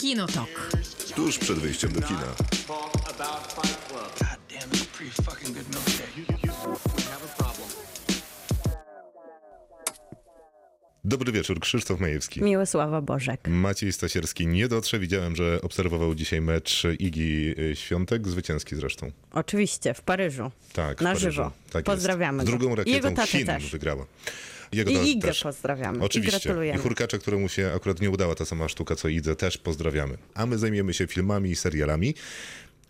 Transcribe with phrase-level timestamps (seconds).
[0.00, 0.48] Kinotok.
[1.16, 2.34] Tuż przed wyjściem do kina.
[11.04, 12.42] Dobry wieczór, Krzysztof Majewski.
[12.42, 13.40] Miłosława Bożek.
[13.48, 14.98] Maciej Stasierski nie dotrze.
[14.98, 19.10] Widziałem, że obserwował dzisiaj mecz Igi y, Świątek, zwycięski zresztą.
[19.32, 20.50] Oczywiście, w Paryżu.
[20.72, 21.30] Tak, Na Paryżu.
[21.30, 21.50] żywo.
[21.72, 22.50] Tak Pozdrawiamy jest.
[22.52, 22.58] go.
[22.58, 23.70] Drugą rakietą jego Chin też.
[23.70, 24.06] wygrała.
[24.72, 25.42] Jego I Igę też.
[25.42, 26.04] pozdrawiamy.
[26.04, 26.38] Oczywiście.
[26.38, 26.78] I gratulujemy.
[26.82, 30.18] Hurkacza, któremu się akurat nie udała ta sama sztuka co Idze, też pozdrawiamy.
[30.34, 32.14] A my zajmiemy się filmami i serialami.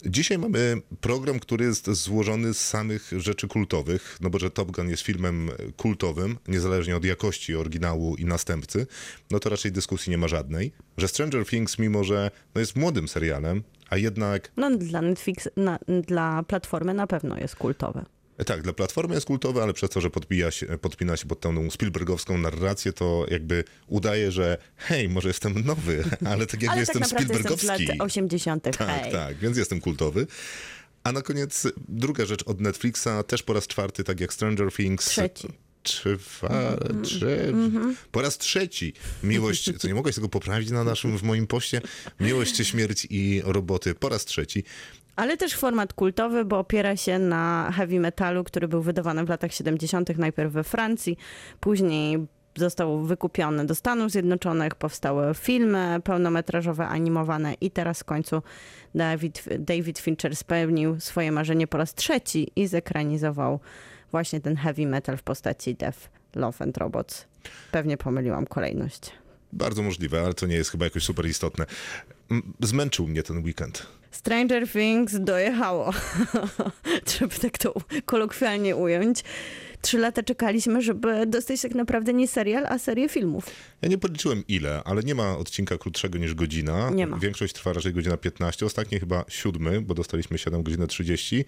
[0.07, 4.89] Dzisiaj mamy program, który jest złożony z samych rzeczy kultowych, no bo że Top Gun
[4.91, 8.87] jest filmem kultowym, niezależnie od jakości oryginału i następcy,
[9.31, 10.73] no to raczej dyskusji nie ma żadnej.
[10.97, 15.79] Że Stranger Things, mimo że no jest młodym serialem, a jednak No dla Netflix, na,
[16.07, 18.05] dla platformy na pewno jest kultowe.
[18.45, 21.71] Tak, dla platformy jest kultowy, ale przez to, że podpija się, podpina się pod tą
[21.71, 27.03] Spielbergowską narrację, to jakby udaje, że hej, może jestem nowy, ale tak jakby Ale jestem
[27.03, 27.87] tak jestem z Spielbergowski.
[27.87, 28.65] lat 80.
[28.65, 29.13] Tak, Hej.
[29.13, 30.27] tak, więc jestem kultowy.
[31.05, 35.05] A na koniec druga rzecz od Netflixa, też po raz czwarty, tak jak Stranger Things.
[35.05, 35.49] Trzeci.
[35.83, 37.55] Trzy, fa, trzy,
[38.11, 38.93] po raz trzeci.
[39.23, 41.81] Miłość, co nie mogłeś tego poprawić na naszym, w moim poście?
[42.21, 44.65] Miłość, śmierć i roboty po raz trzeci.
[45.17, 49.53] Ale też format kultowy, bo opiera się na heavy metalu, który był wydawany w latach
[49.53, 50.19] 70.
[50.19, 51.17] najpierw we Francji,
[51.61, 58.43] później został wykupiony do Stanów Zjednoczonych, powstały filmy pełnometrażowe, animowane i teraz w końcu
[58.95, 63.61] David, David Fincher spełnił swoje marzenie po raz trzeci i zekranizował
[64.11, 65.99] właśnie ten heavy metal w postaci Death,
[66.35, 67.27] Love and Robots.
[67.73, 69.13] Pewnie pomyliłam kolejność.
[69.53, 71.67] Bardzo możliwe, ale to nie jest chyba jakoś super istotne.
[72.61, 73.87] Zmęczył mnie ten weekend.
[74.11, 75.93] Stranger Things dojechało,
[77.19, 77.75] żeby tak to
[78.05, 79.25] kolokwialnie ująć.
[79.83, 83.47] Trzy lata czekaliśmy, żeby dostać tak naprawdę nie serial, a serię filmów.
[83.83, 86.91] Ja nie policzyłem ile, ale nie ma odcinka krótszego niż godzina.
[86.91, 87.19] Nie ma.
[87.19, 91.45] Większość trwa raczej godzina 15, ostatni chyba siódmy, bo dostaliśmy 7 godzinę 30.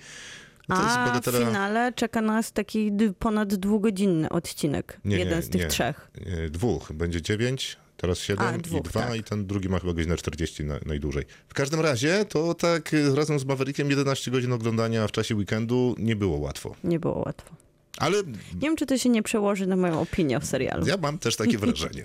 [0.69, 5.01] No A w bagatela- finale czeka nas taki ponad dwugodzinny odcinek.
[5.05, 5.67] Nie, nie, jeden z tych nie.
[5.67, 6.11] trzech.
[6.51, 6.93] Dwóch.
[6.93, 9.17] Będzie 9, teraz 7 A, i dwóch, 2 tak.
[9.17, 11.25] i ten drugi ma chyba godzinę 40 na, najdłużej.
[11.49, 15.95] W każdym razie to tak e, razem z Maverickiem 11 godzin oglądania w czasie weekendu
[15.99, 16.75] nie było łatwo.
[16.85, 17.55] Nie było łatwo.
[17.99, 18.17] Ale
[18.55, 20.87] Nie wiem, czy to się nie przełoży na moją opinię o serialu.
[20.87, 22.05] ja mam też takie wrażenie.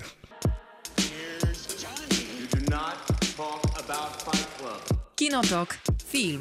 [5.15, 5.77] Kinotok.
[6.07, 6.39] Film.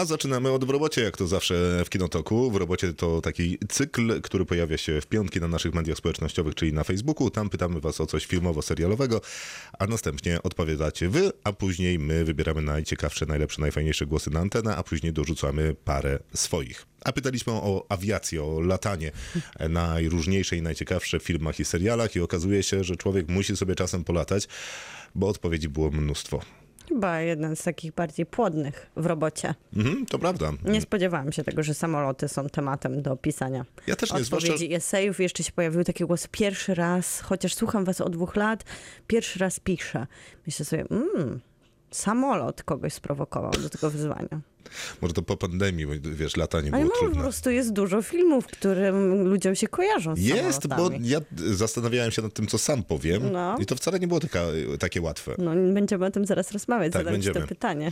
[0.00, 2.50] A zaczynamy od w robocie, jak to zawsze w Kinotoku.
[2.50, 6.72] W robocie to taki cykl, który pojawia się w piątki na naszych mediach społecznościowych, czyli
[6.72, 7.30] na Facebooku.
[7.30, 9.20] Tam pytamy was o coś filmowo-serialowego,
[9.78, 14.82] a następnie odpowiadacie wy, a później my wybieramy najciekawsze, najlepsze, najfajniejsze głosy na antenę, a
[14.82, 16.86] później dorzucamy parę swoich.
[17.04, 19.12] A pytaliśmy o awiację, o latanie
[19.68, 24.04] najróżniejsze i najciekawsze w filmach i serialach i okazuje się, że człowiek musi sobie czasem
[24.04, 24.48] polatać,
[25.14, 26.40] bo odpowiedzi było mnóstwo.
[26.90, 29.54] Chyba jeden z takich bardziej płodnych w robocie.
[29.76, 30.52] Mhm, to prawda.
[30.64, 33.64] Nie spodziewałam się tego, że samoloty są tematem do pisania.
[33.86, 34.52] Ja też nie, zwłaszcza...
[34.52, 35.20] odpowiedzi esejów.
[35.20, 38.64] Jeszcze się pojawiły takie głosy pierwszy raz, chociaż słucham was od dwóch lat,
[39.06, 40.06] pierwszy raz piszę.
[40.46, 41.40] Myślę sobie, mmm,
[41.90, 44.40] samolot kogoś sprowokował do tego wyzwania.
[45.00, 47.22] Może to po pandemii, bo wiesz, latanie Ale było no, po trudne.
[47.22, 52.34] prostu jest dużo filmów, którym ludziom się kojarzą z Jest, bo ja zastanawiałem się nad
[52.34, 53.56] tym, co sam powiem No.
[53.60, 54.42] i to wcale nie było taka,
[54.78, 55.34] takie łatwe.
[55.38, 57.40] No, będziemy o tym zaraz rozmawiać, Tak, będziemy.
[57.40, 57.90] to pytanie.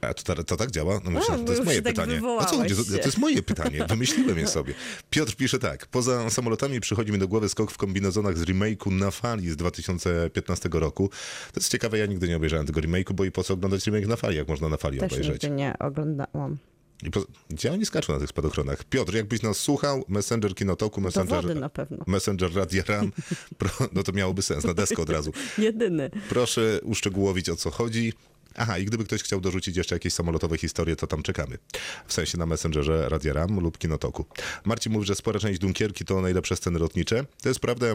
[0.00, 1.00] A to, to, to tak działa?
[1.04, 2.20] No myślę, że to jest moje tak pytanie.
[2.40, 4.74] A co ludzie, to, jest moje pytanie, wymyśliłem je sobie.
[5.10, 9.10] Piotr pisze tak, poza samolotami przychodzi mi do głowy skok w kombinezonach z remake'u Na
[9.10, 11.08] fali z 2015 roku.
[11.52, 14.06] To jest ciekawe, ja nigdy nie obejrzałem tego remake'u, bo i po co oglądać remake
[14.06, 15.42] Na fali, jak można Na fali Też obejrzeć.
[15.50, 16.56] nie oglądałam.
[17.02, 18.84] I po, gdzie oni skaczą na tych spadochronach?
[18.84, 21.42] Piotr, jakbyś nas słuchał, Messenger Kinotoku, Messenger...
[21.42, 22.04] wody na pewno.
[22.06, 23.12] Messenger Radia RAM,
[23.58, 25.32] pro, no to miałoby sens, na deskę od razu.
[25.58, 26.10] Jedyny.
[26.28, 28.12] Proszę uszczegółowić o co chodzi.
[28.56, 31.58] Aha, i gdyby ktoś chciał dorzucić jeszcze jakieś samolotowe historie, to tam czekamy.
[32.06, 34.24] W sensie na Messengerze Radia RAM lub Kinotoku.
[34.64, 37.24] Marcin mówi, że spora część Dunkierki to najlepsze sceny lotnicze.
[37.42, 37.86] To jest prawda,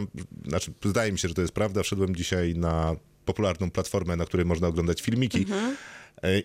[0.47, 1.83] znaczy zdaje mi się, że to jest prawda.
[1.83, 2.95] Wszedłem dzisiaj na
[3.25, 5.75] popularną platformę, na której można oglądać filmiki e,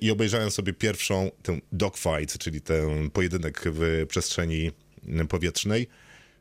[0.01, 4.71] i obejrzałem sobie pierwszą, tę dogfight, czyli ten pojedynek w przestrzeni
[5.29, 5.89] powietrznej.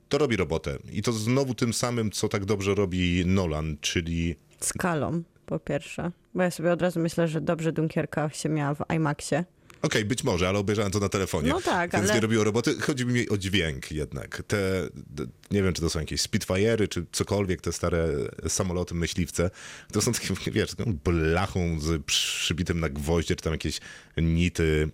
[0.10, 0.78] To robi robotę.
[0.92, 6.12] I to znowu tym samym, co tak dobrze robi Nolan, czyli Skalą, po pierwsze.
[6.34, 9.44] Bo ja sobie od razu myślę, że dobrze Dunkierka się miała w IMAXie.
[9.82, 11.50] Okej, być może, ale obejrzałem to na telefonie.
[11.50, 12.80] No tak, Więc ale- nie robiło roboty.
[12.82, 14.44] Chodzi mi o dźwięk jednak.
[14.48, 18.08] Te, te, nie wiem, czy to są jakieś Spitfire'y, czy cokolwiek, te stare
[18.48, 19.50] samoloty myśliwce.
[19.92, 23.80] To są takie, wiesz, taką blachą z przybitym na gwoździe, czy tam jakieś
[24.18, 24.90] nity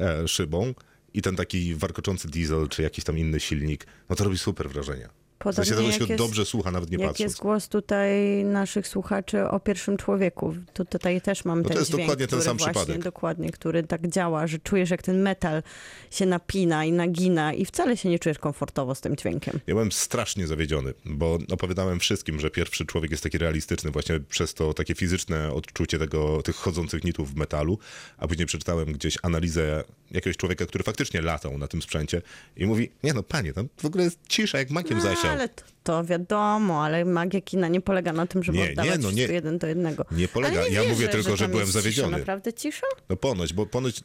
[0.00, 0.74] e, szybą.
[1.14, 5.08] I ten taki warkoczący diesel, czy jakiś tam inny silnik, no to robi super wrażenie.
[5.40, 7.30] W sensie Podobnie tego się jest, dobrze słucha, nawet nie jak patrząc.
[7.30, 10.54] jest głos tutaj naszych słuchaczy o pierwszym człowieku.
[10.72, 13.02] To tutaj też mam No to ten jest dźwięk, dokładnie ten sam właśnie, przypadek.
[13.04, 15.62] Dokładnie, który tak działa, że czujesz jak ten metal
[16.10, 19.60] się napina i nagina i wcale się nie czujesz komfortowo z tym dźwiękiem.
[19.66, 24.54] Ja byłem strasznie zawiedziony, bo opowiadałem wszystkim, że pierwszy człowiek jest taki realistyczny właśnie przez
[24.54, 27.78] to takie fizyczne odczucie tego, tych chodzących nitów w metalu,
[28.16, 32.22] a później przeczytałem gdzieś analizę jakiegoś człowieka, który faktycznie latał na tym sprzęcie
[32.56, 35.62] i mówi, nie no panie, tam w ogóle jest cisza, jak makiem No, ale to,
[35.82, 39.22] to wiadomo, ale magia kina nie polega na tym, żeby Nie, nie, oddawać no nie-
[39.22, 40.04] jeden do jednego.
[40.10, 40.62] nie polega.
[40.62, 41.82] Nie Ja wierzę, mówię tylko, że tam byłem jest cisza.
[41.82, 42.18] zawiedziony.
[42.18, 42.86] Naprawdę cisza?
[43.08, 44.00] No ponoć, bo ponoć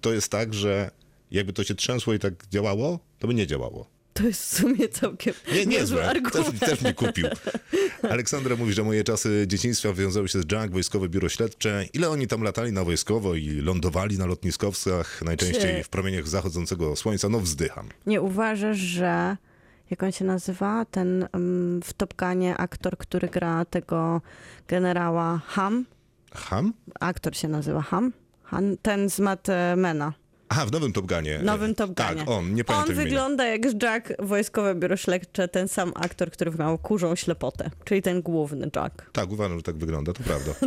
[0.00, 0.90] to jest tak, że
[1.30, 3.86] jakby to się trzęsło i tak działało, to by nie działało.
[4.14, 5.98] To jest w sumie całkiem Nie, nie niezły złe.
[6.02, 6.60] Też, argument.
[6.60, 7.26] też mnie kupił.
[8.10, 11.86] Aleksandra mówi, że moje czasy dzieciństwa wiązały się z JAG, Wojskowe Biuro Śledcze.
[11.92, 16.96] Ile oni tam latali na wojskowo i lądowali na lotniskowcach, najczęściej Czy- w promieniach zachodzącego
[16.96, 17.88] słońca, no wzdycham.
[18.06, 19.36] Nie uważasz, że
[19.92, 24.20] jak on się nazywa, ten um, w Top Gunie aktor, który gra tego
[24.68, 25.84] generała Ham?
[26.34, 26.72] Ham?
[27.00, 28.12] Aktor się nazywa Ham?
[28.42, 30.12] Han, ten z Matt e, Mena.
[30.52, 31.40] Aha, w nowym Top Gunie.
[31.42, 32.08] Nowym Top Gunie.
[32.08, 33.04] Tak, on, nie On pamiętam imienia.
[33.04, 38.22] wygląda jak Jack, Wojskowe Biuro Śledcze, ten sam aktor, który miał kurzą ślepotę, czyli ten
[38.22, 39.10] główny Jack.
[39.12, 40.52] Tak, uważam, że tak wygląda, to prawda.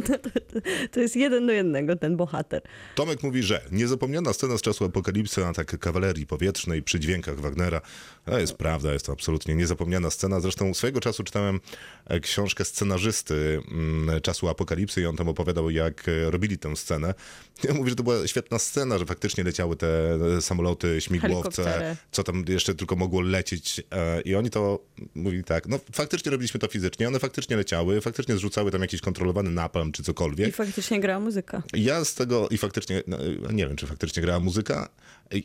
[0.91, 2.61] To jest jeden do jednego ten bohater.
[2.95, 7.81] Tomek mówi, że niezapomniana scena z czasu apokalipsy, atak kawalerii powietrznej przy dźwiękach Wagnera.
[8.25, 10.39] To jest prawda, jest to absolutnie niezapomniana scena.
[10.39, 11.59] Zresztą swojego czasu czytałem
[12.05, 17.13] e, książkę scenarzysty mm, czasu apokalipsy i on tam opowiadał, jak e, robili tę scenę.
[17.63, 22.23] Ja mówię, że to była świetna scena, że faktycznie leciały te e, samoloty, śmigłowce, co
[22.23, 23.81] tam jeszcze tylko mogło lecieć.
[23.91, 24.79] e, I oni to
[25.15, 29.51] mówili tak, no faktycznie robiliśmy to fizycznie, one faktycznie leciały, faktycznie zrzucały tam jakiś kontrolowany
[29.51, 30.49] napalm czy cokolwiek.
[30.49, 31.63] I faktycznie grała muzyka.
[31.73, 33.17] Ja z tego i faktycznie, no,
[33.51, 34.89] nie wiem, czy faktycznie grała muzyka.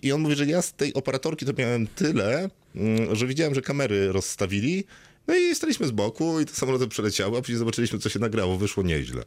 [0.02, 3.62] I on mówi, że ja z tej operatorki to miałem tyle, mm, że widziałem, że
[3.62, 4.84] kamery rozstawili.
[5.30, 8.58] No i staliśmy z boku i te samoloty przeleciały, a później zobaczyliśmy, co się nagrało.
[8.58, 9.22] Wyszło nieźle.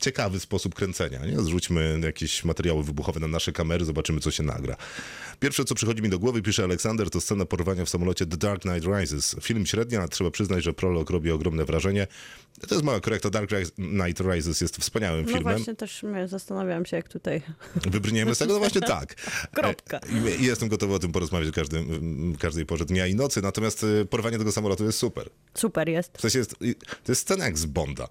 [0.00, 1.26] Ciekawy sposób kręcenia.
[1.26, 1.40] Nie?
[1.40, 4.76] Zrzućmy jakieś materiały wybuchowe na nasze kamery, zobaczymy, co się nagra.
[5.40, 8.62] Pierwsze, co przychodzi mi do głowy, pisze Aleksander, to scena porwania w samolocie The Dark
[8.62, 9.36] Knight Rises.
[9.40, 12.06] Film średnia, trzeba przyznać, że prolog robi ogromne wrażenie.
[12.68, 13.30] To jest mała korekta.
[13.30, 15.54] Dark Knight Rises jest wspaniałym No filmem.
[15.54, 17.42] właśnie też my zastanawiam się, jak tutaj
[17.90, 18.52] Wybrniemy z tego?
[18.52, 19.14] No właśnie tak.
[19.54, 19.98] Kropka.
[19.98, 23.42] E, I jestem gotowy o tym porozmawiać w każdym, w każdej porze dnia i nocy,
[23.42, 25.30] natomiast e, porwanie tego samolotu jest super.
[25.54, 26.18] super jest.
[26.18, 26.56] W sensie jest,
[27.04, 28.08] to jest scena jak z Bonda.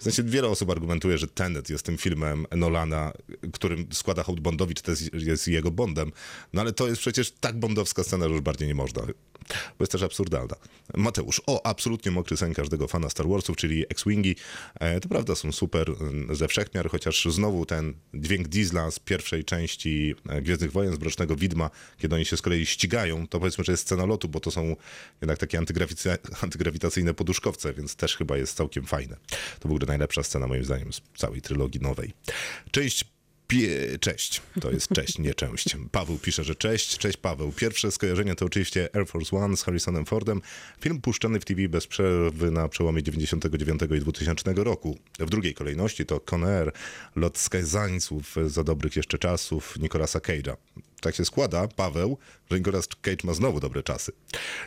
[0.00, 3.12] W sensie wiele osób argumentuje, że Tenet jest tym filmem Nolana,
[3.52, 6.12] którym składa hołd Bondowi, czy to jest, jest jego Bondem.
[6.52, 9.02] No ale to jest przecież tak bondowska scena, że już bardziej nie można.
[9.48, 10.54] Bo jest też absurdalna.
[10.96, 14.36] Mateusz, o, absolutnie mokry sen każdego fana Star Warsów, czyli X-Wingi.
[14.80, 19.44] E, to prawda, są super mm, ze wszechmiar, chociaż znowu ten dźwięk Diesla z pierwszej
[19.44, 23.64] części e, Gwiezdnych Wojen, z Mrocznego Widma, kiedy oni się z kolei ścigają, to powiedzmy,
[23.64, 24.76] że jest scena lotu, bo to są
[25.20, 25.60] jednak takie
[26.42, 29.16] antygrawitacyjne poduszkowce, więc też chyba jest całkiem fajne.
[29.60, 32.12] To w ogóle najlepsza scena moim zdaniem z całej trylogii nowej.
[32.70, 33.04] Część
[33.48, 33.98] Pie...
[34.00, 35.76] Cześć, to jest cześć, nie część.
[35.92, 37.52] Paweł pisze, że cześć, cześć Paweł.
[37.52, 40.42] Pierwsze skojarzenie to oczywiście Air Force One z Harrisonem Fordem.
[40.80, 44.98] Film puszczany w TV bez przerwy na przełomie 99 i 2000 roku.
[45.18, 46.72] W drugiej kolejności to Conair,
[47.16, 50.56] Lot Skazańców za dobrych jeszcze czasów Nicolasa Cage'a.
[51.00, 52.18] Tak się składa, Paweł,
[52.50, 54.12] że Nicolas Cage ma znowu dobre czasy.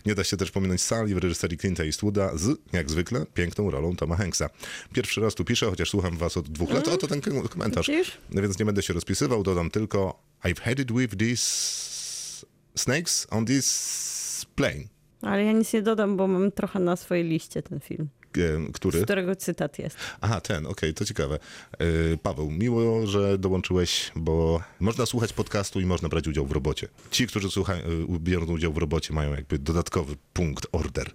[0.05, 3.95] Nie da się też pominąć sali w reżyserii Clint'a Eastwooda z, jak zwykle, piękną rolą
[3.95, 4.49] Toma Hanksa.
[4.93, 6.87] Pierwszy raz tu piszę, chociaż słucham was od dwóch lat.
[6.87, 7.89] O, to ten kom- komentarz.
[8.29, 12.45] No więc nie będę się rozpisywał, dodam tylko I've had it with these
[12.75, 14.83] snakes on this plane.
[15.21, 18.07] Ale ja nic nie dodam, bo mam trochę na swojej liście ten film,
[18.37, 19.01] E, z który?
[19.01, 19.97] którego cytat jest.
[20.21, 21.39] Aha, ten, okej, to ciekawe.
[21.71, 21.85] E,
[22.17, 26.87] Paweł, miło, że dołączyłeś, bo można słuchać podcastu i można brać udział w robocie.
[27.11, 27.81] Ci, którzy słucha, e,
[28.19, 31.11] biorą udział w robocie, mają jakby dodatkowy punkt, order.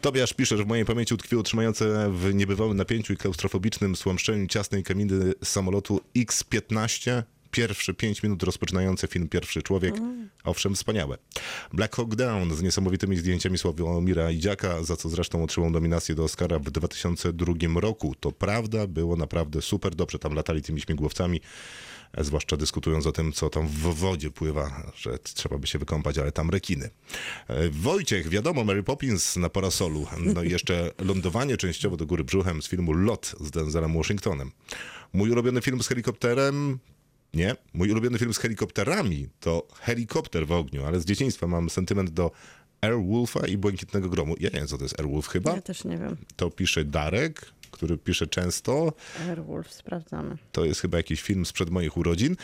[0.00, 4.82] Tobiasz pisze, że w mojej pamięci utkwiło trzymające w niebywałym napięciu i klaustrofobicznym słomszczeniu ciasnej
[4.82, 7.22] kabiny samolotu X-15
[7.58, 9.94] Pierwsze pięć minut rozpoczynające film Pierwszy Człowiek.
[10.44, 11.18] Owszem, wspaniałe.
[11.72, 16.58] Black Hawk Down z niesamowitymi zdjęciami Sławomira Idziaka, za co zresztą otrzymał nominację do Oscara
[16.58, 18.14] w 2002 roku.
[18.20, 20.18] To prawda, było naprawdę super dobrze.
[20.18, 21.40] Tam latali tymi śmigłowcami,
[22.18, 26.32] zwłaszcza dyskutując o tym, co tam w wodzie pływa, że trzeba by się wykąpać, ale
[26.32, 26.90] tam rekiny.
[27.48, 30.06] E, Wojciech, wiadomo, Mary Poppins na parasolu.
[30.34, 34.52] No i jeszcze lądowanie częściowo do góry brzuchem z filmu Lot z Denzelem Washingtonem.
[35.12, 36.78] Mój ulubiony film z helikopterem
[37.34, 37.56] nie.
[37.74, 42.30] Mój ulubiony film z helikopterami to Helikopter w ogniu, ale z dzieciństwa mam sentyment do
[42.80, 44.34] Airwolfa i Błękitnego Gromu.
[44.40, 45.54] Ja nie wiem, co to jest Airwolf chyba.
[45.54, 46.16] Ja też nie wiem.
[46.36, 47.52] To pisze Darek.
[47.70, 48.92] który pisze często.
[49.28, 50.36] Airwolf, sprawdzamy.
[50.52, 52.36] To jest chyba jakiś film sprzed moich urodzin.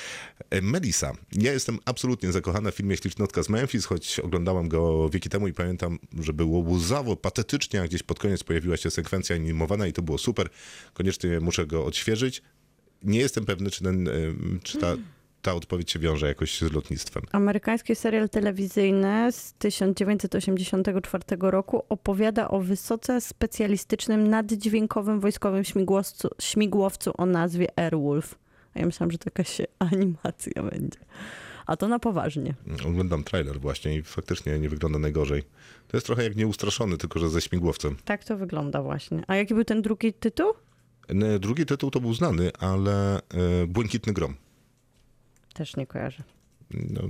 [0.50, 1.12] E, Melissa.
[1.32, 5.52] Ja jestem absolutnie zakochana w filmie Ślicznotka z Memphis, choć oglądałam go wieki temu i
[5.52, 10.02] pamiętam, że było łzawo, patetycznie, a gdzieś pod koniec pojawiła się sekwencja animowana i to
[10.02, 10.48] było super.
[10.94, 12.42] Koniecznie muszę go odświeżyć.
[13.04, 14.12] Nie jestem pewny, czy, ten, e,
[14.62, 14.94] czy ta,
[15.42, 17.22] ta odpowiedź się wiąże jakoś z lotnictwem.
[17.32, 27.26] Amerykański serial telewizyjny z 1984 roku opowiada o wysoce specjalistycznym, naddźwiękowym wojskowym śmigłowcu, śmigłowcu o
[27.26, 28.34] nazwie Airwolf.
[28.74, 30.98] A ja myślałam, że to jakaś animacja będzie.
[31.66, 32.54] A to na poważnie.
[32.86, 35.42] Oglądam trailer właśnie i faktycznie nie wygląda najgorzej.
[35.88, 37.96] To jest trochę jak nieustraszony, tylko że ze śmigłowcem.
[38.04, 39.24] Tak to wygląda właśnie.
[39.26, 40.52] A jaki był ten drugi tytuł?
[41.40, 43.20] Drugi tytuł to był znany, ale e,
[43.66, 44.34] Błękitny Grom.
[45.54, 46.22] Też nie kojarzę.
[46.70, 47.02] No,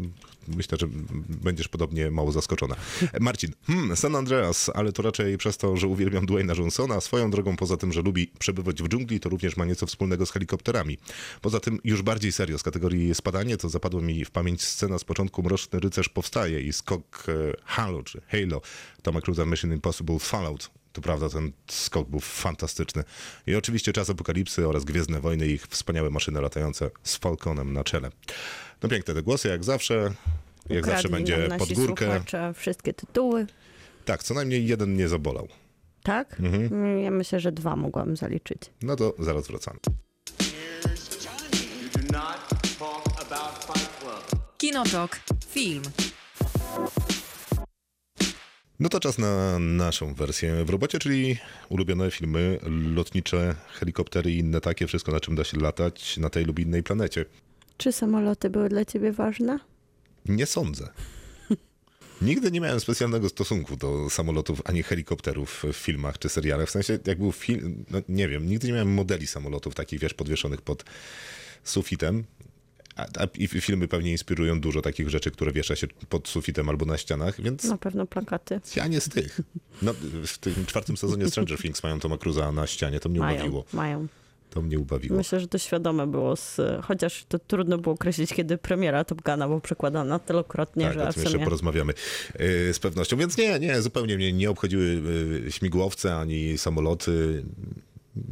[0.49, 0.87] myślę, że
[1.29, 2.77] będziesz podobnie mało zaskoczona.
[3.21, 7.01] Marcin, hmm, San Andreas, ale to raczej przez to, że uwielbiam Dwayna Johnsona.
[7.01, 10.31] Swoją drogą, poza tym, że lubi przebywać w dżungli, to również ma nieco wspólnego z
[10.31, 10.99] helikopterami.
[11.41, 15.05] Poza tym, już bardziej serio, z kategorii spadanie, to zapadło mi w pamięć scena z
[15.05, 17.33] początku Mroczny Rycerz powstaje i skok e,
[17.65, 18.61] Halo, czy Halo,
[19.03, 20.71] Toma Cruza Mission Impossible Fallout.
[20.95, 23.05] To prawda, ten skok był fantastyczny.
[23.47, 27.85] I oczywiście Czas Apokalipsy oraz Gwiezdne Wojny i ich wspaniałe maszyny latające z Falconem na
[27.85, 28.11] czele.
[28.83, 30.15] No piękne te głosy, jak zawsze.
[30.69, 32.05] Jak zawsze Ukradli będzie nam nasi pod górkę.
[32.05, 33.47] słuchacze wszystkie tytuły.
[34.05, 35.49] Tak, co najmniej jeden nie zabolał.
[36.03, 36.37] Tak?
[37.03, 38.61] Ja myślę, że dwa mogłam zaliczyć.
[38.83, 39.79] No to zaraz wracamy.
[44.59, 45.21] Kinotok.
[45.49, 45.83] Film.
[48.81, 51.39] No to czas na naszą wersję w robocie, czyli
[51.69, 52.59] ulubione filmy
[52.95, 56.83] lotnicze, helikoptery i inne takie, wszystko na czym da się latać na tej lub innej
[56.83, 57.25] planecie.
[57.77, 59.59] Czy samoloty były dla ciebie ważne?
[60.27, 60.89] Nie sądzę.
[62.23, 66.69] Nigdy nie miałem specjalnego stosunku do samolotów ani helikopterów w filmach czy serialach.
[66.69, 70.15] W sensie, jak był film, no nie wiem, nigdy nie miałem modeli samolotów takich, wiesz,
[70.15, 70.85] podwieszonych pod
[71.65, 72.25] sufitem.
[72.97, 76.87] A, a, I filmy pewnie inspirują dużo takich rzeczy, które wiesza się pod sufitem albo
[76.87, 78.61] na ścianach, więc Na pewno plakaty.
[78.77, 79.41] ja nie z tych.
[79.83, 79.95] No,
[80.27, 83.65] w tym czwartym sezonie Stranger Things mają Toma Cruza na ścianie, to mnie Mają, ubawiło.
[83.73, 84.07] mają.
[84.51, 85.17] To mnie ubawiło.
[85.17, 89.49] Myślę, że to świadome było, z, chociaż to trudno było określić, kiedy premiera Top Guna
[89.49, 91.93] była przekładana tylokrotnie, Tak, że o tym jeszcze porozmawiamy
[92.39, 93.17] yy, z pewnością.
[93.17, 94.85] Więc nie, nie, zupełnie mnie nie obchodziły
[95.45, 97.45] yy, śmigłowce ani samoloty.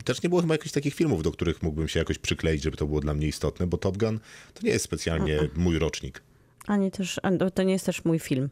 [0.04, 2.86] Też nie było chyba jakichś takich filmów, do których mógłbym się jakoś przykleić, żeby to
[2.86, 4.20] było dla mnie istotne, bo Top Gun
[4.54, 6.22] to nie jest specjalnie mój rocznik.
[6.66, 7.20] Ani też,
[7.54, 8.48] to nie jest też mój film.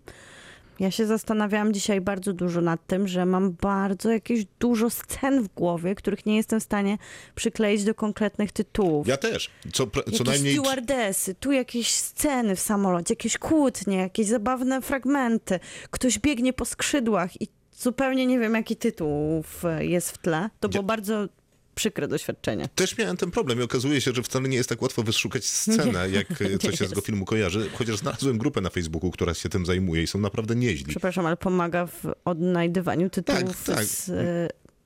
[0.80, 5.48] Ja się zastanawiałam dzisiaj bardzo dużo nad tym, że mam bardzo jakieś dużo scen w
[5.48, 6.98] głowie, których nie jestem w stanie
[7.34, 9.06] przykleić do konkretnych tytułów.
[9.06, 9.50] Ja też.
[9.72, 10.54] Co, co jakieś najmniej.
[10.54, 15.60] stewardesy, tu jakieś sceny w samolocie, jakieś kłótnie, jakieś zabawne fragmenty.
[15.90, 17.48] Ktoś biegnie po skrzydłach i
[17.80, 20.50] zupełnie nie wiem, jaki tytuł w- jest w tle.
[20.60, 21.28] To było bardzo
[21.74, 22.68] przykre doświadczenie.
[22.74, 26.10] Też miałem ten problem i okazuje się, że wcale nie jest tak łatwo wyszukać scenę,
[26.10, 27.70] jak e, co się z tego filmu kojarzy.
[27.74, 30.86] Chociaż znalazłem grupę na Facebooku, która się tym zajmuje i są naprawdę nieźli.
[30.86, 33.84] Przepraszam, ale pomaga w odnajdywaniu tytułów Tak, tak.
[33.84, 34.10] z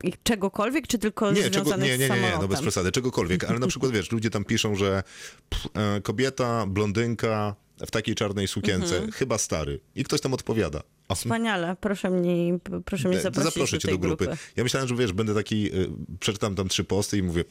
[0.03, 3.59] i czegokolwiek, czy tylko Nie, czego, nie, nie, nie, nie, no bez przesady, czegokolwiek, ale
[3.59, 5.03] na przykład wiesz, ludzie tam piszą, że
[5.49, 7.55] pff, e, kobieta, blondynka
[7.87, 9.11] w takiej czarnej sukience, Mhm.
[9.11, 9.79] chyba stary.
[9.95, 10.83] I ktoś tam odpowiada.
[11.07, 14.25] A, Wspaniale, proszę mnie, proszę mnie zaprosić zaproszę do cię tej do grupy.
[14.25, 14.39] grupy.
[14.55, 15.89] Ja myślałem, że wiesz, będę taki, y,
[16.19, 17.43] przeczytam tam trzy posty i mówię,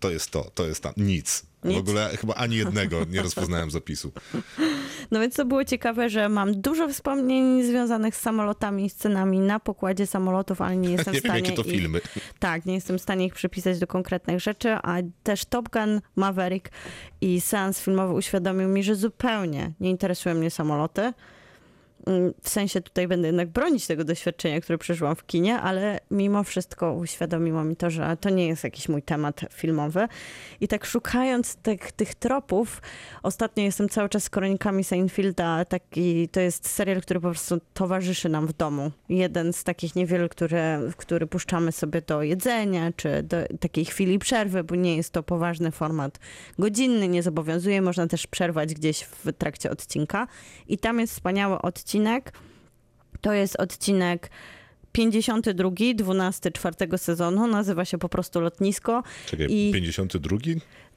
[0.00, 1.42] to jest to, to jest tam, nic.
[1.62, 1.78] W Nic?
[1.78, 4.12] ogóle chyba ani jednego nie rozpoznałem zapisu.
[5.10, 9.60] No więc to było ciekawe, że mam dużo wspomnień związanych z samolotami i scenami na
[9.60, 12.00] pokładzie samolotów, ale nie jestem Nie w wiem, stanie jakie to ich- filmy.
[12.38, 16.70] Tak, nie jestem w stanie ich przypisać do konkretnych rzeczy, a też Top Gun, Maverick
[17.20, 21.12] i seans filmowy uświadomił mi, że zupełnie nie interesują mnie samoloty.
[22.06, 26.44] Mm, W sensie tutaj będę jednak bronić tego doświadczenia, które przeżyłam w kinie, ale mimo
[26.44, 30.08] wszystko uświadomiło mi to, że to nie jest jakiś mój temat filmowy.
[30.60, 32.82] I tak szukając tych, tych tropów,
[33.22, 35.64] ostatnio jestem cały czas z kronikami Seinfelda.
[35.64, 38.90] Taki, to jest serial, który po prostu towarzyszy nam w domu.
[39.08, 44.64] Jeden z takich niewielu, które, który puszczamy sobie do jedzenia, czy do takiej chwili przerwy,
[44.64, 46.18] bo nie jest to poważny format
[46.58, 47.82] godzinny, nie zobowiązuje.
[47.82, 50.26] Można też przerwać gdzieś w trakcie odcinka.
[50.68, 51.89] I tam jest wspaniały odcinek.
[53.20, 54.30] To jest odcinek
[54.92, 57.46] 52, 12 czwartego sezonu.
[57.46, 59.02] Nazywa się po prostu Lotnisko.
[59.26, 60.36] Czekaj, I- 52?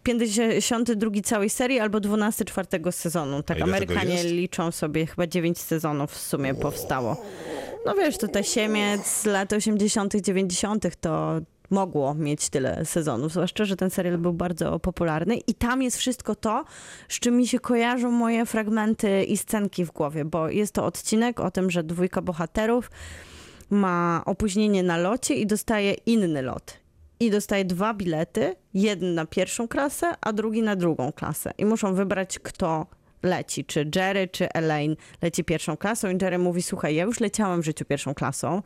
[0.04, 3.44] 52 całej serii albo 12 czwartego sezonu.
[3.44, 7.26] Tak, Amerykanie liczą sobie, chyba 9 sezonów w sumie powstało.
[7.86, 10.96] No wiesz, tutaj Siemiec z lat 80., 90.
[11.02, 11.40] to
[11.74, 16.36] mogło mieć tyle sezonów, zwłaszcza, że ten serial był bardzo popularny i tam jest wszystko
[16.36, 16.66] to,
[17.10, 21.40] z czym mi się kojarzą moje fragmenty i scenki w głowie, bo jest to odcinek
[21.40, 22.92] o tym, że dwójka bohaterów
[23.70, 26.84] ma opóźnienie na locie i dostaje inny lot.
[27.20, 31.52] i dostaje dwa bilety, jeden na pierwszą klasę, a drugi na drugą klasę.
[31.58, 32.88] I muszą wybrać, kto
[33.24, 37.62] leci, czy Jerry, czy Elaine leci pierwszą klasą i Jerry mówi, słuchaj, ja już leciałem
[37.62, 38.62] w życiu pierwszą klasą,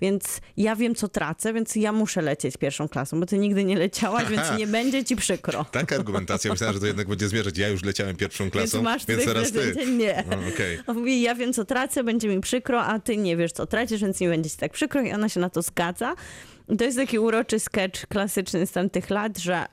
[0.00, 3.76] więc ja wiem, co tracę, więc ja muszę lecieć pierwszą klasą, bo ty nigdy nie
[3.78, 5.64] leciałaś, więc nie będzie ci przykro.
[5.72, 7.58] Taka argumentacja, myślałem, że to jednak będzie zmierzać.
[7.58, 9.86] Ja już leciałem pierwszą klasą, Więc masz więc teraz ty.
[9.86, 10.24] Nie.
[10.30, 10.78] O, Okej.
[10.86, 14.00] On mówi, ja wiem, co tracę, będzie mi przykro, a ty nie wiesz, co tracisz,
[14.00, 16.14] więc nie będzie ci tak przykro i ona się na to zgadza.
[16.68, 19.66] I to jest taki uroczy sketch klasyczny z tamtych lat, że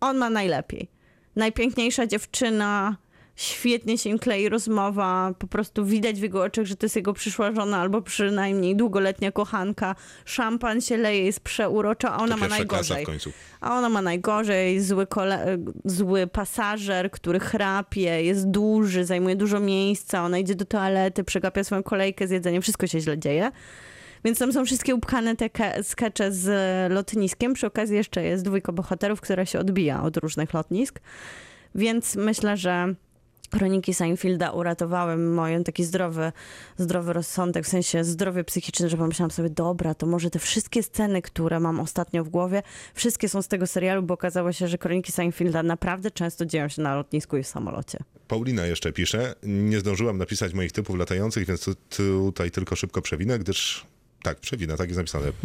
[0.00, 0.88] on ma najlepiej.
[1.36, 2.96] Najpiękniejsza dziewczyna,
[3.36, 7.12] świetnie się im klei rozmowa, po prostu widać w jego oczach, że to jest jego
[7.12, 9.94] przyszła żona albo przynajmniej długoletnia kochanka.
[10.24, 13.06] Szampan się leje, jest przeurocza, a ona To ma najgorzej.
[13.60, 20.24] A ona ma najgorzej, zły, kole- zły pasażer, który chrapie, jest duży, zajmuje dużo miejsca,
[20.24, 23.50] ona idzie do toalety, przegapia swoją kolejkę z jedzeniem, wszystko się źle dzieje.
[24.24, 26.48] Więc tam są wszystkie upchane te ke- skecze z
[26.92, 27.54] lotniskiem.
[27.54, 31.00] Przy okazji jeszcze jest dwójka bohaterów, która się odbija od różnych lotnisk.
[31.74, 32.94] Więc myślę, że
[33.50, 36.32] Kroniki Seinfelda uratowały moją taki zdrowy,
[36.76, 41.22] zdrowy rozsądek, w sensie zdrowie psychiczne, że pomyślałam sobie, dobra, to może te wszystkie sceny,
[41.22, 42.62] które mam ostatnio w głowie,
[42.94, 46.82] wszystkie są z tego serialu, bo okazało się, że Kroniki Seinfelda naprawdę często dzieją się
[46.82, 47.98] na lotnisku i w samolocie.
[48.28, 53.38] Paulina jeszcze pisze, nie zdążyłam napisać moich typów latających, więc tu- tutaj tylko szybko przewinę,
[53.38, 53.86] gdyż...
[54.22, 55.26] Tak, przewinę, tak jest napisane.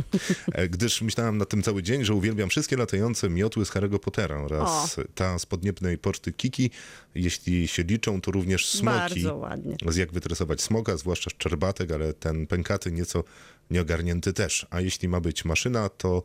[0.54, 4.38] E, Gdyż myślałam na tym cały dzień, że uwielbiam wszystkie latające miotły z Harry'ego Pottera
[4.38, 6.70] oraz ta z podniebnej poczty Kiki.
[7.16, 8.98] Jeśli się liczą, to również smoki.
[8.98, 9.76] Bardzo ładnie.
[9.88, 13.24] Z jak wytresować smoka, zwłaszcza szczerbatek, ale ten pękaty nieco
[13.72, 14.68] nieogarnięty też.
[14.70, 16.24] A jeśli ma być maszyna, to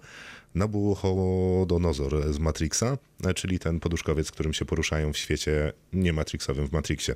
[0.57, 2.99] Nabuchodonozor z Matrixa,
[3.35, 7.15] czyli ten poduszkowiec, którym się poruszają w świecie niematrixowym w Matrixie.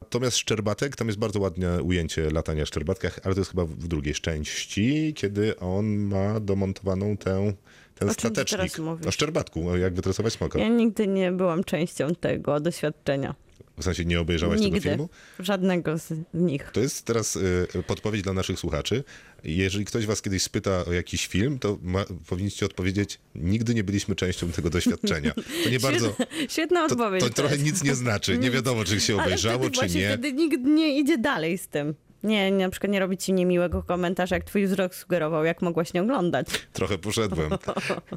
[0.00, 3.88] Natomiast Szczerbatek, tam jest bardzo ładne ujęcie latania w Szczerbatkach, ale to jest chyba w
[3.88, 7.52] drugiej części, kiedy on ma domontowaną tę,
[7.94, 8.72] ten O statecznik.
[9.06, 10.58] O Szczerbatku, jak wytresować smoka.
[10.58, 13.34] Ja nigdy nie byłam częścią tego doświadczenia.
[13.78, 14.88] W sensie nie obejrzałaś tego Nigdy.
[14.88, 15.08] filmu?
[15.38, 16.70] Żadnego z nich.
[16.72, 19.04] To jest teraz y, podpowiedź dla naszych słuchaczy.
[19.44, 24.14] Jeżeli ktoś was kiedyś spyta o jakiś film, to ma, powinniście odpowiedzieć, nigdy nie byliśmy
[24.16, 25.34] częścią tego doświadczenia.
[25.64, 26.12] To nie bardzo...
[26.12, 27.20] Świetna, świetna To, odpowiedź.
[27.24, 27.64] to trochę jest.
[27.66, 28.38] nic nie znaczy.
[28.38, 30.08] Nie wiadomo, czy się obejrzało, wtedy czy nie.
[30.08, 31.94] Wtedy nikt nie idzie dalej z tym.
[32.24, 36.02] Nie, na przykład nie robi ci niemiłego komentarza, jak twój wzrok sugerował, jak mogłaś nie
[36.02, 36.46] oglądać.
[36.72, 37.50] Trochę poszedłem.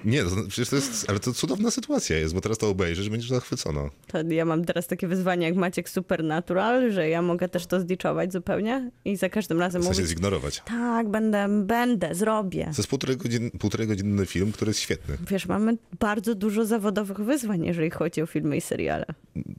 [0.05, 1.09] Nie, to, przecież to jest...
[1.09, 3.89] Ale to cudowna sytuacja jest, bo teraz to obejrzysz, będziesz zachwycona.
[4.07, 8.33] To ja mam teraz takie wyzwanie jak Maciek Supernatural, że ja mogę też to zdiczować
[8.33, 10.61] zupełnie i za każdym razem W sensie mówić, zignorować.
[10.65, 12.63] tak, będę, będę, zrobię.
[12.63, 15.17] To jest półtorej, godzin, półtorej godzinny film, który jest świetny.
[15.29, 19.05] Wiesz, mamy bardzo dużo zawodowych wyzwań, jeżeli chodzi o filmy i seriale.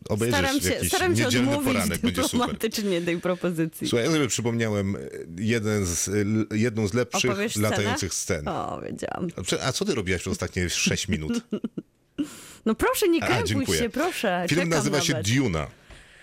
[0.09, 2.40] Obejrzysz Staram się, jakiś staram się niedzielny odmówić poranek, będzie super.
[2.40, 3.88] dyplomatycznie tej propozycji.
[3.88, 4.99] Słuchaj, ja przypomniałem e,
[5.38, 7.68] jeden z, l- jedną z lepszych Opowiesz scenę?
[7.70, 8.49] latających scen.
[8.49, 9.29] O, wiedziałam.
[9.62, 11.33] A co ty robiłaś przez ostatnie 6 minut?
[12.66, 14.47] No proszę, nie krępuj się, proszę.
[14.49, 15.31] Film nazywa się nawet.
[15.35, 15.66] Duna.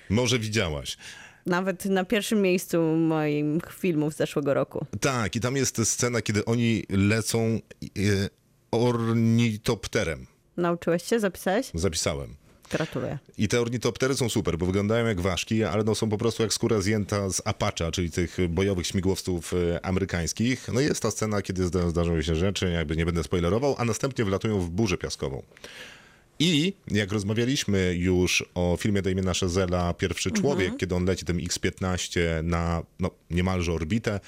[0.10, 0.98] Może widziałaś.
[1.46, 4.86] Nawet na pierwszym miejscu moich filmów z zeszłego roku.
[5.02, 8.30] Tak, i tam jest scena, kiedy oni lecą e,
[8.72, 10.26] ornitopterem.
[10.58, 11.20] Nauczyłeś się?
[11.20, 11.72] Zapisałeś?
[11.74, 12.36] Zapisałem.
[12.72, 13.18] Gratuluję.
[13.38, 16.54] I te ornitoptery są super, bo wyglądają jak ważki, ale no są po prostu jak
[16.54, 20.70] skóra zjęta z Apache, czyli tych bojowych śmigłowców e, amerykańskich.
[20.74, 24.26] No jest ta scena, kiedy zda- zdarzają się rzeczy, jakby nie będę spoilerował, a następnie
[24.26, 25.44] wlatują w burzę piaskową.
[26.40, 32.20] I jak rozmawialiśmy już o filmie Damiena Chazella Pierwszy Człowiek, kiedy on leci tym X-15
[32.44, 34.20] na no, niemalże orbitę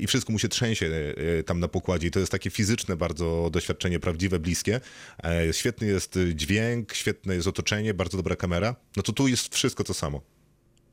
[0.00, 2.06] i wszystko mu się trzęsie e, tam na pokładzie.
[2.06, 4.80] I to jest takie fizyczne bardzo doświadczenie, prawdziwe, bliskie.
[5.24, 8.76] E, świetny jest dźwięk, świetne jest otoczenie, bardzo dobra kamera.
[8.96, 10.20] No to tu jest wszystko to samo.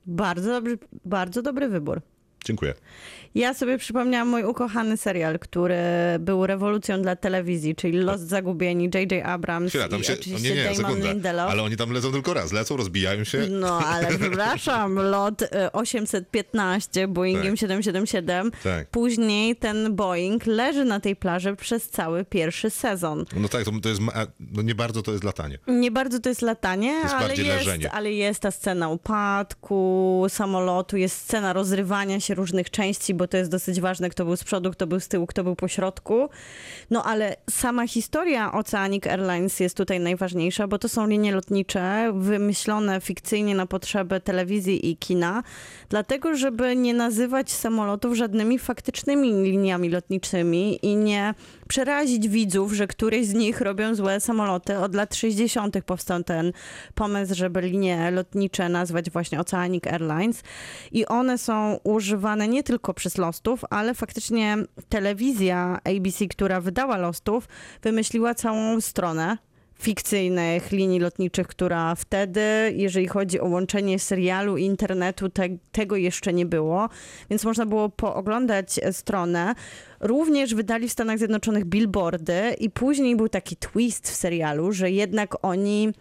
[0.05, 2.01] Bardzo dobry, bardzo dobry wybór.
[2.45, 2.73] Dziękuję.
[3.35, 5.75] Ja sobie przypomniałam mój ukochany serial, który
[6.19, 9.25] był rewolucją dla telewizji, czyli Los Zagubieni, J.J.
[9.25, 10.13] Abrams Chwila, tam i się...
[10.13, 11.11] oczywiście No nie, nie, Damon sekunda.
[11.11, 11.51] Lindelof.
[11.51, 12.51] Ale oni tam lecą tylko raz.
[12.51, 13.47] Lecą, rozbijają się.
[13.49, 17.59] No, ale przepraszam, lot e, 815 Boeingiem Tak.
[17.59, 18.51] 777.
[18.63, 18.89] Tak.
[18.89, 23.25] Później ten Boeing leży na tej plaży przez cały pierwszy sezon.
[23.35, 24.01] No tak, to, to jest...
[24.39, 25.59] No nie bardzo to jest latanie.
[25.67, 27.91] Nie bardzo to jest latanie, jest ale, jest, leżenie.
[27.91, 33.51] ale jest ta scena upadku samolotu, jest scena rozrywania się różnych części, bo to jest
[33.51, 36.29] dosyć ważne, kto był z przodu, kto był z tyłu, kto był po środku.
[36.89, 43.01] No ale sama historia Oceanic Airlines jest tutaj najważniejsza, bo to są linie lotnicze wymyślone
[43.01, 45.43] fikcyjnie na potrzeby telewizji i kina,
[45.89, 51.33] dlatego żeby nie nazywać samolotów żadnymi faktycznymi liniami lotniczymi i nie
[51.71, 54.77] przerazić widzów, że któreś z nich robią złe samoloty.
[54.77, 55.83] Od lat 60.
[55.85, 56.51] powstał ten
[56.95, 60.43] pomysł, żeby linie lotnicze nazwać właśnie Oceanic Airlines
[60.91, 64.57] i one są wydawane nie tylko przez Lostów, ale faktycznie
[64.89, 67.47] telewizja ABC, która wydała Lostów,
[67.81, 69.37] wymyśliła całą stronę
[69.81, 72.41] fikcyjnych linii lotniczych, która wtedy,
[72.75, 76.89] jeżeli chodzi o łączenie serialu i internetu, te, tego jeszcze nie było,
[77.29, 79.55] więc można było pooglądać stronę.
[79.99, 85.45] Również wydali w Stanach Zjednoczonych billboardy i później był taki twist w serialu, że jednak
[85.45, 85.93] oni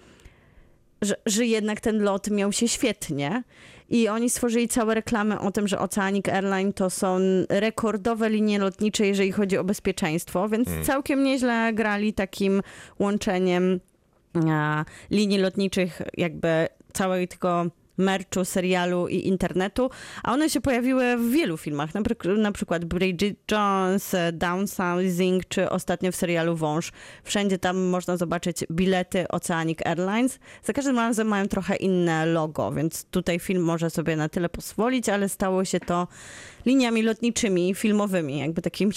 [1.03, 3.43] że, że jednak ten lot miał się świetnie.
[3.90, 9.07] I oni stworzyli całe reklamy o tym, że Oceanic Airline to są rekordowe linie lotnicze,
[9.07, 12.62] jeżeli chodzi o bezpieczeństwo, więc całkiem nieźle grali takim
[12.98, 13.81] łączeniem
[15.11, 17.66] linii lotniczych, jakby całej tego
[18.00, 19.90] merchu, serialu i internetu,
[20.22, 22.00] a one się pojawiły w wielu filmach, na,
[22.36, 26.92] na przykład Bridget Jones, Downsizing, czy ostatnio w serialu Wąż.
[27.24, 30.38] Wszędzie tam można zobaczyć bilety Oceanic Airlines.
[30.62, 35.08] Za każdym razem mają trochę inne logo, więc tutaj film może sobie na tyle pozwolić,
[35.08, 36.08] ale stało się to
[36.66, 38.92] liniami lotniczymi, filmowymi, jakby takimi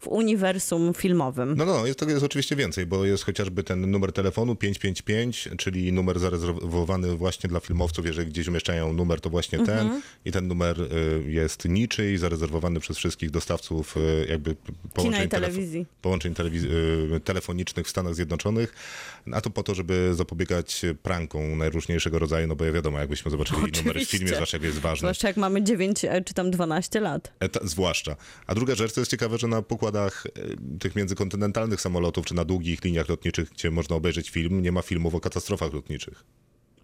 [0.00, 1.54] w uniwersum filmowym.
[1.56, 5.92] No, no, jest, tego jest oczywiście więcej, bo jest chociażby ten numer telefonu 555, czyli
[5.92, 10.02] numer zarezerwowany właśnie dla filmowców, jeżeli gdzieś umieszczają numer, to właśnie ten Mhm.
[10.24, 14.56] i ten numer y, jest niczyj, zarezerwowany przez wszystkich dostawców y, jakby
[14.94, 15.86] połączeń, telefo- telewizji.
[16.02, 16.64] połączeń telewiz-
[17.16, 18.74] y, telefonicznych w Stanach Zjednoczonych,
[19.32, 23.58] a to po to, żeby zapobiegać prankom najróżniejszego rodzaju, no bo ja wiadomo, jakbyśmy zobaczyli
[23.60, 24.34] numery w filmie, Oczywiście.
[24.34, 24.98] zwłaszcza jak jest ważny.
[25.06, 27.32] Zwłaszcza jak mamy 9 e, czy tam 12 lat.
[27.40, 28.16] E, ta- zwłaszcza.
[28.46, 32.44] A druga rzecz, to jest ciekawe, że na pokładach e, tych międzykontynentalnych samolotów, czy na
[32.44, 36.24] długich liniach lotniczych, gdzie można obejrzeć film, nie ma filmów o katastrofach lotniczych.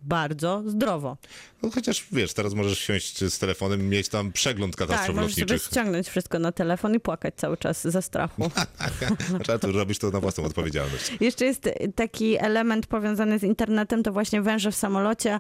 [0.05, 1.17] Bardzo zdrowo.
[1.63, 5.35] No chociaż wiesz, teraz możesz siąść z telefonem i mieć tam przegląd Tak, katastrof możesz
[5.35, 5.67] sobie lotniczych.
[5.73, 8.51] ściągnąć wszystko na telefon i płakać cały czas ze strachu.
[9.43, 11.13] Trzeba tu robić to na własną odpowiedzialność.
[11.21, 15.39] Jeszcze jest taki element powiązany z internetem, to właśnie węże w samolocie.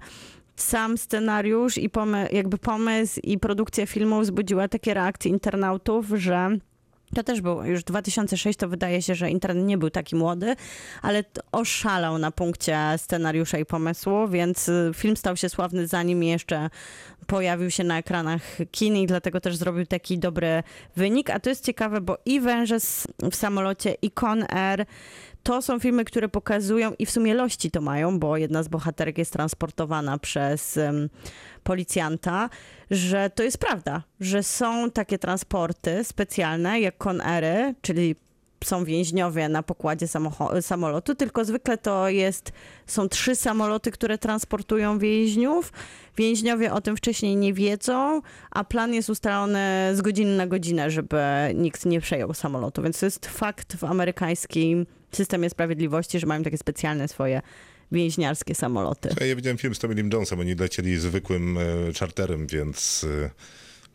[0.56, 6.58] Sam scenariusz i pomy- jakby pomysł i produkcja filmu wzbudziła takie reakcje internautów, że
[7.14, 10.56] to też było już 2006, to wydaje się, że internet nie był taki młody,
[11.02, 16.70] ale oszalał na punkcie scenariusza i pomysłu, więc y, film stał się sławny zanim jeszcze
[17.26, 20.62] pojawił się na ekranach kin i dlatego też zrobił taki dobry
[20.96, 21.30] wynik.
[21.30, 22.78] A to jest ciekawe, bo i Węże
[23.30, 24.86] w samolocie i Con Air
[25.44, 29.18] to są filmy, które pokazują i w sumie lości to mają, bo jedna z bohaterek
[29.18, 31.08] jest transportowana przez em,
[31.62, 32.50] policjanta,
[32.90, 38.16] że to jest prawda, że są takie transporty specjalne jak Con Airy, czyli
[38.64, 40.06] są więźniowie na pokładzie
[40.60, 42.52] samolotu, tylko zwykle to jest,
[42.86, 45.72] są trzy samoloty, które transportują więźniów.
[46.16, 51.22] Więźniowie o tym wcześniej nie wiedzą, a plan jest ustalony z godziny na godzinę, żeby
[51.54, 52.82] nikt nie przejął samolotu.
[52.82, 57.42] Więc to jest fakt w amerykańskim systemie sprawiedliwości, że mają takie specjalne swoje
[57.92, 59.08] więźniarskie samoloty.
[59.28, 63.06] Ja widziałem film z Tommy Jonesem, oni lecieli zwykłym e, czarterem, więc...
[63.24, 63.30] E,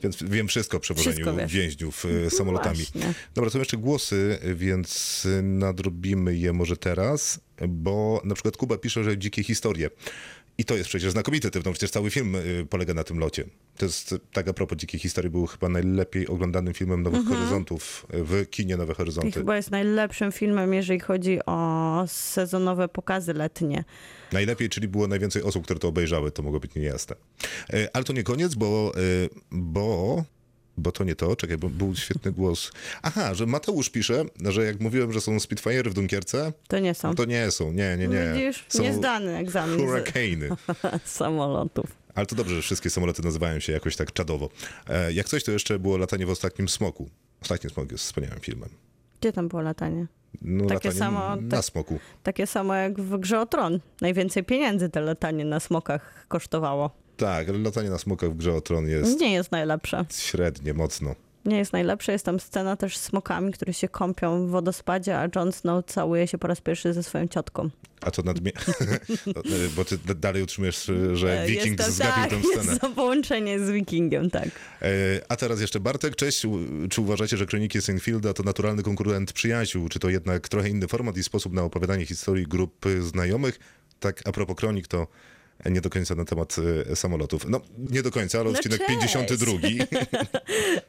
[0.04, 2.78] więc wiem wszystko o przewożeniu więźniów e, samolotami.
[2.78, 3.14] właśnie.
[3.36, 9.18] Dobra, są jeszcze głosy, więc nadrobimy je może teraz, bo na przykład Kuba pisze, że
[9.18, 9.90] dzikie historie.
[10.60, 13.44] I to jest przecież znakomity typ, no przecież cały film y, polega na tym locie.
[13.78, 18.06] To jest, y, tak a propos Dzikiej Historii, był chyba najlepiej oglądanym filmem Nowych Horyzontów
[18.14, 19.32] y, w kinie Nowe I Horyzonty.
[19.32, 23.84] chyba jest najlepszym filmem, jeżeli chodzi o sezonowe pokazy letnie.
[24.32, 27.16] Najlepiej, czyli było najwięcej osób, które to obejrzały, to mogło być niejasne.
[27.74, 28.92] E, Ale to nie koniec, bo,
[29.52, 30.24] bo,
[30.80, 32.72] bo to nie to, czekaj, bo był świetny głos.
[33.02, 37.08] Aha, że Mateusz pisze, że jak mówiłem, że są Spitfire w Dunkierce, To nie są.
[37.08, 38.34] no to nie są, nie, nie, nie.
[38.34, 40.56] Widzisz, Są niezdany egzamin z Hurricane.
[41.06, 41.86] samolotów.
[42.16, 44.50] Ale to dobrze, że wszystkie samoloty nazywają się jakoś tak czadowo.
[44.90, 47.10] E, Jak coś, to jeszcze było latanie w ostatnim smoku.
[47.42, 48.70] Ostatni smok jest wspaniałym filmem.
[49.22, 50.08] Gdzie tam było latanie?
[50.42, 52.00] No, Takie samo- na tak- smoku.
[52.24, 53.80] Takie samo jak w grze o Tron.
[54.02, 56.92] Najwięcej pieniędzy to latanie na smokach kosztowało.
[57.20, 60.06] Tak, ale latanie na smokach w grze o tron jest Nie jest najlepsze.
[60.12, 61.16] średnie, mocno.
[61.46, 62.12] Nie jest najlepsze.
[62.12, 66.28] Jest tam scena też z smokami, które się kąpią w wodospadzie, a Jon Snow całuje
[66.28, 67.70] się po raz pierwszy ze swoją ciotką.
[68.02, 68.52] A to nadmie...
[69.76, 72.70] Bo ty dalej utrzymujesz, że E, Wiking to, zgapił tak, tę scenę.
[72.70, 74.50] Jest to połączenie z Wikingiem, tak.
[74.82, 74.88] E,
[75.30, 76.46] A teraz jeszcze Bartek, cześć.
[76.90, 79.90] Czy uważacie, że Kroniki Seinfelda to naturalny konkurent przyjaciół?
[79.90, 83.60] Czy to jednak trochę inny format i sposób na opowiadanie historii grupy znajomych?
[84.00, 85.08] Tak, a propos kronik, to
[85.66, 86.56] nie do końca na temat
[86.92, 87.46] e, samolotów.
[87.50, 88.90] No, nie do końca, ale No odcinek cześć.
[88.90, 89.52] 52.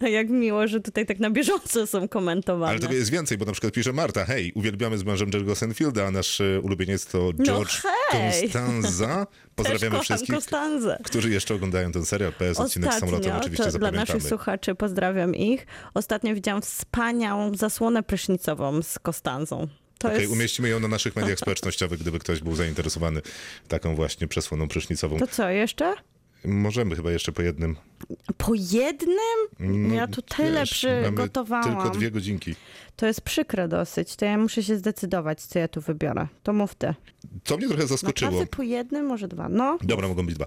[0.08, 2.70] Jak miło, że tutaj tak na bieżąco są komentowane.
[2.70, 6.06] Ale tego jest więcej, bo na przykład pisze Marta, hej, uwielbiamy z mężem Jerry'ego Seinfelda,
[6.06, 7.90] a nasz e, ulubieniec to George No!
[8.18, 9.26] Constanza.
[9.56, 10.98] Pozdrawiamy wszystkich, Kostanzę.
[11.04, 12.32] którzy jeszcze oglądają ten serial.
[12.32, 14.06] PS odcinek z samolotem oczywiście to dla zapamiętamy.
[14.06, 15.66] naszych słuchaczy pozdrawiam ich.
[15.94, 19.68] Ostatnio widziałam wspaniałą zasłonę prysznicową z Kostanzą.
[20.08, 20.32] Okej, jest...
[20.32, 23.20] umieścimy ją na naszych mediach społecznościowych, gdyby ktoś był zainteresowany
[23.68, 25.18] taką właśnie przesłoną prysznicową.
[25.18, 25.94] To co, jeszcze?
[26.44, 27.76] Możemy chyba jeszcze po jednym.
[28.36, 29.94] Po jednym?
[29.94, 31.64] Ja tu tyle Wiesz, przygotowałam.
[31.64, 32.54] Tylko dwie godzinki.
[32.96, 34.16] To jest przykre dosyć.
[34.16, 36.26] To ja muszę się zdecydować, co ja tu wybiorę.
[36.42, 36.94] To mów ty.
[37.44, 38.30] To mnie trochę zaskoczyło.
[38.30, 39.48] Naprawdę po jednym, może dwa.
[39.48, 39.78] No.
[39.82, 40.46] Dobra, mogą być dwa.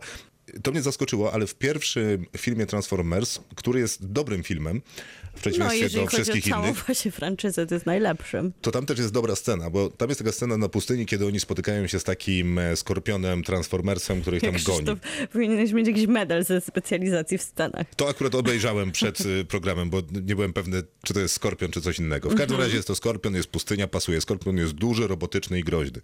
[0.63, 5.79] To mnie zaskoczyło, ale w pierwszym filmie Transformers, który jest dobrym filmem, w No, przeciwieństwie
[5.83, 8.53] jeżeli do wszystkich innych, właśnie franczyzę, to jest najlepszym.
[8.61, 11.39] to tam też jest dobra scena, bo tam jest taka scena na pustyni, kiedy oni
[11.39, 14.77] spotykają się z takim e, skorpionem Transformersem, który ich tam Jak goni.
[14.85, 17.87] Krzysztof, powinieneś mieć jakiś medal ze specjalizacji w Stanach.
[17.95, 21.81] To akurat obejrzałem przed y, programem, bo nie byłem pewny, czy to jest skorpion, czy
[21.81, 22.29] coś innego.
[22.29, 24.21] W każdym razie jest to skorpion, jest pustynia, pasuje.
[24.21, 26.01] Skorpion jest duży, robotyczny i groźny.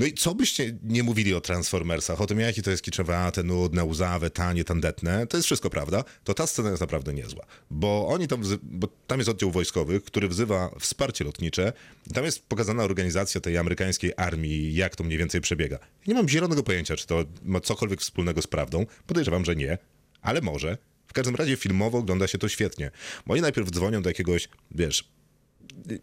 [0.00, 3.84] No i co byście nie mówili o Transformersach, o tym jakie to jest kiczowate, nudne,
[3.84, 7.46] łzawe, tanie, tandetne, to jest wszystko prawda, to ta scena jest naprawdę niezła.
[7.70, 11.72] Bo oni tam, bo tam jest oddział wojskowy, który wzywa wsparcie lotnicze
[12.14, 15.78] tam jest pokazana organizacja tej amerykańskiej armii, jak to mniej więcej przebiega.
[16.06, 19.78] Nie mam zielonego pojęcia, czy to ma cokolwiek wspólnego z prawdą, podejrzewam, że nie,
[20.22, 20.78] ale może.
[21.06, 22.90] W każdym razie filmowo ogląda się to świetnie.
[23.26, 25.04] Bo oni najpierw dzwonią do jakiegoś, wiesz,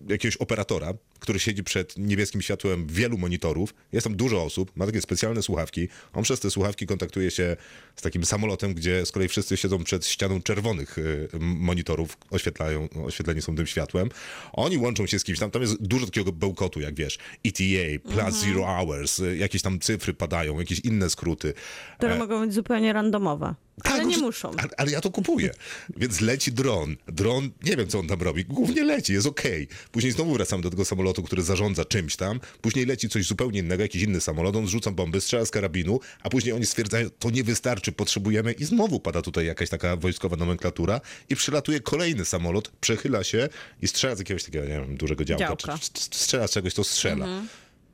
[0.09, 3.73] jakiegoś operatora, który siedzi przed niebieskim światłem wielu monitorów.
[3.91, 5.87] Jest tam dużo osób, ma takie specjalne słuchawki.
[6.13, 7.57] On przez te słuchawki kontaktuje się
[7.95, 13.41] z takim samolotem, gdzie z kolei wszyscy siedzą przed ścianą czerwonych y, monitorów, oświetlają, oświetleni
[13.41, 14.09] są tym światłem.
[14.53, 18.35] Oni łączą się z kimś tam, tam jest dużo takiego bełkotu, jak wiesz, ETA, plus
[18.35, 21.53] zero hours, y, jakieś tam cyfry padają, jakieś inne skróty.
[21.97, 23.55] Które E, mogą być zupełnie randomowe.
[23.83, 24.51] Ale nie może- muszą.
[24.57, 25.51] Ale, ale ja to kupuję.
[25.97, 26.95] Więc leci dron.
[27.07, 29.67] Dron, nie wiem co on tam robi, głównie leci, jest okej.
[29.91, 32.39] Później znowu wracam do tego samolotu, który zarządza czymś tam.
[32.61, 36.29] Później leci coś zupełnie innego, jakiś inny samolot, on zrzuca bomby, strzela z karabinu, a
[36.29, 41.01] później oni stwierdzają, to nie wystarczy, potrzebujemy i znowu pada tutaj jakaś taka wojskowa nomenklatura
[41.29, 43.49] i przylatuje kolejny samolot, przechyla się
[43.81, 45.45] i strzela z jakiegoś takiego, nie wiem, dużego działka.
[45.45, 45.77] Działka.
[45.77, 47.27] Czy, czy, strzela z czegoś, to strzela.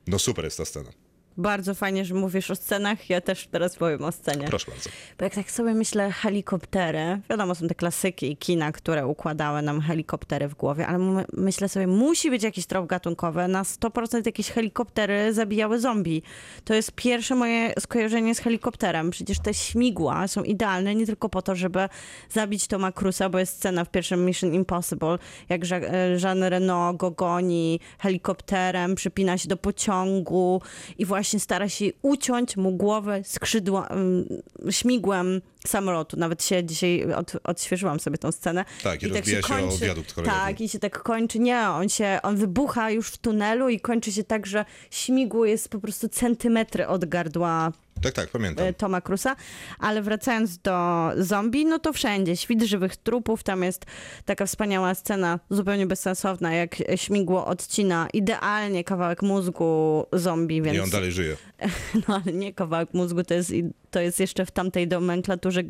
[0.06, 0.90] No super jest ta scena.
[1.36, 3.10] Bardzo fajnie, że mówisz o scenach.
[3.10, 4.46] Ja też teraz powiem o scenie.
[4.46, 4.90] Proszę bardzo.
[5.18, 9.80] Bo jak tak sobie myślę, helikoptery, wiadomo, są te klasyki i kina, które układały nam
[9.80, 13.48] helikoptery w głowie, ale my- myślę sobie, musi być jakiś trop gatunkowy.
[13.48, 16.22] Na 100% jakieś helikoptery zabijały zombie.
[16.64, 19.10] To jest pierwsze moje skojarzenie z helikopterem.
[19.10, 21.88] Przecież te śmigła są idealne nie tylko po to, żeby
[22.30, 25.18] zabić Toma Cruza, bo jest scena w pierwszym Mission Impossible,
[25.48, 30.62] jak Jean- e, Jean Reno go goni helikopterem, przypina się do pociągu
[30.98, 36.16] i właśnie stara się uciąć mu głowę skrzydła, ym, śmigłem samolotu.
[36.16, 38.64] Nawet się dzisiaj od, odświeżyłam sobie tą scenę.
[38.82, 40.38] Tak, i rozbija się o wiadukt kolejowy.
[40.40, 41.38] Tak, i się tak kończy.
[41.38, 45.68] Nie, on się, on wybucha już w tunelu i kończy się tak, że śmigło jest
[45.68, 47.72] po prostu centymetry od gardła
[48.02, 48.66] Tak, tak, pamiętam.
[48.66, 49.36] e, Toma Cruza,
[49.78, 53.84] ale wracając do zombie, no to wszędzie, świt żywych trupów, tam jest
[54.24, 60.76] taka wspaniała scena, zupełnie bezsensowna, jak śmigło odcina idealnie kawałek mózgu zombie, więc...
[60.76, 61.36] I on dalej żyje.
[62.08, 63.52] No ale nie kawałek mózgu, to jest,
[63.94, 65.60] to jest jeszcze w tamtej nomenklaturze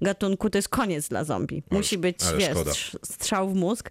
[0.00, 1.62] gatunku, to jest koniec dla zombie.
[1.70, 3.90] Musi być, wiesz, strzał w mózg.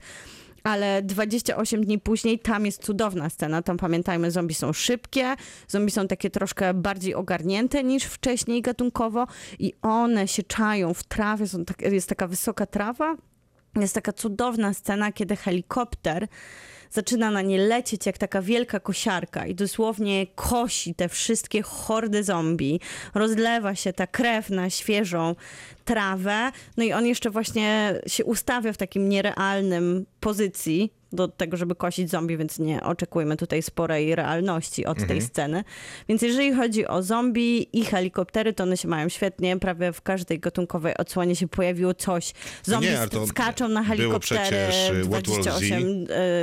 [0.63, 3.61] Ale 28 dni później tam jest cudowna scena.
[3.61, 5.35] Tam pamiętajmy, zombie są szybkie,
[5.67, 9.27] zombie są takie troszkę bardziej ogarnięte niż wcześniej gatunkowo
[9.59, 13.17] i one się czają w trawie, są tak, jest taka wysoka trawa.
[13.75, 16.27] Jest taka cudowna scena, kiedy helikopter
[16.91, 22.79] zaczyna na nie lecieć jak taka wielka kosiarka i dosłownie kosi te wszystkie hordy zombie.
[23.13, 25.35] Rozlewa się ta krew na świeżą
[25.85, 26.51] trawę.
[26.77, 32.09] No i on jeszcze właśnie się ustawia w takim nierealnym pozycji do tego, żeby kosić
[32.09, 35.63] zombie, więc nie oczekujmy tutaj sporej realności od tej sceny.
[36.09, 39.59] Więc jeżeli chodzi o zombie i helikoptery, to one się mają świetnie.
[39.59, 42.33] Prawie w każdej gatunkowej odsłonie się pojawiło coś.
[42.63, 44.41] Zombie nie, to skaczą na było helikoptery.
[44.41, 45.21] przecież, y, World War.
[45.21, 45.83] 28,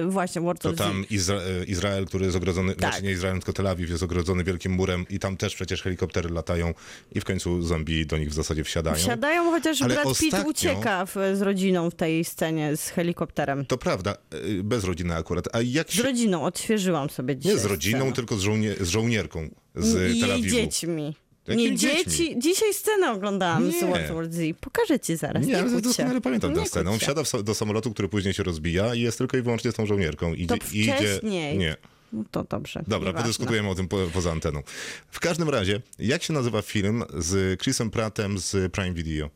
[0.07, 0.79] y, właśnie World To War Z.
[0.79, 2.79] tam Izra e, Izrael, który jest ogrodzony, Tak.
[2.91, 6.31] znaczy nie Izrael, tylko Tel Awiw jest ogrodzony wielkim murem i tam też przecież helikoptery
[6.31, 6.75] latają
[7.13, 8.97] i w końcu zombie do nich w zasadzie wsiadają.
[8.97, 13.67] Wsiadają, chociaż Ale Brad Pitt ostatnio- ucieka w, z rodziną w tej scenie z helikopterem.
[13.67, 14.17] To prawda,
[14.63, 15.49] bez rodziny akurat.
[15.53, 16.03] A jak Z się...
[16.03, 18.13] rodziną, odświeżyłam sobie dzisiaj Nie z rodziną, scenę.
[18.13, 18.75] tylko z, żołnie...
[18.81, 20.49] z żołnierką z I Tel Awiwu.
[20.57, 21.17] dziećmi.
[21.47, 22.05] Jakimi Nie dziećmi?
[22.13, 22.39] dzieci.
[22.39, 23.81] Dzisiaj scenę oglądałam z Nie.
[23.81, 24.57] World War Z.
[24.61, 25.47] Pokażę ci zaraz.
[25.47, 26.91] Nie, Nie, doskonale pamiętam tę Nie scenę.
[26.91, 29.87] On wsiada do samolotu, który później się rozbija i jest tylko i wyłącznie z tą
[29.87, 30.35] żołnierką.
[30.35, 30.95] Idzie, To idzie...
[30.97, 31.59] wcześniej.
[31.59, 31.77] Nie.
[32.13, 32.85] No to dobrze.
[32.89, 34.63] Dobra, podyskutujemy o tym po, poza anteną.
[35.11, 39.31] W każdym razie, jak się nazywa film z Chrisem Prattem z Prime Video?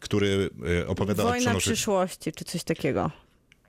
[0.00, 0.50] Który
[0.82, 1.60] e, opowiada o Wojna przenoszeniu...
[1.76, 3.10] przyszłości, czy coś takiego.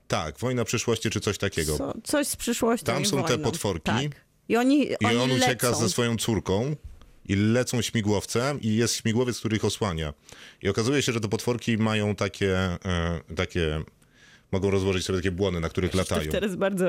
[0.08, 1.78] Tak, Wojna przyszłości czy coś takiego.
[1.78, 3.44] Co, coś z przyszłością Tam są te wojną.
[3.44, 3.84] potworki.
[3.92, 4.24] Tak.
[4.48, 5.80] I oni, I oni on ucieka lecą.
[5.80, 6.76] ze swoją córką
[7.28, 10.14] i lecą śmigłowcem i jest śmigłowiec, który ich osłania.
[10.62, 13.82] I okazuje się, że te potworki mają takie, e, takie
[14.52, 16.30] Mogą rozłożyć sobie takie błony, na których latają.
[16.30, 16.86] Teraz bardzo,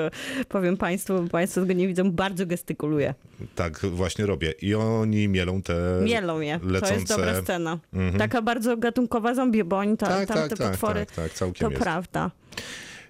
[0.49, 3.13] powiem Państwu, bo Państwo tego nie widzą, bardzo gestykuluję.
[3.55, 4.53] Tak właśnie robię.
[4.61, 6.59] I oni mielą te Mielą je.
[6.59, 7.17] To jest lecące...
[7.17, 7.79] dobra scena.
[8.17, 11.33] Taka bardzo gatunkowa zombie, bo oni ta, Tak, tam tak, te tak, potwory, tak, tak,
[11.33, 11.83] całkiem to jest.
[11.83, 12.31] prawda.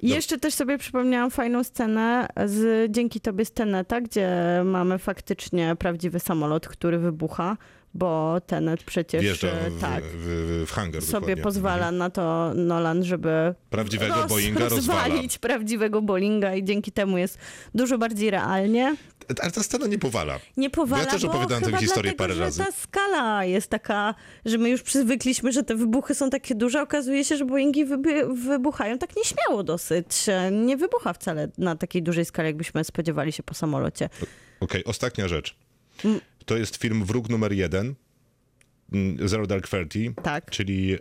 [0.05, 4.29] I jeszcze też sobie przypomniałam fajną scenę z Dzięki Tobie z Teneta, gdzie
[4.65, 7.57] mamy faktycznie prawdziwy samolot, który wybucha,
[7.93, 11.43] bo Tenet przecież Wjeżdża e, w, tak, w, w hangar sobie dokładnie.
[11.43, 15.03] pozwala na to Nolan, żeby Prawdziwego roz- Boeinga rozwala.
[15.03, 17.37] rozwalić prawdziwego Boeinga i dzięki temu jest
[17.75, 18.95] dużo bardziej realnie.
[19.41, 20.39] Ale ta scena nie powala.
[20.57, 22.63] Nie powala, Ja też opowiadałem tę historię dlatego, parę razy.
[22.65, 26.81] ta skala jest taka, że my już przywykliśmy, że te wybuchy są takie duże.
[26.81, 27.85] Okazuje się, że Boeingi
[28.49, 30.07] wybuchają tak nieśmiało dosyć.
[30.51, 34.09] Nie wybucha wcale na takiej dużej skali, jakbyśmy spodziewali się po samolocie.
[34.59, 35.55] Okej, ostatnia rzecz.
[36.05, 36.19] Mm.
[36.45, 37.95] To jest film Wróg numer jeden,
[38.93, 40.51] mm, Zero Dark Thirty, Tak.
[40.51, 40.97] czyli e,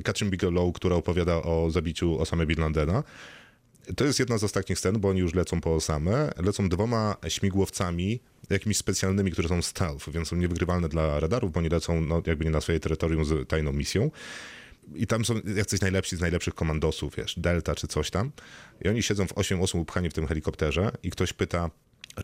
[0.00, 3.02] Katrin Bigelow, która opowiada o zabiciu Osamy Bin Ladena.
[3.96, 6.30] To jest jedna z ostatnich scen, bo oni już lecą po Osamę.
[6.36, 8.20] Lecą dwoma śmigłowcami,
[8.50, 12.44] jakimiś specjalnymi, które są stealth, więc są niewygrywalne dla radarów, bo oni lecą no, jakby
[12.44, 14.10] nie na swoje terytorium z tajną misją.
[14.94, 18.30] I tam są jacyś najlepsi z najlepszych komandosów, wiesz, Delta czy coś tam.
[18.84, 21.70] I oni siedzą w 8 osób upchani w tym helikopterze i ktoś pyta,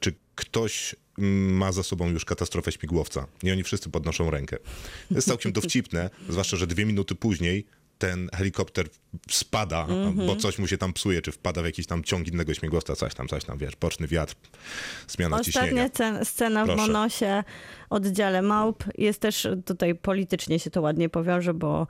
[0.00, 3.26] czy ktoś ma za sobą już katastrofę śmigłowca.
[3.42, 4.56] I oni wszyscy podnoszą rękę.
[5.08, 7.66] To jest całkiem dowcipne, zwłaszcza, że dwie minuty później
[8.00, 8.86] ten helikopter
[9.30, 9.86] spada,
[10.26, 13.14] bo coś mu się tam psuje, czy wpada w jakiś tam ciąg innego śmigłowca, coś
[13.14, 14.34] tam, coś tam, wiesz, poczny wiatr,
[15.08, 15.66] zmiana ciśnienia.
[15.66, 16.82] Ostatnia cen- scena w Proszę.
[16.82, 17.44] Monosie,
[17.90, 21.86] oddziale małp, jest też, tutaj politycznie się to ładnie powiąże, bo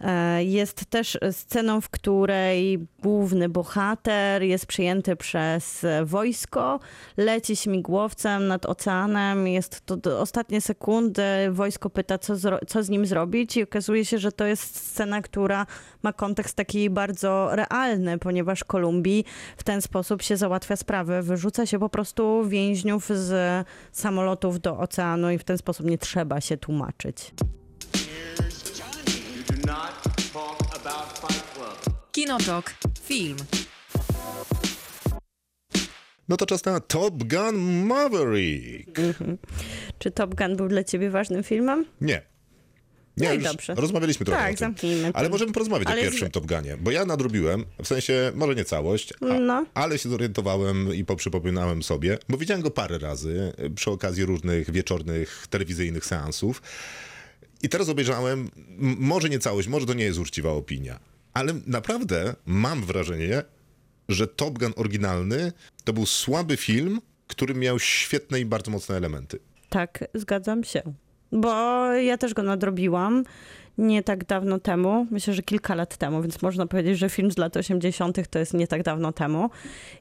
[0.00, 6.80] e, jest też sceną, w której główny bohater jest przyjęty przez wojsko,
[7.16, 12.34] leci śmigłowcem nad oceanem, jest to ostatnie sekundy, wojsko pyta, co,
[12.66, 15.49] co z nim zrobić i okazuje się, że to jest scena, która
[16.02, 19.24] ma kontekst taki bardzo realny, ponieważ Kolumbii
[19.56, 21.22] w ten sposób się załatwia sprawę.
[21.22, 26.40] Wyrzuca się po prostu więźniów z samolotów do oceanu i w ten sposób nie trzeba
[26.40, 27.32] się tłumaczyć.
[32.12, 32.74] Kinotok.
[33.02, 33.36] Film.
[36.28, 39.00] No to czas na Top Gun Maverick.
[39.98, 41.86] Czy Top Gun był dla ciebie ważnym filmem?
[42.00, 42.22] Nie.
[43.20, 43.74] Nie, No i już dobrze.
[43.74, 44.58] rozmawialiśmy trochę Tak, o tym.
[44.58, 45.32] zamknijmy Ale to.
[45.32, 48.64] możemy porozmawiać Ale o z- pierwszym Top Gunie, bo ja nadrobiłem, w sensie, może nie
[48.64, 49.66] całość, a, No.
[49.74, 54.70] ale się zorientowałem i poprzypominałem sobie, bo widziałem go parę razy y, przy okazji różnych
[54.70, 56.62] wieczornych, telewizyjnych seansów.
[57.62, 61.00] I teraz obejrzałem, m- może nie całość, może to nie jest uczciwa opinia,
[61.34, 63.42] ale naprawdę mam wrażenie,
[64.08, 65.52] że Top Gun oryginalny
[65.84, 69.38] to był słaby film, który miał świetne i bardzo mocne elementy.
[69.68, 70.82] Tak, zgadzam się.
[71.32, 73.24] Bo ja też go nadrobiłam
[73.80, 77.38] nie tak dawno temu, myślę, że kilka lat temu, więc można powiedzieć, że film z
[77.38, 78.28] lat 80.
[78.30, 79.50] to jest nie tak dawno temu.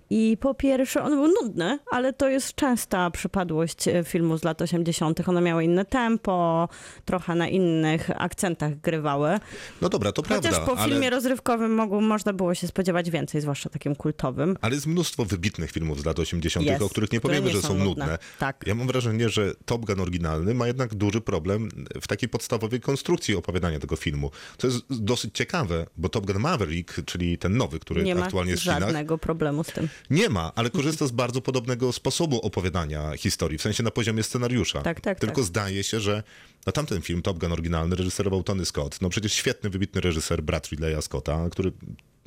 [0.09, 4.61] I po pierwsze, on był nudny, ale to jest częsta przypadłość e, filmu z lat
[4.61, 5.29] 80.
[5.29, 6.69] One miały inne tempo,
[7.05, 9.39] trochę na innych akcentach grywały.
[9.81, 10.91] No dobra, to Chociaż prawda, po ale...
[10.91, 14.57] filmie rozrywkowym mogło, można było się spodziewać więcej, zwłaszcza takim kultowym.
[14.61, 17.61] Ale jest mnóstwo wybitnych filmów z lat 80., Jest, o których nie powiemy, nie że
[17.61, 17.85] są są nudne.
[17.85, 18.17] nudne.
[18.39, 18.63] Tak.
[18.67, 21.69] Ja mam wrażenie, że Top Gun oryginalny ma jednak duży problem
[22.01, 24.31] w takiej podstawowej konstrukcji opowiadania tego filmu.
[24.57, 28.51] Co jest dosyć ciekawe, bo Top Gun Maverick, czyli ten nowy, który Nie ma aktualnie
[28.51, 29.89] jest w Chinach, żadnego problemu z tym.
[30.09, 34.81] nie ma, ale korzysta z bardzo podobnego sposobu opowiadania historii, w sensie na poziomie scenariusza.
[34.81, 35.45] Tak, tak, Tylko tak.
[35.45, 36.23] zdaje się, że
[36.65, 39.01] no tamten film, Top Gun oryginalny, reżyserował Tony Scott.
[39.01, 41.71] No przecież świetny, wybitny reżyser, brat Ridleya Scotta, który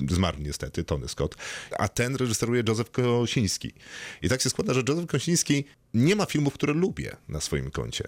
[0.09, 1.35] zmarł niestety, Tony Scott.
[1.79, 3.73] A ten reżyseruje Józef Kosiński.
[4.21, 8.03] I tak się składa, że Józef Kosiński nie ma filmów, które lubię na swoim koncie.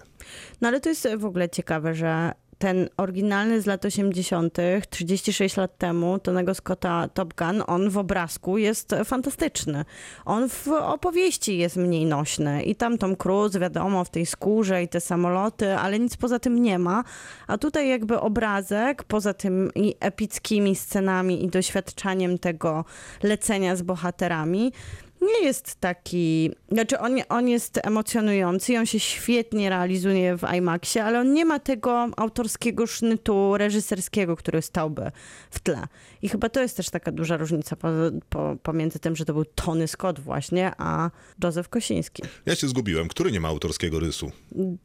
[0.60, 4.58] No ale to jest w ogóle ciekawe, że ten oryginalny z lat 80.,
[4.90, 9.84] 36 lat temu, Tonego Scotta Top Gun, on w obrazku jest fantastyczny.
[10.24, 12.62] On w opowieści jest mniej nośny.
[12.62, 16.62] I tam Tom Cruise, wiadomo, w tej skórze i te samoloty, ale nic poza tym
[16.62, 17.04] nie ma.
[17.46, 22.84] A tutaj jakby obrazek, poza tym epickimi scenami i doświadczaniem tego
[23.22, 24.72] lecenia z bohaterami,
[25.20, 31.04] nie jest taki, znaczy on, on jest emocjonujący i on się świetnie realizuje w IMAXie,
[31.04, 35.10] ale on nie ma tego autorskiego sznytu reżyserskiego, który stałby
[35.50, 35.82] w tle.
[36.22, 37.88] I chyba to jest też taka duża różnica po,
[38.28, 41.10] po, pomiędzy tym, że to był Tony Scott właśnie, a
[41.44, 42.22] Józef Kosiński.
[42.46, 43.08] Ja się zgubiłem.
[43.08, 44.30] Który nie ma autorskiego rysu?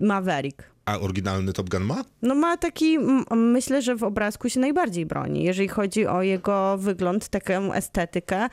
[0.02, 0.72] Maverick.
[0.92, 2.04] A oryginalny Top Gun ma?
[2.22, 3.00] No ma taki,
[3.32, 5.44] myślę, że w obrazku się najbardziej broni.
[5.44, 8.50] Jeżeli chodzi o jego wygląd, taką estetykę,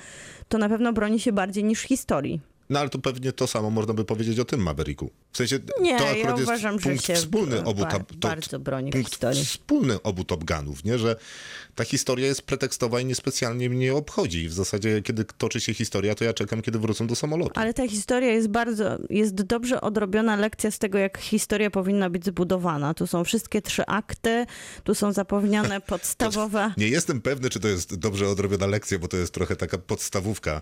[0.49, 2.41] to na pewno broni się bardziej niż historii.
[2.71, 5.11] No ale to pewnie to samo można by powiedzieć o tym Mavericku.
[5.33, 8.29] W sensie Nie, to ja akurat jest uważam, że punkt wspólny obu ba- top, to,
[8.29, 9.45] bardzo broni punkt historii.
[9.45, 10.99] wspólny obu Top Gunów, nie?
[10.99, 11.17] że
[11.75, 14.49] ta historia jest pretekstowa i niespecjalnie mnie obchodzi.
[14.49, 17.53] W zasadzie kiedy toczy się historia, to ja czekam, kiedy wrócą do samolotu.
[17.55, 22.25] Ale ta historia jest bardzo, jest dobrze odrobiona lekcja z tego, jak historia powinna być
[22.25, 22.95] zbudowana.
[22.95, 24.47] Tu są wszystkie trzy akty,
[24.85, 26.73] tu są zapewnione podstawowe...
[26.77, 30.61] Nie jestem pewny, czy to jest dobrze odrobiona lekcja, bo to jest trochę taka podstawówka.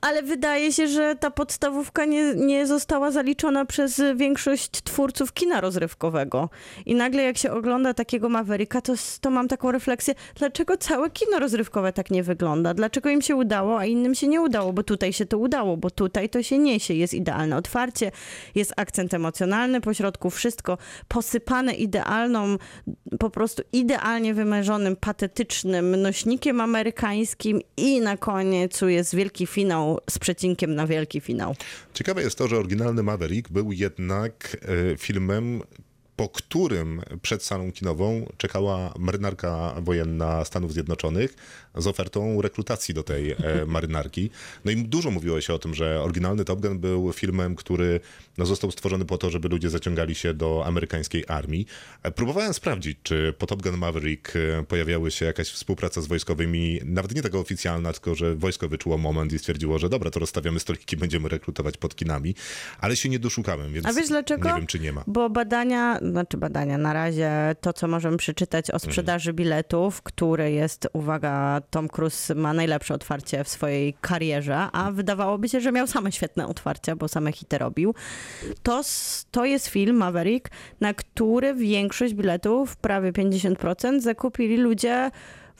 [0.00, 6.50] Ale wydaje się, że ta podstawówka nie, nie została zaliczona przez większość twórców kina rozrywkowego.
[6.86, 11.38] I nagle jak się ogląda takiego Mavericka, to, to mam taką refleksję, dlaczego całe kino
[11.38, 12.74] rozrywkowe tak nie wygląda?
[12.74, 14.72] Dlaczego im się udało, a innym się nie udało?
[14.72, 16.94] Bo tutaj się to udało, bo tutaj to się niesie.
[16.94, 18.12] Jest idealne otwarcie,
[18.54, 20.78] jest akcent emocjonalny, pośrodku wszystko
[21.08, 22.56] posypane idealną,
[23.18, 29.77] po prostu idealnie wymierzonym, patetycznym nośnikiem amerykańskim i na końcu jest wielki finał
[30.10, 31.54] z przecinkiem na wielki finał.
[31.94, 34.56] Ciekawe jest to, że oryginalny Maverick był jednak
[34.92, 35.62] e, filmem,
[36.16, 41.34] po którym przed salą kinową czekała marynarka wojenna Stanów Zjednoczonych
[41.74, 44.30] z ofertą rekrutacji do tej e, marynarki.
[44.64, 48.00] No i dużo mówiło się o tym, że oryginalny Top Gun był filmem, który
[48.38, 51.66] no, został stworzony po to, żeby ludzie zaciągali się do amerykańskiej armii.
[52.02, 56.80] E, Próbowałem sprawdzić, czy po Top Gun Maverick e, pojawiały się jakaś współpraca z wojskowymi,
[56.84, 60.60] nawet nie taka oficjalna, tylko że wojsko wyczuło moment i stwierdziło, że dobra, to rozstawiamy
[60.60, 62.34] stoliki, będziemy rekrutować pod kinami,
[62.80, 64.48] ale się nie doszukałem, więc A wiesz dlaczego?
[64.48, 65.04] nie wiem, czy nie ma.
[65.06, 70.88] Bo badania, znaczy badania, na razie to, co możemy przeczytać o sprzedaży biletów, który jest,
[70.92, 76.12] uwaga, Tom Cruise ma najlepsze otwarcie w swojej karierze, a wydawałoby się, że miał same
[76.12, 77.94] świetne otwarcia, bo same hity robił.
[78.62, 78.82] To,
[79.30, 80.50] to jest film Maverick,
[80.80, 85.10] na który większość biletów, prawie 50%, zakupili ludzie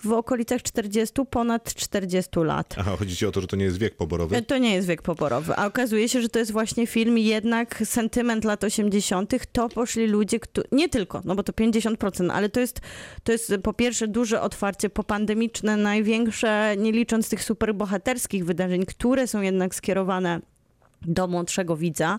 [0.04, 2.74] w okolicach 40, ponad 40 lat.
[2.78, 4.36] Aha, chodzi ci o to, że to nie jest wiek poborowy?
[4.36, 7.82] E, To nie jest wiek poborowy, a okazuje się, że to jest właśnie film jednak
[7.84, 9.32] sentyment lat 80.
[9.52, 12.80] To poszli ludzie, którzy, nie tylko, no bo to 50%, ale to jest,
[13.24, 19.40] to jest po pierwsze duże otwarcie popandemiczne, największe, nie licząc tych superbohaterskich wydarzeń, które są
[19.40, 20.40] jednak skierowane
[21.02, 22.18] do młodszego widza,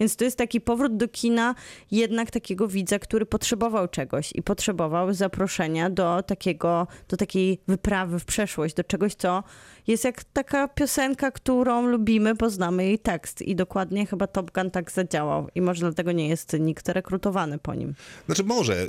[0.00, 1.54] więc to jest taki powrót do kina
[1.90, 8.24] jednak takiego widza, który potrzebował czegoś i potrzebował zaproszenia do takiego, do takiej wyprawy w
[8.24, 9.42] przeszłość, do czegoś, co
[9.90, 14.70] jest jak taka piosenka, którą lubimy, bo znamy jej tekst i dokładnie chyba Top Gun
[14.70, 17.94] tak zadziałał i może dlatego nie jest nikt rekrutowany po nim.
[18.26, 18.88] Znaczy może,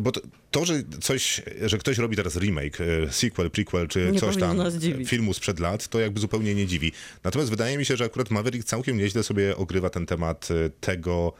[0.00, 0.20] bo to,
[0.50, 4.70] to, że coś, że ktoś robi teraz remake, e, sequel, prequel, czy Nie coś tam
[4.78, 5.08] dziwić.
[5.08, 6.92] filmu sprzed lat, to jakby zupełnie nie dziwi.
[7.24, 11.32] Natomiast wydaje mi się, że akurat Maverick całkiem nieźle sobie ogrywa ten temat e, tego,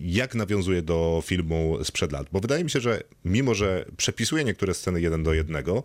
[0.00, 2.26] jak nawiązuje do filmu sprzed lat.
[2.32, 5.84] Bo wydaje mi się, że mimo, że przepisuje niektóre sceny jeden do jednego,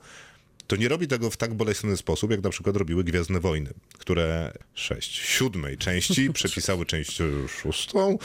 [0.67, 4.53] to nie robi tego w tak bolesny sposób, jak na przykład robiły Gwiezdne Wojny, które
[4.73, 8.17] sześć, siódmej części przepisały część szóstą,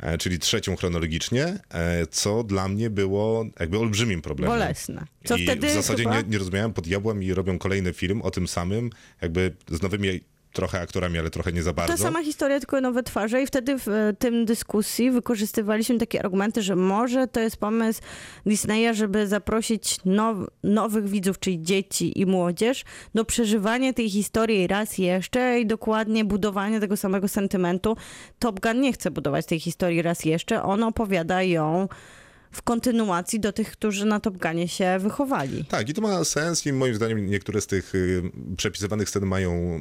[0.00, 4.58] e, czyli trzecią chronologicznie, e, co dla mnie było jakby olbrzymim problemem.
[4.58, 5.06] Bolesne.
[5.24, 6.20] Co I wtedy w zasadzie chyba...
[6.20, 8.90] nie, nie rozumiałem, pod diabłem i robią kolejny film o tym samym,
[9.22, 10.20] jakby z nowymi
[10.52, 11.92] trochę aktorami, ale trochę nie za bardzo.
[11.92, 16.62] Ta sama historia, tylko nowe twarze i wtedy w e, tym dyskusji wykorzystywaliśmy takie argumenty,
[16.62, 18.00] że może to jest pomysł
[18.46, 22.84] Disneya, żeby zaprosić now, nowych widzów, czyli dzieci i młodzież,
[23.14, 27.96] do przeżywania tej historii raz jeszcze i dokładnie budowania tego samego sentymentu.
[28.38, 31.88] Top Gun nie chce budować tej historii raz jeszcze, on opowiada ją
[32.52, 35.64] w kontynuacji do tych, którzy na Top Gunie się wychowali.
[35.64, 38.22] Tak, i to ma sens i moim zdaniem niektóre z tych y,
[38.56, 39.80] przepisywanych scen mają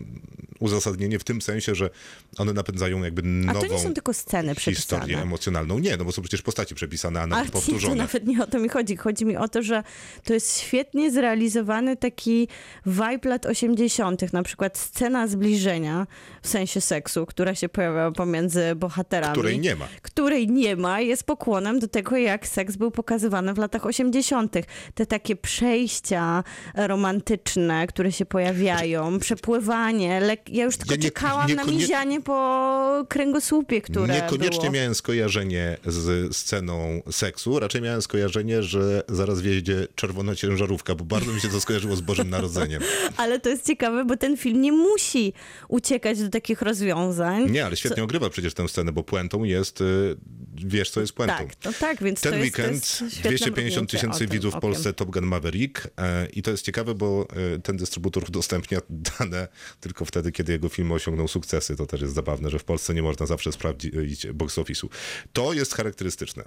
[0.60, 1.90] uzasadnienie w tym sensie, że
[2.38, 5.24] one napędzają jakby A nową to nie są tylko sceny historię przepisane.
[5.24, 5.80] emocjonalną.
[5.80, 7.96] Nie, no bo są przecież postaci przepisane, a nawet nie, to powtórzone.
[7.96, 8.96] nawet nie o to mi chodzi.
[8.98, 9.84] Chodzi mi o to, że
[10.24, 12.48] to jest świetnie zrealizowany taki
[12.86, 16.08] vibe lat 80., na przykład scena zbliżenia
[16.42, 19.34] w sensie seksu, która się pojawia pomiędzy bohaterami.
[19.34, 19.88] Której nie ma.
[20.02, 24.56] Której nie ma, jest pokłonem do tego, jak seks był pokazywany w latach 80.
[24.96, 26.44] Te takie przejścia
[26.76, 30.20] romantyczne, które się pojawiają, przepływanie.
[30.20, 30.50] Lek...
[30.50, 34.72] Ja już tylko Ja nie- czekałam nie- na nie- mizianie po kręgosłupie, które Niekoniecznie było.
[34.74, 41.34] miałem skojarzenie z sceną seksu, raczej miałem skojarzenie, że zaraz wjedzie czerwona ciężarówka, bo bardzo
[41.34, 42.82] mi się to skojarzyło z Bożym Narodzeniem.
[43.18, 45.34] Ale to jest ciekawe, bo ten film nie musi
[45.68, 47.52] uciekać do takich rozwiązań.
[47.52, 50.16] Nie, ale świetnie ogrywa przecież tę scenę, bo puentą jest, y,
[50.56, 51.38] wiesz co jest puentą.
[51.38, 54.56] Tak, no tak, więc Ten to jest, weekend to jest świetne 250 mrugnięcie tysięcy widzów
[54.56, 54.60] w.
[54.60, 58.80] Polsce Top Gun Maverick e, i to jest ciekawe, bo e, ten dystrybutor udostępnia
[59.20, 59.48] dane
[59.80, 61.76] tylko wtedy, kiedy jego filmy osiągną sukcesy.
[61.76, 64.88] To też jest zabawne, że w Polsce nie można zawsze sprawdzić box office'u.
[65.34, 66.44] To jest charakterystyczne.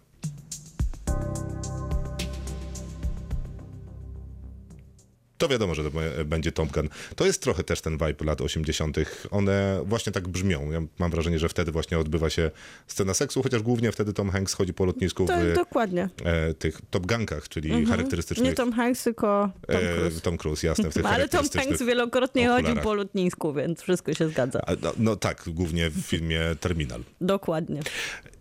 [5.45, 5.91] To wiadomo, że to
[6.25, 6.89] będzie Top Gun.
[7.17, 8.97] To jest trochę też ten vibe lat 80.
[9.31, 10.73] One właśnie tak brzmią.
[10.73, 12.51] Ja mam wrażenie, że wtedy właśnie odbywa się
[12.87, 16.09] scena seksu, chociaż głównie wtedy Tom Hanks chodzi po lotnisku To w dokładnie.
[16.25, 18.49] e, tych Top Gunkach, czyli charakterystycznych...
[18.49, 20.21] Nie Tom Hanks, tylko Tom e, Cruise.
[20.21, 20.91] Tom Cruise, jasne.
[20.91, 24.61] W tych ale Tom Hanks wielokrotnie chodził po lotnisku, więc wszystko się zgadza.
[24.83, 27.03] No, no tak, głównie w filmie Terminal.
[27.21, 27.81] Dokładnie.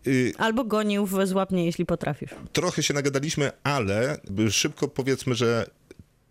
[0.08, 2.30] Y, Albo gonił w złapnie, jeśli potrafisz.
[2.54, 4.18] trochę się nagadaliśmy, ale
[4.50, 5.66] szybko powiedzmy, że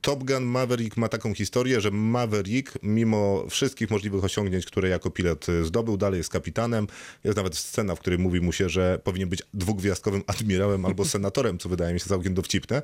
[0.02, 5.48] Top Gun Maverick ma taką historię, że Maverick, mimo wszystkich możliwych osiągnięć, które jako pilot
[5.48, 6.86] y, zdobył, dalej jest kapitanem.
[7.24, 11.58] Jest nawet scena, w której mówi mu się, że powinien być dwugwiazdkowym admirałem albo senatorem,
[11.58, 12.82] co wydaje mi się całkiem dowcipne.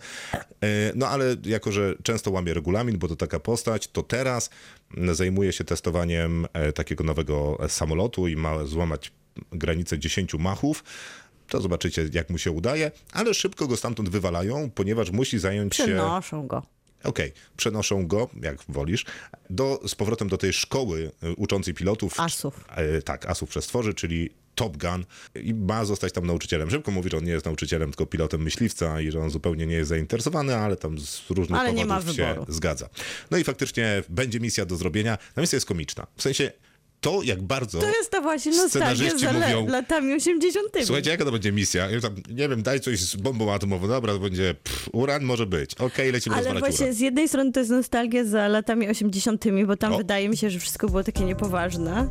[0.61, 4.51] E, No ale jako, że często łamie regulamin, bo to taka postać, to teraz
[4.97, 9.13] mm, zajmuje się testowaniem e, takiego nowego e, samolotu i ma złamać
[9.53, 10.85] granicę 10 machów.
[11.49, 15.85] To zobaczycie, jak mu się udaje, ale szybko go stamtąd wywalają, ponieważ musi zająć się.
[15.85, 16.78] Przenoszą go.
[17.05, 19.05] Okej, przenoszą go, jak wolisz,
[19.51, 22.21] do, z powrotem do tej szkoły y, uczącej pilotów.
[22.21, 22.65] Asów.
[22.77, 26.71] E, tak, asów przestworzy, czyli Top Gun i ma zostać tam nauczycielem.
[26.71, 29.75] Szybko mówi, że on nie jest nauczycielem, tylko pilotem myśliwca i że on zupełnie nie
[29.75, 32.89] jest zainteresowany, ale tam z różnych Ale powodów się zgadza.
[33.31, 35.19] No i faktycznie będzie misja do zrobienia.
[35.35, 36.07] Ta misja jest komiczna.
[36.17, 36.53] W sensie
[37.01, 37.79] to, jak bardzo...
[37.81, 40.69] To jest ta właśnie nostalgia za mówią- latami 80.
[40.85, 41.91] Słuchajcie, jaka to będzie misja?
[41.91, 43.89] Ja tam, nie wiem, daj coś z bombą atomową.
[43.89, 45.75] Dobra, to będzie pff, uran, może być.
[45.75, 46.95] Okej, lecimy Ale właśnie uran.
[46.95, 50.59] z jednej strony to jest nostalgia za latami 80., bo tam wydaje mi się, że
[50.59, 52.09] wszystko było takie niepoważne.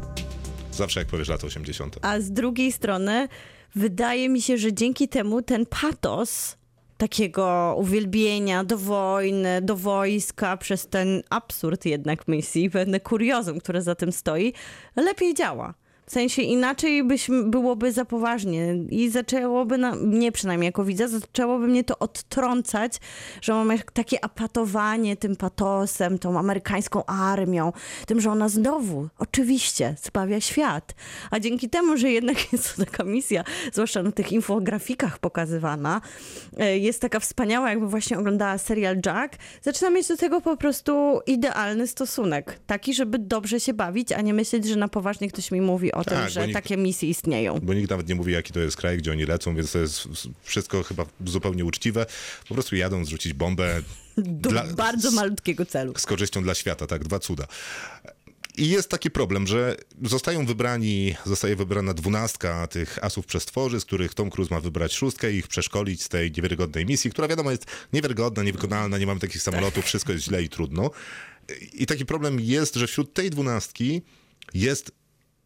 [0.71, 1.97] Zawsze jak powiesz lata 80.
[2.01, 3.27] A z drugiej strony
[3.75, 6.57] wydaje mi się, że dzięki temu ten patos
[6.97, 13.95] takiego uwielbienia do wojny, do wojska, przez ten absurd jednak misji, pewne kuriozum, które za
[13.95, 14.53] tym stoi,
[14.95, 15.73] lepiej działa.
[16.07, 21.67] W sensie inaczej byśmy, byłoby za poważnie i zaczęłoby, na, mnie przynajmniej jako widza, zaczęłoby
[21.67, 22.93] mnie to odtrącać,
[23.41, 27.73] że mamy takie apatowanie tym patosem, tą amerykańską armią,
[28.05, 30.95] tym, że ona znowu, oczywiście, zbawia świat.
[31.31, 33.43] A dzięki temu, że jednak jest to taka misja,
[33.73, 36.01] zwłaszcza na tych infografikach pokazywana,
[36.57, 41.19] e, jest taka wspaniała, jakby właśnie oglądała serial Jack, zaczyna mieć do tego po prostu
[41.25, 42.59] idealny stosunek.
[42.67, 46.03] Taki, żeby dobrze się bawić, a nie myśleć, że na poważnie ktoś mi mówi o
[46.03, 47.59] Tak, tym, że nikt- takie misje istnieją.
[47.59, 50.07] Bo nikt nawet nie mówi, jaki to jest kraj, gdzie oni lecą, więc to jest
[50.43, 52.05] wszystko chyba zupełnie uczciwe.
[52.47, 53.81] Po prostu jadą zrzucić bombę
[54.17, 55.93] Do dla, bardzo malutkiego celu.
[55.97, 57.47] z korzyścią dla świata, tak, dwa cuda.
[58.57, 64.13] I jest taki problem, że zostają wybrani, zostaje wybrana dwunastka tych asów przestworzy, z których
[64.13, 67.65] Tom Cruise ma wybrać szóstkę i ich przeszkolić z tej niewiarygodnej misji, która wiadomo jest
[67.93, 70.91] niewiarygodna, niewykonalna, nie mamy takich samolotów, wszystko jest źle i trudno.
[71.73, 74.01] I taki problem jest, że wśród tej dwunastki
[74.53, 74.91] jest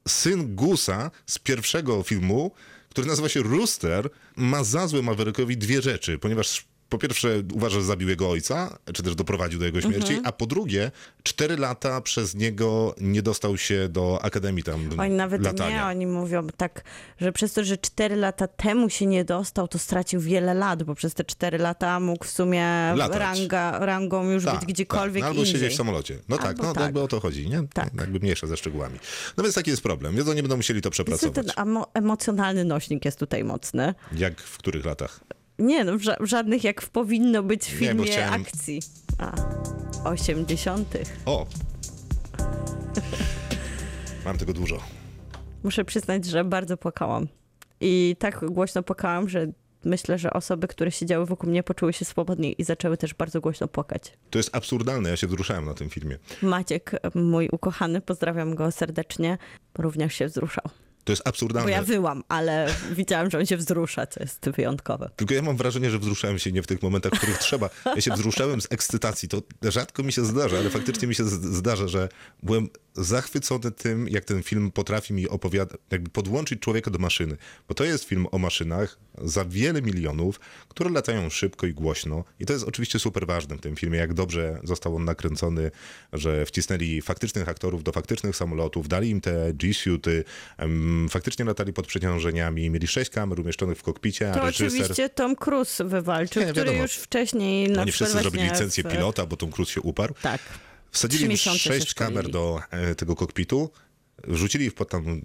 [0.08, 2.52] syn Gusa z pierwszego filmu,
[2.89, 7.86] który nazywa się Rooster, ma za złe Maverickowi dwie rzeczy, ponieważ po pierwsze uważa, że
[7.86, 10.22] zabił jego ojca, czy też doprowadził do jego śmierci, Mhm.
[10.26, 10.92] a po drugie
[11.24, 15.76] cztery lata przez niego nie dostał się do akademii tam Oni nawet latania.
[15.78, 16.84] nie, oni mówią tak,
[17.22, 20.96] że przez to, że 4 lata temu się nie dostał, to stracił wiele lat, bo
[20.96, 22.66] przez te 4 lata mógł w sumie
[22.96, 23.20] Latać.
[23.20, 25.22] ranga, rangą już Tak, być gdziekolwiek tak.
[25.24, 25.54] No, albo indziej.
[25.54, 26.18] siedzieć w samolocie.
[26.30, 26.84] No tak, Albo no tak.
[26.84, 27.64] jakby o to chodzi, nie?
[27.74, 27.89] Tak.
[28.00, 29.00] Jakby mniejsza ze szczegółami.
[29.38, 31.36] No więc taki jest problem, więc oni będą musieli to przepracować.
[31.36, 33.94] ten emo- emocjonalny nośnik jest tutaj mocny.
[34.16, 35.20] Jak w których latach?
[35.62, 38.80] Nie, no, w, ża- w żadnych jak powinno być w Nie, filmie chciałem- akcji.
[39.18, 39.32] A,
[40.09, 40.97] 80.
[41.26, 41.45] O!
[44.26, 44.78] Mam tego dużo.
[45.64, 47.28] Muszę przyznać, że bardzo płakałam.
[47.82, 49.47] I tak głośno płakałam, że
[49.86, 53.68] myślę, że osoby, które siedziały wokół mnie, poczuły się swobodniej i zaczęły też bardzo głośno
[53.68, 54.14] płakać.
[54.30, 56.18] To jest absurdalne, ja się wzruszałem na tym filmie.
[56.41, 59.38] Maciek, mój ukochany, pozdrawiam go serdecznie,
[59.78, 60.64] również się wzruszał.
[61.04, 61.72] To jest Bo absurdalne.
[61.72, 65.10] ja wyłam, ale widziałam, że on się wzrusza, co jest wyjątkowe.
[65.16, 67.70] Tylko ja mam wrażenie, że wzruszałem się nie w tych momentach, w których trzeba.
[67.86, 69.30] Ja się wzruszałem z ekscytacji.
[69.30, 72.10] To rzadko mi się zdarza, ale faktycznie mi się zdarza, że
[72.43, 77.38] byłem zachwycony tym, jak ten film potrafi mi opowiadać, jakby podłączyć człowieka do maszyny.
[77.68, 82.24] Bo to jest film o maszynach za wiele milionów, które latają szybko i głośno.
[82.39, 85.72] I to jest oczywiście super ważne w tym filmie, jak dobrze został on nakręcony,
[86.14, 90.24] że wcisnęli faktycznych aktorów do faktycznych samolotów, dali im te G-suity,
[91.10, 94.68] faktycznie latali pod przeciążeniami, mieli sześć kamer umieszczonych w kokpicie, a To reżyser...
[94.68, 97.70] oczywiście Tom Cruise wywalczył, Nie, który już wcześniej...
[97.70, 100.14] na Oni wszyscy zrobili licencję w- pilota, bo Tom Cruise się uparł.
[100.22, 100.42] Tak.
[100.92, 103.70] Wsadzili sześć kamer do e, tego kokpitu,
[104.28, 105.22] wrzucili ich pod tam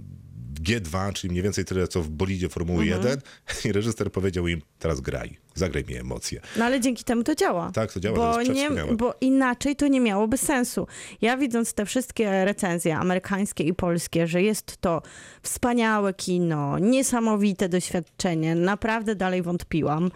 [0.61, 3.03] G2, czyli mniej więcej tyle, co w bolidzie Formuły Mhm.
[3.03, 3.21] 1
[3.65, 6.41] i reżyser powiedział im, teraz graj, zagraj mi emocje.
[6.57, 7.71] No ale dzięki temu to działa.
[7.73, 10.87] Tak, to działa, to Bo, jest nie, bo inaczej to nie miałoby sensu.
[11.21, 15.03] Ja widząc te wszystkie recenzje amerykańskie i polskie, że jest to
[15.43, 20.11] wspaniałe kino, niesamowite doświadczenie, naprawdę dalej wątpiłam.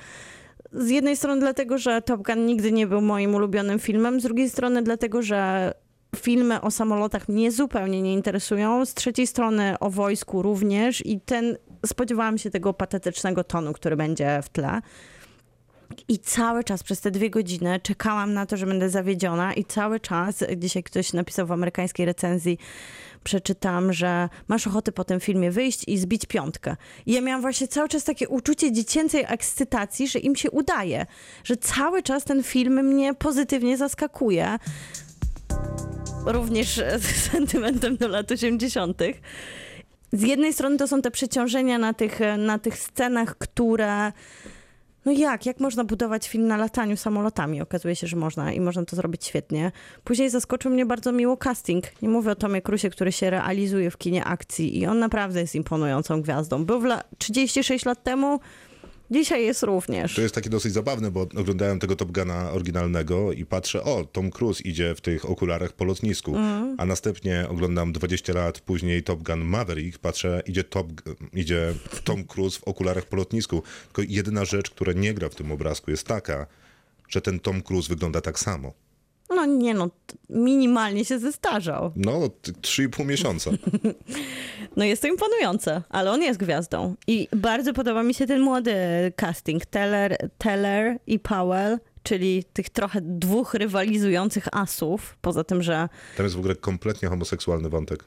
[0.73, 4.51] z jednej strony dlatego, że Top Gun nigdy nie był moim ulubionym filmem, z drugiej
[4.51, 5.73] strony dlatego, że
[6.17, 11.57] filmy o samolotach mnie zupełnie nie interesują, z trzeciej strony o wojsku również i ten,
[11.87, 14.81] spodziewałam się tego patetycznego tonu, który będzie w tle.
[16.09, 20.01] I cały czas przez te dwie godziny czekałam na to, że będę zawiedziona i cały
[20.01, 22.59] czas, dzisiaj ktoś napisał w amerykańskiej recenzji,
[23.25, 26.77] przeczytam, że masz ochotę po tym filmie wyjść i zbić piątkę.
[27.07, 31.07] I ja miałam właśnie cały czas takie uczucie dziecięcej ekscytacji, że im się udaje,
[31.45, 34.59] że cały czas ten film mnie pozytywnie zaskakuje.
[36.27, 39.03] Również z sentymentem do lat 80.
[40.13, 44.13] Z jednej strony to są te przeciążenia na tych, na tych scenach, które
[45.05, 45.47] no jak?
[45.47, 47.63] Jak można budować film na lataniu samolotami?
[47.63, 49.73] Okazuje się, że można i można to zrobić świetnie.
[50.05, 52.03] Później zaskoczył mnie bardzo miło casting.
[52.03, 55.55] Nie mówię o Tomie Cruise, który się realizuje w kinie akcji i on naprawdę jest
[55.55, 56.65] imponującą gwiazdą.
[56.65, 58.41] Był w la- 36 lat temu,
[59.11, 60.15] dzisiaj jest również.
[60.15, 64.31] To jest takie dosyć zabawne, bo oglądałem tego Top Guna oryginalnego i patrzę, o, Tom
[64.31, 66.37] Cruise idzie w tych okularach po lotnisku,
[66.79, 70.87] a następnie oglądam 20 lat później Top Gun Maverick, patrzę, idzie, Top,
[71.33, 73.63] idzie Tom Cruise w okularach po lotnisku.
[73.93, 76.47] Tylko jedyna rzecz, która nie gra w tym obrazku jest taka,
[77.09, 78.73] że ten Tom Cruise wygląda tak samo.
[79.35, 79.91] No nie no,
[80.31, 81.93] minimalnie się zestarzał.
[81.97, 83.51] No, t- 3,5 miesiąca.
[84.77, 86.95] No jest to imponujące, ale on jest gwiazdą.
[87.07, 88.73] I bardzo podoba mi się ten młody
[89.17, 89.67] casting.
[89.67, 95.17] Teller, Teller i Powell, czyli tych trochę dwóch rywalizujących asów.
[95.21, 98.05] Poza tym, że Tam jest w ogóle kompletnie homoseksualny wątek.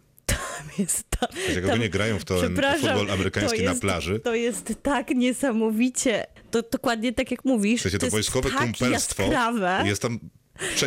[0.78, 4.19] jest ta, Jak tam- oni grają w to Przepraszam, futbol amerykański to na jest, plaży,
[4.19, 7.80] To jest tak niesamowicie, to dokładnie tak jak mówisz.
[7.80, 9.84] w sensie to, jest wojskowe tak kumpelstwo Jaskrawe.
[9.86, 10.19] jest tam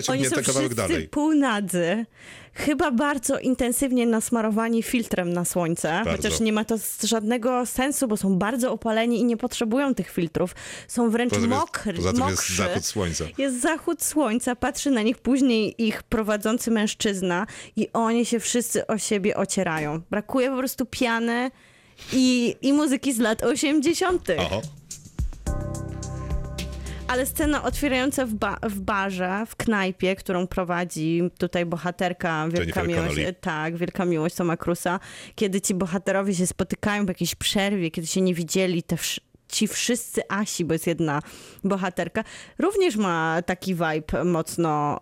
[0.08, 1.08] Oni są kawałek dalej.
[1.08, 2.06] półnadzy,
[2.54, 6.10] chyba bardzo intensywnie nasmarowani filtrem na słońce, Bardzo.
[6.28, 10.54] chociaż nie ma to żadnego sensu, bo są bardzo opaleni i nie potrzebują tych filtrów.
[10.88, 12.56] Są wręcz Poza jest- mokry, poza tym jest mokrzy.
[12.56, 13.24] zachód słońca.
[13.38, 17.46] Jest zachód słońca, patrzy na nich później ich prowadzący mężczyzna
[17.76, 20.00] i oni się wszyscy o siebie ocierają.
[20.10, 21.50] Brakuje po prostu piany
[22.12, 24.28] i, i muzyki z lat 80.
[24.38, 24.62] Oho.
[27.08, 33.08] Ale scena otwierająca w, ba- w barze, w knajpie, którą prowadzi tutaj bohaterka, wielka miłość,
[33.08, 33.32] Connelly.
[33.32, 35.00] tak, wielka miłość Toma Cruza,
[35.34, 38.96] kiedy ci bohaterowie się spotykają w jakiejś przerwie, kiedy się nie widzieli, te
[39.48, 41.20] ci wszyscy Asi, bo jest jedna
[41.64, 42.24] bohaterka,
[42.58, 44.98] również ma taki vibe mocno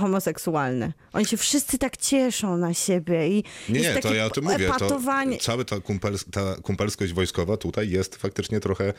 [0.00, 0.92] homoseksualny.
[1.12, 4.70] Oni się wszyscy tak cieszą na siebie i Nie, nie, to ja o tym mówię.
[4.78, 5.00] To
[5.40, 8.92] cała ta, kumpels, ta kumpelskość wojskowa tutaj jest faktycznie trochę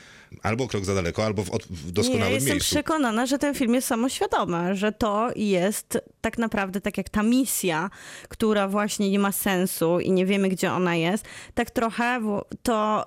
[0.44, 2.76] albo krok za daleko, albo w, w Nie, doskonałym jestem miejscu.
[2.76, 7.90] przekonana, że ten film jest samoświadomy, że to jest tak naprawdę tak jak ta misja,
[8.30, 12.22] która właśnie nie ma sensu i nie wiemy, gdzie ona jest, tak trochę
[12.64, 13.06] to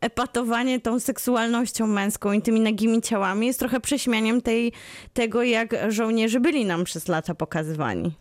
[0.00, 4.72] epatowanie tą seksualnością męską i tymi nagimi ciałami jest trochę prześmianiem tej,
[5.12, 8.12] tego, jak żołnierze byli nam przez lata pokazywani.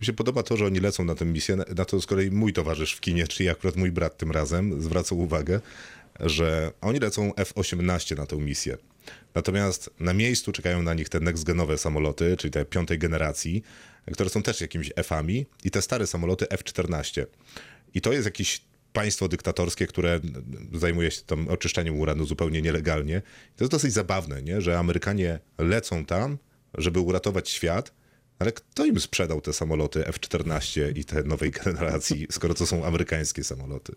[0.00, 1.56] Mi się podoba to, że oni lecą na tę misję.
[1.76, 5.18] Na to z kolei mój towarzysz w kinie, czyli akurat mój brat tym razem, zwracał
[5.18, 5.60] uwagę,
[6.20, 8.76] że oni lecą F-18 na tę misję.
[9.34, 13.62] Natomiast na miejscu czekają na nich te next-genowe samoloty, czyli te piątej generacji,
[14.12, 17.26] które są też jakimiś F-ami i te stare samoloty F-14.
[17.94, 18.60] I to jest jakieś
[18.94, 20.20] państwo dyktatorskie, które
[20.72, 23.22] zajmuje się tam oczyszczaniem uranu zupełnie nielegalnie.
[23.56, 24.60] To jest dosyć zabawne, nie?
[24.60, 26.38] że Amerykanie lecą tam,
[26.78, 27.92] żeby uratować świat,
[28.38, 33.44] ale kto im sprzedał te samoloty F-14 i te nowej generacji, skoro to są amerykańskie
[33.44, 33.94] samoloty?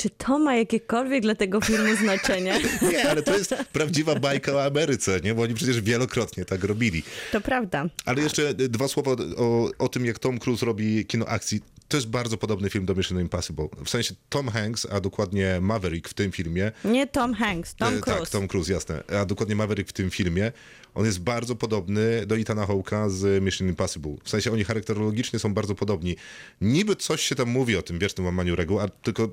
[0.00, 2.60] Czy to ma jakiekolwiek dla tego filmu znaczenie?
[2.92, 5.34] Nie, ale to jest prawdziwa bajka o Ameryce, nie?
[5.34, 7.02] Bo oni przecież wielokrotnie tak robili.
[7.32, 7.86] To prawda.
[8.04, 11.60] Ale jeszcze dwa słowa o, o tym, jak Tom Cruise robi kino akcji.
[11.88, 13.68] To jest bardzo podobny film do Mission Impossible.
[13.84, 16.72] W sensie Tom Hanks, a dokładnie Maverick w tym filmie.
[16.84, 18.20] Nie Tom Hanks, Tom e, Cruise.
[18.20, 19.02] Tak, Tom Cruise, jasne.
[19.20, 20.52] A dokładnie Maverick w tym filmie.
[20.94, 24.16] On jest bardzo podobny do Ethana Hawke'a z Mission Impossible.
[24.24, 26.16] W sensie oni charakterologicznie są bardzo podobni.
[26.60, 29.28] Niby coś się tam mówi o tym wiecznym łamaniu reguł, a tylko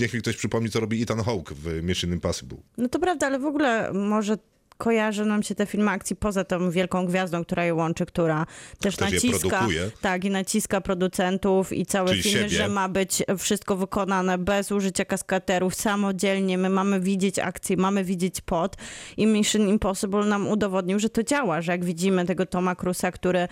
[0.00, 2.58] niech mi ktoś przypomni, co robi Ethan Hawke w Mission Impossible.
[2.76, 4.38] No to prawda, ale w ogóle może
[4.78, 8.46] kojarzą nam się te filmy akcji poza tą wielką gwiazdą, która je łączy, która
[8.80, 9.66] też, Też naciska,
[10.00, 12.56] tak, i naciska producentów i całe Czyli filmy, siebie.
[12.56, 18.40] że ma być wszystko wykonane bez użycia kaskaderów, samodzielnie, my mamy widzieć akcję, mamy widzieć
[18.40, 18.76] pot
[19.16, 23.48] i Mission Impossible nam udowodnił, że to działa, że jak widzimy tego Toma Cruza, który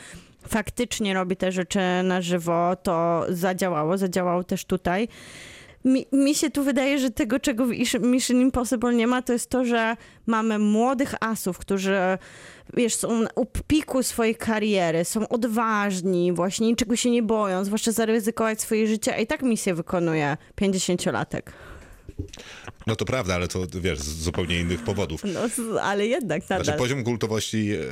[0.49, 5.09] faktycznie robi te rzeczy na żywo, to zadziałało, zadziałało też tutaj.
[5.87, 7.70] Mi, mi się tu wydaje, że tego, czego w
[8.01, 11.99] Mission Impossible nie ma, to jest to, że mamy młodych asów, którzy
[12.74, 18.61] wiesz, są u piku swojej kariery, są odważni, właśnie niczego się nie boją, zwłaszcza zaryzykować
[18.61, 21.43] swoje życie, a i tak misję wykonuje 50-latek.
[22.87, 25.22] No to prawda, ale to wiesz, z zupełnie innych powodów.
[25.24, 27.89] No, ale jednak nadal Znaczy poziom kultowości y,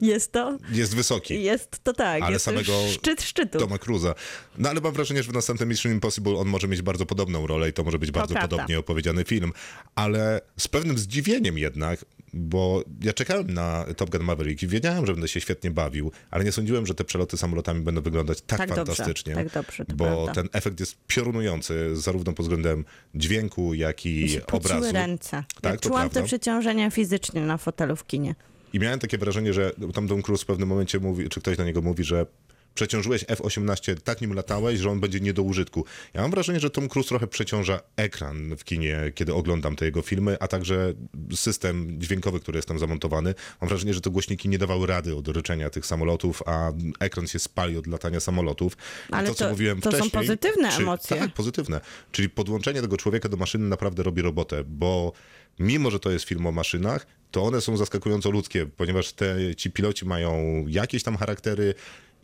[0.06, 1.42] jest to, jest wysoki.
[1.42, 3.58] jest to tak, Ale jest samego szczyt szczytu.
[3.58, 4.14] Toma Cruza.
[4.58, 7.68] No ale mam wrażenie, że w następnym Mission Impossible on może mieć bardzo podobną rolę
[7.68, 8.48] i to może być bardzo prawda.
[8.48, 9.52] podobnie opowiedziany film.
[9.94, 12.04] Ale z pewnym zdziwieniem jednak,
[12.34, 16.44] bo ja czekałem na Top Gun Maverick i wiedziałem, że będę się świetnie bawił, ale
[16.44, 19.34] nie sądziłem, że te przeloty samolotami będą wyglądać tak, Tak dobrze, fantastycznie.
[19.34, 20.32] tak dobrze, to bo prawda.
[20.32, 24.92] ten efekt jest piorunujący, zarówno pod względem dźwięku, jak i pociły obrazu.
[24.92, 25.44] ręce.
[25.60, 26.20] Tak, to czułam prawda.
[26.20, 28.34] te przeciążenia fizycznie na fotelu w kinie.
[28.72, 31.64] I miałem takie wrażenie, że tam Tom Cruise w pewnym momencie mówi, czy ktoś do
[31.64, 32.26] niego mówi, że
[32.74, 35.84] przeciążyłeś F-18, tak nim latałeś, że on będzie nie do użytku.
[36.14, 40.02] Ja mam wrażenie, że Tom Cruise trochę przeciąża ekran w kinie, kiedy oglądam te jego
[40.02, 40.94] filmy, a także
[41.34, 43.34] system dźwiękowy, który jest tam zamontowany.
[43.60, 47.38] Mam wrażenie, że te głośniki nie dawały rady od ryczenia tych samolotów, a ekran się
[47.38, 48.76] spali od latania samolotów.
[49.10, 51.16] I Ale to, co to- mówiłem to są wcześniej, pozytywne czy, emocje.
[51.16, 51.80] Tak, pozytywne.
[52.12, 55.12] Czyli podłączenie tego człowieka do maszyny naprawdę robi robotę, bo
[55.58, 59.70] mimo, że to jest film o maszynach, to one są zaskakująco ludzkie, ponieważ te, ci
[59.70, 61.74] piloci mają jakieś tam charaktery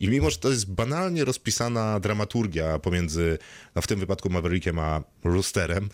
[0.01, 3.37] i mimo, że to jest banalnie rozpisana dramaturgia pomiędzy,
[3.75, 5.89] no w tym wypadku Maverickiem a Roosterem,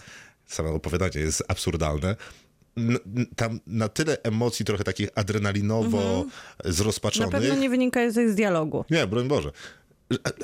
[0.46, 2.16] samo opowiadanie jest absurdalne,
[3.36, 6.30] tam na tyle emocji trochę takich adrenalinowo Mhm.
[6.66, 7.32] Na zrozpaczonych.
[7.32, 8.86] pewno nie wynika z dialogu.
[8.90, 9.52] nie, broń Boże.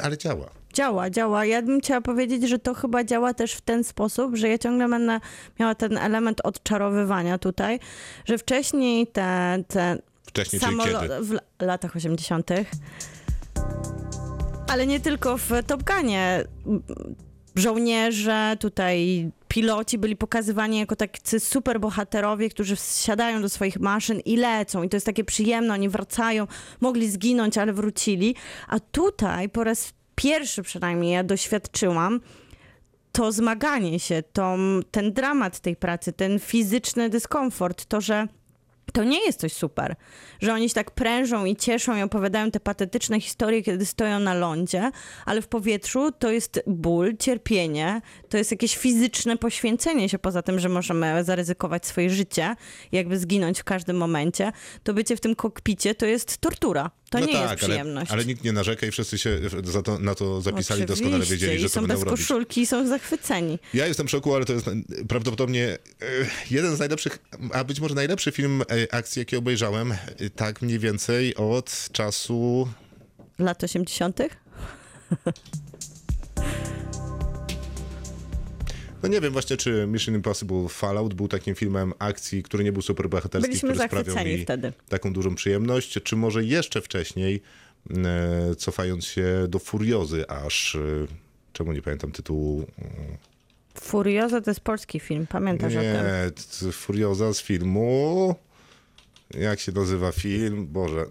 [0.02, 0.50] Ale działa.
[0.74, 1.46] Działa, działa.
[1.46, 4.90] Ja bym chciała powiedzieć, że to chyba działa też w ten sposób, że ja ciągle
[4.90, 5.20] będę
[5.60, 7.80] miała ten element odczarowywania tutaj,
[8.26, 9.98] że wcześniej te, te
[10.28, 12.50] Wcześniej, czyli samolo- w la- latach 80.,
[14.68, 16.44] ale nie tylko w Top Gunie.
[17.56, 24.84] Żołnierze, tutaj piloci byli pokazywani jako tacy superbohaterowie, którzy wsiadają do swoich maszyn i lecą.
[24.84, 26.48] I to jest takie przyjemne, oni wracają,
[26.82, 28.36] mogli zginąć, ale wrócili.
[28.68, 32.20] A tutaj po raz pierwszy przynajmniej ja doświadczyłam
[33.12, 34.58] to zmaganie się, to,
[34.92, 38.28] ten dramat tej pracy, ten fizyczny dyskomfort, to, że
[38.94, 39.96] to nie jest coś super,
[40.42, 44.34] że oni się tak prężą i cieszą i opowiadają te patetyczne historie, kiedy stoją na
[44.34, 44.92] lądzie,
[45.26, 50.60] ale w powietrzu to jest ból, cierpienie, to jest jakieś fizyczne poświęcenie się poza tym,
[50.60, 52.56] że możemy zaryzykować swoje życie,
[52.92, 54.52] jakby zginąć w każdym momencie,
[54.84, 58.10] to bycie w tym kokpicie to jest tortura, to nie jest przyjemność.
[58.10, 59.40] No Ale, ale nikt nie narzeka i wszyscy się
[59.84, 62.20] to, na to zapisali, doskonale Oczywiście, wiedzieli, i że to są bez robić.
[62.20, 63.60] koszulki i są zachwyceni.
[63.74, 64.70] Ja jestem w szoku, ale to jest
[65.08, 65.78] prawdopodobnie e,
[66.52, 67.20] jeden z najlepszych,
[67.54, 69.98] a być może najlepszy film e, akcji, jaki obejrzałem, e,
[70.36, 72.68] tak mniej więcej od czasu...
[73.40, 74.20] Lat 80.
[79.04, 82.82] No nie wiem właśnie, czy Mission Impossible Fallout był takim filmem akcji, który nie był
[82.82, 84.74] super bohaterski, Byliśmy który sprawiał mi wtedy.
[84.90, 87.42] taką dużą przyjemność, czy może jeszcze wcześniej,
[87.92, 90.76] e, cofając się do Furiozy aż...
[90.76, 90.80] E,
[91.54, 92.66] czemu nie pamiętam tytułu?
[93.80, 95.94] Furioza to jest polski film, pamiętasz o tym?
[96.66, 98.36] Nie, Furioza z filmu...
[99.34, 100.68] Jak się nazywa film?
[100.68, 101.06] Boże.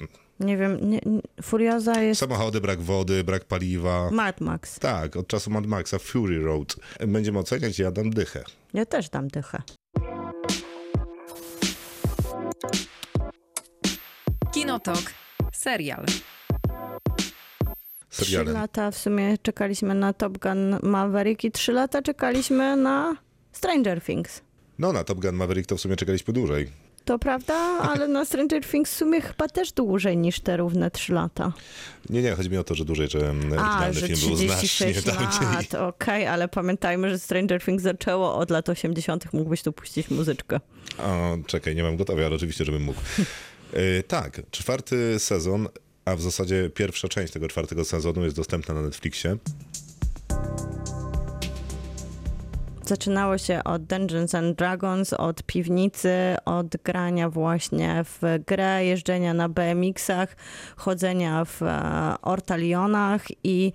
[0.44, 1.00] Nie wiem, nie,
[1.42, 4.10] Furioza jest Samochody, brak wody, brak paliwa.
[4.10, 4.78] Mad Max.
[4.78, 6.76] Tak, od czasu Mad Maxa, Fury Road.
[7.08, 8.44] Będziemy oceniać, ja dam dychę.
[8.74, 9.62] Ja też dam dychę.
[14.52, 15.02] Kinotok.
[15.52, 16.04] Serial.
[18.08, 18.54] Trzy Serialem.
[18.54, 23.16] lata w sumie czekaliśmy na Top Gun Maverick i trzy lata czekaliśmy na
[23.52, 24.40] Stranger Things.
[24.78, 26.70] No na Top Gun Maverick to w sumie czekaliśmy dłużej.
[27.04, 31.12] To prawda, ale na Stranger Things w sumie chyba też dłużej niż te równe trzy
[31.12, 31.52] lata.
[32.10, 34.68] Nie, nie, chodzi mi o to, że dłużej, że A, oryginalny że film był znacznie
[34.68, 35.54] 36 dawniej.
[35.54, 39.32] lat, okej, ale pamiętajmy, że Stranger Things zaczęło od lat 80.
[39.32, 40.60] Mógłbyś tu puścić muzyczkę.
[40.98, 43.00] O, czekaj, nie mam gotowej, ale oczywiście, żebym mógł.
[43.74, 45.68] Y, tak, czwarty sezon,
[46.04, 49.36] a w zasadzie pierwsza część tego czwartego sezonu jest dostępna na Netflixie.
[52.86, 59.48] Zaczynało się od Dungeons and Dragons, od piwnicy, od grania właśnie w grę, jeżdżenia na
[59.48, 60.36] BMX-ach,
[60.76, 63.72] chodzenia w e, ortalionach i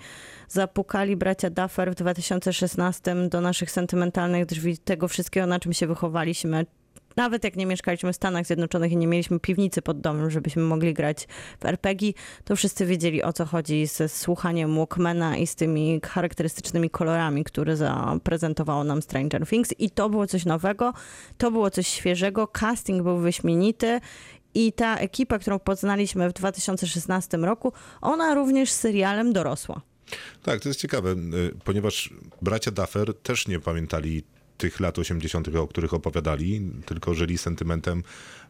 [0.48, 6.66] zapukali bracia Duffer w 2016 do naszych sentymentalnych drzwi tego wszystkiego, na czym się wychowaliśmy.
[7.18, 10.94] Nawet jak nie mieszkaliśmy w Stanach Zjednoczonych i nie mieliśmy piwnicy pod domem, żebyśmy mogli
[10.94, 11.28] grać
[11.60, 12.14] w RPG,
[12.44, 17.78] to wszyscy wiedzieli o co chodzi ze słuchaniem Walkmana i z tymi charakterystycznymi kolorami, które
[17.78, 19.74] zaprezentowało nam Stranger Things.
[19.80, 20.94] I to było coś nowego,
[21.38, 24.00] to było coś świeżego, casting był wyśmienity.
[24.54, 29.82] I ta ekipa, którą poznaliśmy w 2016 roku, ona również serialem dorosła.
[30.44, 31.16] Tak, to jest ciekawe, y,
[31.64, 34.24] ponieważ bracia Duffer też nie pamiętali
[34.58, 38.04] tych lat 80., o których opowiadali, tylko żyli sentymentem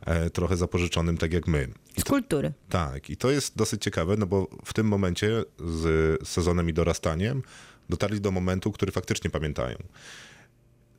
[0.05, 1.67] e, trochę zapożyczonym, tak jak my.
[1.99, 2.53] Z kultury.
[2.69, 7.41] Tak, i to jest dosyć ciekawe, no bo w tym momencie z sezonem i dorastaniem
[7.89, 9.77] dotarli do momentu, który faktycznie pamiętają.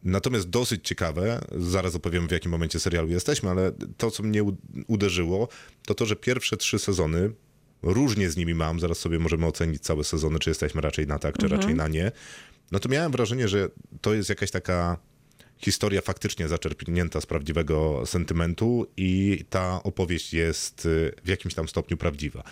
[0.05, 4.45] Natomiast dosyć ciekawe, zaraz opowiem w jakim momencie serialu jesteśmy, ale to, co mnie
[4.87, 5.49] uderzyło,
[5.87, 7.33] to to, że pierwsze trzy sezony,
[7.83, 11.39] różnie z nimi mam, zaraz sobie możemy ocenić całe sezony, czy jesteśmy raczej na tak,
[11.39, 12.13] czy raczej na nie.
[12.73, 13.69] No to miałem wrażenie, że
[14.01, 14.99] to jest jakaś taka
[15.59, 21.97] historia faktycznie zaczerpnięta z prawdziwego sentymentu i ta opowieść jest y, w jakimś tam stopniu
[21.97, 22.43] prawdziwa.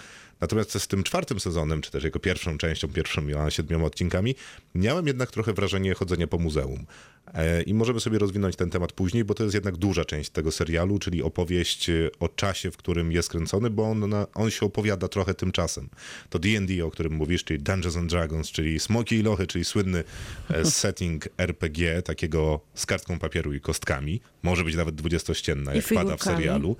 [0.40, 4.34] Natomiast z tym czwartym sezonem, czy też jego pierwszą częścią, pierwszą miała siedmioma odcinkami,
[4.74, 6.86] miałem jednak trochę wrażenie chodzenia po muzeum.
[7.34, 10.52] E, I możemy sobie rozwinąć ten temat później, bo to jest jednak duża część tego
[10.52, 15.08] serialu, czyli opowieść y, o czasie, w którym jest kręcony, bo on, on się opowiada
[15.08, 15.88] trochę tym czasem.
[16.30, 20.04] To D&D, o którym mówisz, czyli Dungeons and Dragons, czyli Smoki i Lochy, czyli słynny
[20.50, 24.20] e, setting RPG, takiego z kartką papieru i kostkami.
[24.42, 26.76] Może być nawet dwudziestościenna, jak pada w serialu.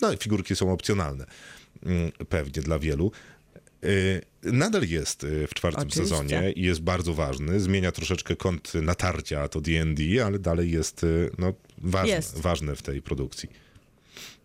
[0.00, 1.26] No i figurki są opcjonalne.
[1.86, 3.12] Mm, Pewnie dla wielu.
[3.84, 6.02] Y, Nadal jest y, w czwartym Oczywiście.
[6.16, 7.60] sezonie i jest bardzo ważny.
[7.60, 12.38] Zmienia troszeczkę kąt natarcia to D&D, ale dalej jest y, no, ważny, Jest.
[12.38, 13.48] ważny w tej produkcji.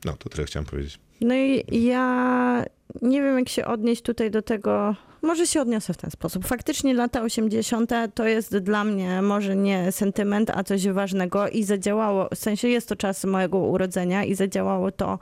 [0.06, 1.00] No, to tyle chciałem powiedzieć.
[1.22, 2.66] No i ja
[3.02, 4.96] nie wiem, jak się odnieść tutaj do tego.
[5.22, 6.46] Może się odniosę w ten sposób.
[6.46, 7.92] Faktycznie lata 80.
[8.14, 12.30] to jest dla mnie może nie sentyment, a coś ważnego i zadziałało.
[12.36, 15.20] W sensie jest to czas mojego urodzenia i zadziałało to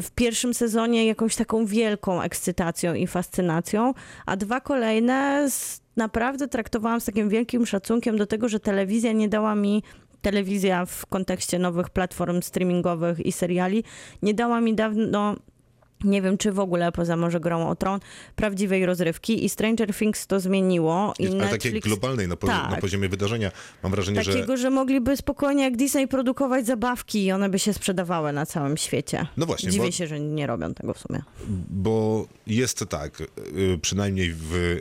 [0.00, 3.94] w pierwszym sezonie jakąś taką wielką ekscytacją i fascynacją,
[4.26, 9.28] a dwa kolejne z, naprawdę traktowałam z takim wielkim szacunkiem do tego, że telewizja nie
[9.28, 9.82] dała mi
[10.22, 13.84] telewizja w kontekście nowych platform streamingowych i seriali
[14.22, 15.36] nie dała mi dawno
[16.04, 18.00] nie wiem, czy w ogóle poza może grą o tron,
[18.36, 21.14] prawdziwej rozrywki i Stranger Things to zmieniło.
[21.18, 22.70] I ale takiej Netflix globalnej na, pozi- Tak.
[22.70, 23.50] na poziomie wydarzenia.
[23.82, 27.72] Mam wrażenie, że Takiego, że mogliby spokojnie jak Disney produkować zabawki i one by się
[27.72, 29.26] sprzedawały na całym świecie.
[29.36, 31.22] No właśnie, Dziwię bo- się, że nie robią tego w sumie.
[31.70, 34.80] Bo jest tak, y, przynajmniej w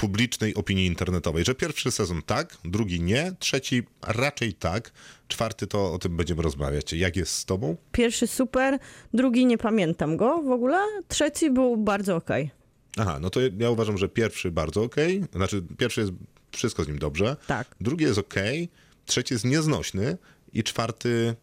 [0.00, 4.92] publicznej opinii internetowej, że pierwszy sezon tak, drugi nie, trzeci raczej tak,
[5.28, 6.92] czwarty to o tym będziemy rozmawiać.
[6.92, 7.76] Jak jest z tobą?
[7.92, 8.78] Pierwszy super,
[9.14, 10.78] drugi nie pamiętam go w ogóle,
[11.08, 12.50] trzeci był bardzo okej.
[12.96, 16.12] Aha, no to ja uważam, że pierwszy bardzo okej, znaczy pierwszy jest
[16.52, 17.74] wszystko z nim dobrze, Tak.
[17.80, 18.68] drugi jest okej,
[19.06, 20.16] trzeci jest nieznośny
[20.52, 21.34] i czwarty...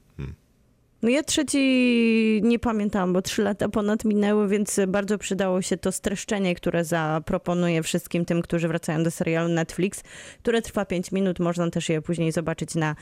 [1.07, 5.91] No ja trzeci nie pamiętałam, bo trzy lata ponad minęły, więc bardzo przydało się to
[5.91, 10.03] streszczenie, które zaproponuję wszystkim tym, którzy wracają do serialu Netflix,
[10.39, 11.39] które trwa 5 minut.
[11.39, 12.95] Można też je później zobaczyć na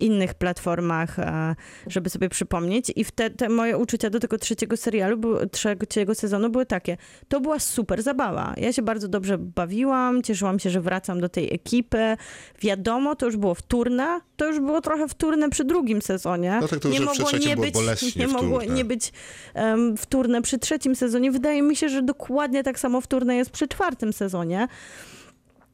[0.00, 1.54] innych platformach, e,
[1.86, 2.92] żeby sobie przypomnieć.
[2.96, 6.96] I te, te moje uczucia do tego trzeciego serialu, trzeciego sezonu były takie.
[7.28, 8.54] To była super zabawa.
[8.56, 12.16] Ja się bardzo dobrze bawiłam, cieszyłam się, że wracam do tej ekipy.
[12.60, 16.58] Wiadomo, to już było wtórne, to już było trochę wtórne przy drugim sezonie.
[16.60, 17.74] No tak, to już przy trzecim nie być,
[18.16, 18.76] nie mogło wtórne.
[18.76, 19.12] nie być
[19.54, 21.30] um, wtórne przy trzecim sezonie.
[21.30, 24.68] Wydaje mi się, że dokładnie tak samo wtórne jest przy czwartym sezonie.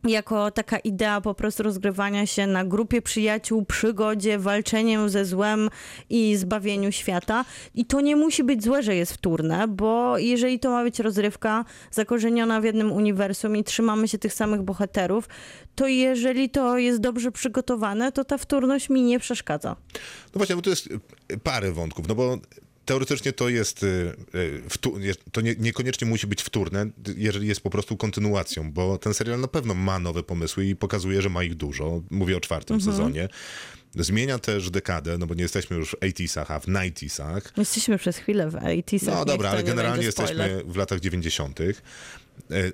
[0.04, 5.70] Jako taka idea po prostu rozgrywania się na grupie przyjaciół, przygodzie, walczeniu ze złem
[6.10, 7.44] i zbawieniu świata.
[7.74, 11.64] I to nie musi być złe, że jest wtórne, bo jeżeli to ma być rozrywka
[11.90, 15.28] zakorzeniona w jednym uniwersum i trzymamy się tych samych bohaterów,
[15.74, 19.76] to jeżeli to jest dobrze przygotowane, to ta wtórność mi nie przeszkadza.
[20.34, 20.88] No właśnie, bo to jest
[21.42, 22.38] parę wątków, no bo
[22.88, 23.86] teoretycznie to jest, y,
[24.34, 26.86] y, to nie, niekoniecznie musi być wtórne,
[27.16, 31.22] jeżeli jest po prostu kontynuacją, bo ten serial na pewno ma nowe pomysły i pokazuje,
[31.22, 32.02] że ma ich dużo.
[32.10, 32.92] Mówię o czwartym Mhm.
[32.96, 33.28] sezonie.
[33.94, 37.52] Zmienia też dekadę, no bo nie jesteśmy już w 80sach, a w 90sach.
[37.56, 41.60] Jesteśmy przez chwilę w 80 No dobra, ale generalnie jesteśmy w latach 90.
[41.60, 41.74] E,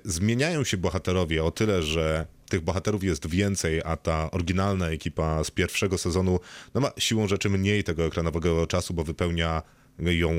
[0.05, 5.51] Zmieniają się bohaterowie o tyle, że tych bohaterów jest więcej, a ta oryginalna ekipa z
[5.51, 6.39] pierwszego sezonu
[6.73, 9.61] no ma siłą rzeczy mniej tego ekranowego czasu, bo wypełnia
[9.99, 10.31] ją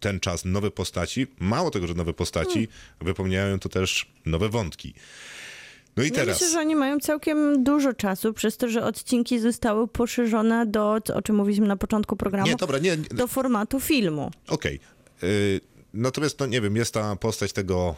[0.00, 1.26] ten czas nowe postaci.
[1.38, 2.68] Mało tego, że nowe postaci, Hmm.
[3.00, 4.94] wypełniają to też nowe wątki.
[5.96, 6.40] No i Ja teraz.
[6.40, 11.22] myślę, że oni mają całkiem dużo czasu, przez to, że odcinki zostały poszerzone do, o
[11.22, 14.30] czym mówiliśmy na początku programu, Nie, dobra, nie, nie do formatu filmu.
[14.48, 14.80] Okej.
[15.22, 15.60] Y,
[15.94, 17.94] Natomiast, no nie wiem, jest ta postać tego.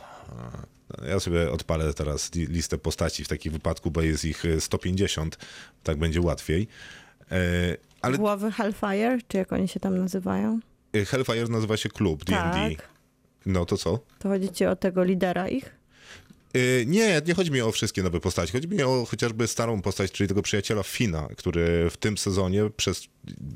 [1.02, 4.60] e, Ja sobie odpalę teraz li- listę postaci w takim wypadku, bo jest ich y,
[4.60, 5.38] 150,
[5.82, 6.68] tak będzie łatwiej.
[7.32, 7.36] E,
[8.02, 10.60] Ale Głowy Hellfire, czy jak oni się tam nazywają?
[11.04, 12.76] Hellfire nazywa się klub D&D.
[12.76, 12.88] Tak.
[13.46, 13.98] No to co?
[14.18, 15.76] To chodzi ci o tego lidera ich?
[16.56, 18.52] Y, Nie, nie chodzi mi o wszystkie nowe postaci.
[18.52, 23.08] Chodzi mi o chociażby starą postać, czyli tego przyjaciela Fina, który w tym sezonie przez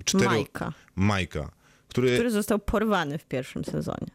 [0.05, 0.25] cztery...
[0.25, 1.51] Majka, Majka.
[1.89, 4.07] Który, który został porwany w pierwszym sezonie.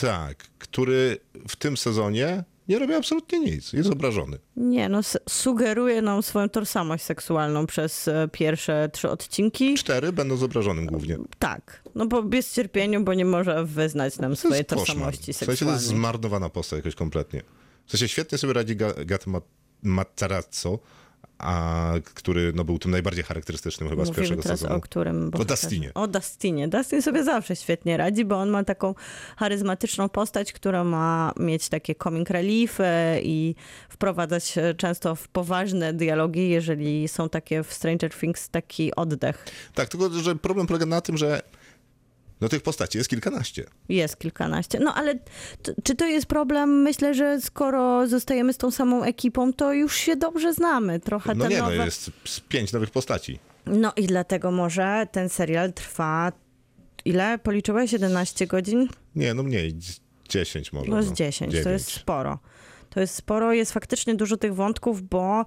[0.00, 1.18] tak, który
[1.48, 3.72] w tym sezonie nie robi absolutnie nic.
[3.72, 4.38] Jest obrażony.
[4.56, 9.74] Nie, no sugeruje nam swoją tożsamość seksualną przez e, pierwsze trzy odcinki.
[9.74, 11.16] Cztery będą z obrażonym głównie.
[11.38, 15.36] Tak, no bo bez cierpieniu, bo nie może wyznać nam To swojej jest tożsamości W
[15.36, 15.84] sensie to jest seksualnej.
[15.84, 17.42] zmarnowana postać jakoś kompletnie.
[17.86, 19.40] W sensie świetnie sobie radzi Ga- Gat Ma-
[19.82, 20.78] Matarazzo,
[21.38, 24.76] a który no, był tym najbardziej charakterystycznym chyba z Mówimy pierwszego teraz sezonu.
[24.76, 25.60] o którym bohaterze?
[25.62, 25.90] Dustinie.
[25.94, 26.68] O Dustinie.
[26.68, 28.94] Dustin sobie zawsze świetnie radzi, bo on ma taką
[29.36, 32.84] charyzmatyczną postać, która ma mieć takie comic reliefy
[33.22, 33.54] i
[33.88, 39.44] wprowadzać często w poważne dialogi, jeżeli są takie w Stranger Things taki oddech.
[39.74, 41.42] Tak, tylko że problem polega na tym, że
[42.40, 43.64] no tych postaci jest kilkanaście.
[43.88, 44.80] Jest kilkanaście.
[44.80, 45.14] No ale
[45.82, 46.82] czy to jest problem?
[46.82, 51.00] Myślę, że skoro zostajemy z tą samą ekipą, to już się dobrze znamy.
[51.00, 51.76] Trochę No te nie, nowe...
[51.76, 52.10] no jest
[52.48, 53.38] pięć nowych postaci.
[53.66, 56.32] No i dlatego może ten serial trwa.
[57.04, 57.92] Ile policzyłeś?
[57.92, 58.88] 11 godzin?
[59.14, 59.74] Nie, no mniej,
[60.28, 60.90] 10 może.
[60.90, 62.38] No z 10, to jest sporo.
[62.90, 65.44] To jest sporo, jest faktycznie dużo tych wątków, bo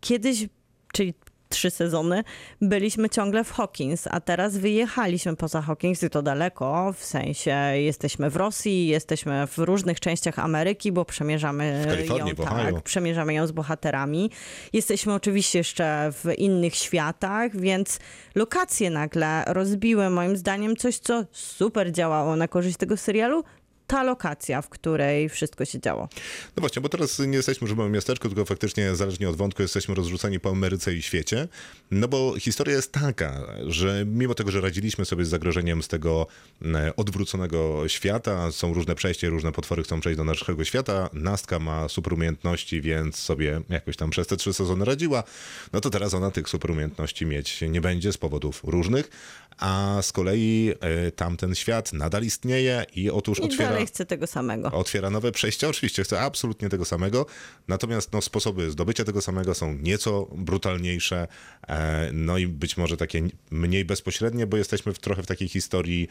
[0.00, 0.48] kiedyś,
[0.92, 1.14] czyli
[1.52, 2.24] trzy sezony,
[2.60, 8.30] byliśmy ciągle w Hawkins, a teraz wyjechaliśmy poza Hawkins i to daleko, w sensie jesteśmy
[8.30, 14.30] w Rosji, jesteśmy w różnych częściach Ameryki, bo przemierzamy ją, tak, przemierzamy ją z bohaterami.
[14.72, 17.98] Jesteśmy oczywiście jeszcze w innych światach, więc
[18.34, 23.44] lokacje nagle rozbiły moim zdaniem coś, co super działało na korzyść tego serialu,
[23.92, 26.08] ta lokacja, w której wszystko się działo.
[26.56, 29.62] No właśnie, bo teraz nie jesteśmy już w małym miasteczku, tylko faktycznie zależnie od wątku
[29.62, 31.48] jesteśmy rozrzuceni po Ameryce i świecie.
[31.90, 36.26] No bo historia jest taka, że mimo tego, że radziliśmy sobie z zagrożeniem z tego
[36.64, 41.58] e, odwróconego świata, są różne przejścia i różne potwory chcą przejść do naszego świata, Nastka
[41.58, 45.24] ma super umiejętności, więc sobie jakoś tam przez te trzy sezony radziła,
[45.72, 49.10] no to teraz ona tych super umiejętności mieć nie będzie z powodów różnych,
[49.58, 53.81] a z kolei e, tamten świat nadal istnieje i otóż I otwiera...
[53.82, 54.72] dalej chcę tego samego.
[54.72, 57.26] Otwiera nowe przejścia, oczywiście chcę absolutnie tego samego,
[57.68, 61.28] natomiast no, sposoby zdobycia tego samego są nieco brutalniejsze,
[61.68, 66.08] e, no i być może takie mniej bezpośrednie, bo jesteśmy w, trochę w takiej historii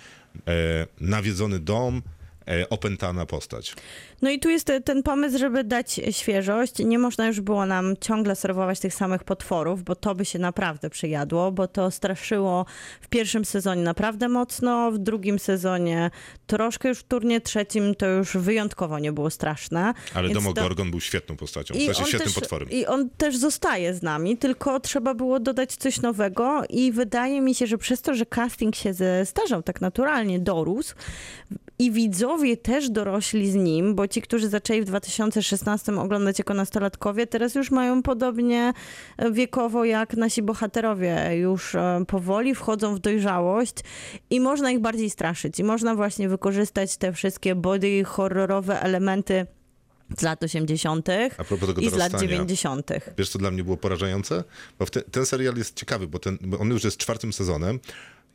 [0.47, 2.01] e, nawiedzony dom,
[2.69, 3.75] opętana postać.
[4.21, 6.79] No i tu jest te- ten pomysł, żeby dać świeżość.
[6.79, 10.89] Nie można już było nam ciągle serwować tych samych potworów, bo to by się naprawdę
[10.89, 12.65] przyjadło, bo to straszyło
[13.01, 16.11] w pierwszym sezonie naprawdę mocno, w drugim sezonie
[16.47, 19.93] troszkę już w turnie trzecim to już wyjątkowo nie było straszne.
[20.13, 22.69] Ale Więc to- Demogorgon był świetną postacią, w sensie świetnym też, potworem.
[22.69, 27.55] I on też zostaje z nami, tylko trzeba było dodać coś nowego i wydaje mi
[27.55, 30.95] się, że przez to, że casting się zestarzał tak naturalnie, dorósł
[31.81, 37.27] i widzowie też dorośli z nim, bo ci, którzy zaczęli w 2016 oglądać jako nastolatkowie,
[37.27, 38.73] teraz już mają podobnie
[39.17, 41.37] e, wiekowo jak nasi bohaterowie.
[41.37, 43.75] Już e, powoli wchodzą w dojrzałość
[44.29, 45.59] i można ich bardziej straszyć.
[45.59, 49.45] I można właśnie wykorzystać te wszystkie body horrorowe elementy
[50.17, 51.09] z lat 80.
[51.37, 52.29] A propos tego i z lat dorastania.
[52.29, 52.91] 90.
[53.17, 54.43] Wiesz, co dla mnie było porażające?
[54.79, 57.79] Bo te, ten serial jest ciekawy, bo, ten, bo on już jest czwartym sezonem,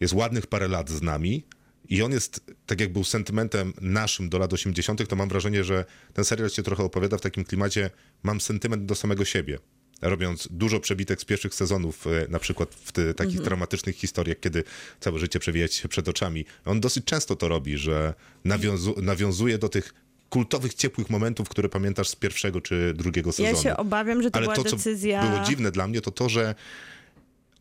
[0.01, 1.45] jest ładnych parę lat z nami
[1.89, 5.85] i on jest, tak jak był sentymentem naszym do lat 80., to mam wrażenie, że
[6.13, 7.91] ten serial się trochę opowiada w takim klimacie,
[8.23, 9.59] mam sentyment do samego siebie.
[10.03, 14.65] Robiąc dużo przebitek z pierwszych sezonów, e, na przykład w te, takich dramatycznych historiach, kiedy
[15.01, 16.45] całe życie przewija się przed oczami.
[16.65, 18.15] On dosyć często to robi, że
[18.45, 19.95] nawiązu, nawiązuje do tych
[20.31, 23.63] kultowych, ciepłych momentów, które pamiętasz z pierwszego czy drugiego Ja sezonu.
[23.63, 25.23] się obawiam, że to Ale była to, co decyzja...
[25.31, 26.55] było dziwne dla mnie, to to, że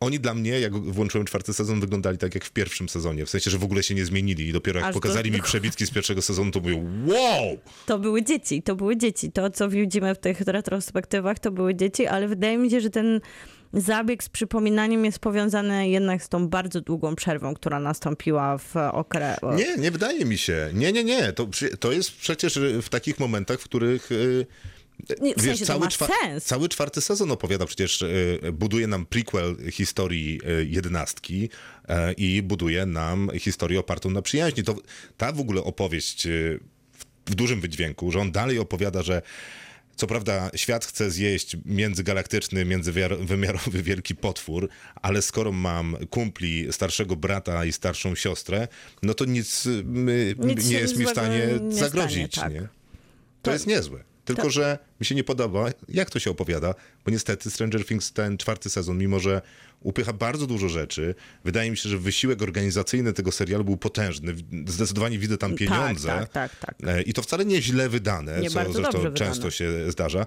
[0.06, 3.26] oni dla mnie, jak włączyłem czwarty sezon, wyglądali tak jak w pierwszym sezonie.
[3.26, 5.42] W sensie, że w ogóle się nie zmienili i dopiero jak Aż do- pokazali mi
[5.42, 7.58] przebitki z pierwszego sezonu, to mówię, wow!
[7.86, 9.32] To były dzieci, to były dzieci.
[9.32, 13.20] To, co widzimy w tych retrospektywach, to były dzieci, ale wydaje mi się, że ten
[13.72, 19.36] zabieg z przypominaniem jest powiązany jednak z tą bardzo długą przerwą, która nastąpiła w okresie.
[19.56, 20.70] Nie, nie wydaje mi się.
[20.74, 21.32] Nie, nie, nie.
[21.32, 21.48] To,
[21.80, 24.12] to jest przecież w takich momentach, w których...
[24.12, 24.46] y,
[25.20, 26.44] Nie, w Wiesz, sensie cały, czwa- sens.
[26.44, 32.86] cały czwarty sezon opowiada przecież, y, buduje nam prequel historii y, jedenastki y, i buduje
[32.86, 34.62] nam historię opartą na przyjaźni.
[34.64, 34.76] To
[35.16, 36.60] ta w ogóle opowieść y,
[36.92, 39.22] w, w dużym wydźwięku, że on dalej opowiada, że
[39.96, 44.68] co prawda świat chce zjeść międzygalaktyczny, międzywymiarowy wielki potwór,
[45.02, 48.68] ale skoro mam kumpli, starszego brata i starszą siostrę,
[49.02, 52.32] no to nic, my, Nic nie jest mi w stanie nie zagrozić.
[52.34, 52.62] stanie, tak.
[52.62, 52.68] nie?
[52.68, 52.68] To
[53.42, 54.04] To- jest niezłe.
[54.26, 56.74] Tylko, to- że mi się nie podoba, jak to się opowiada,
[57.04, 59.42] bo niestety Stranger Things ten czwarty sezon, mimo że
[59.80, 61.14] upycha bardzo dużo rzeczy,
[61.44, 64.34] wydaje mi się, że wysiłek organizacyjny tego serialu był potężny.
[64.66, 66.08] Zdecydowanie widzę tam pieniądze.
[66.08, 67.06] Tak, tak, tak, tak.
[67.06, 69.16] I to wcale nie źle wydane, Nie co zresztą dobrze wydane.
[69.16, 70.26] często się zdarza.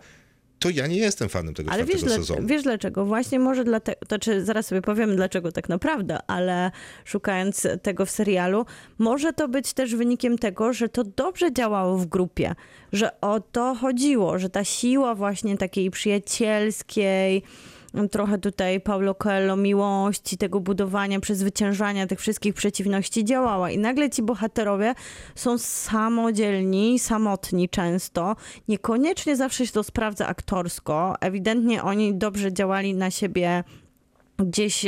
[0.59, 2.47] To ja nie jestem fanem tego Ale wiesz, czwartego dla, sezonu.
[2.47, 3.05] wiesz dlaczego?
[3.05, 6.71] Właśnie może dlatego, to czy zaraz sobie powiem dlaczego tak naprawdę, ale
[7.05, 8.65] szukając tego w serialu,
[8.97, 12.55] może to być też wynikiem tego, że to dobrze działało w grupie,
[12.93, 17.43] że o to chodziło, że ta siła właśnie takiej przyjacielskiej,
[18.11, 23.71] trochę tutaj Paulo Coelho miłości, tego budowania, przezwyciężania tych wszystkich przeciwności działała.
[23.71, 24.93] I nagle ci bohaterowie
[25.35, 28.35] są samodzielni, samotni często.
[28.67, 31.15] Niekoniecznie zawsze się to sprawdza aktorsko.
[31.21, 33.63] Ewidentnie oni dobrze działali na siebie
[34.39, 34.85] gdzieś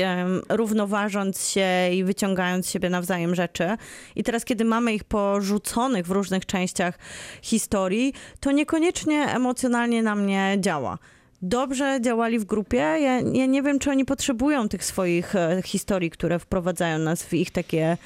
[0.50, 3.78] równoważąc się i wyciągając z siebie nawzajem rzeczy.
[4.16, 7.00] I teraz, kiedy mamy ich porzuconych w różnych częściach
[7.42, 10.98] historii, to niekoniecznie emocjonalnie na mnie działa.
[11.42, 12.78] Dobrze działali w grupie.
[12.78, 17.34] Ja, ja nie wiem, czy oni potrzebują tych swoich e, historii, które wprowadzają nas w
[17.34, 17.98] ich takie,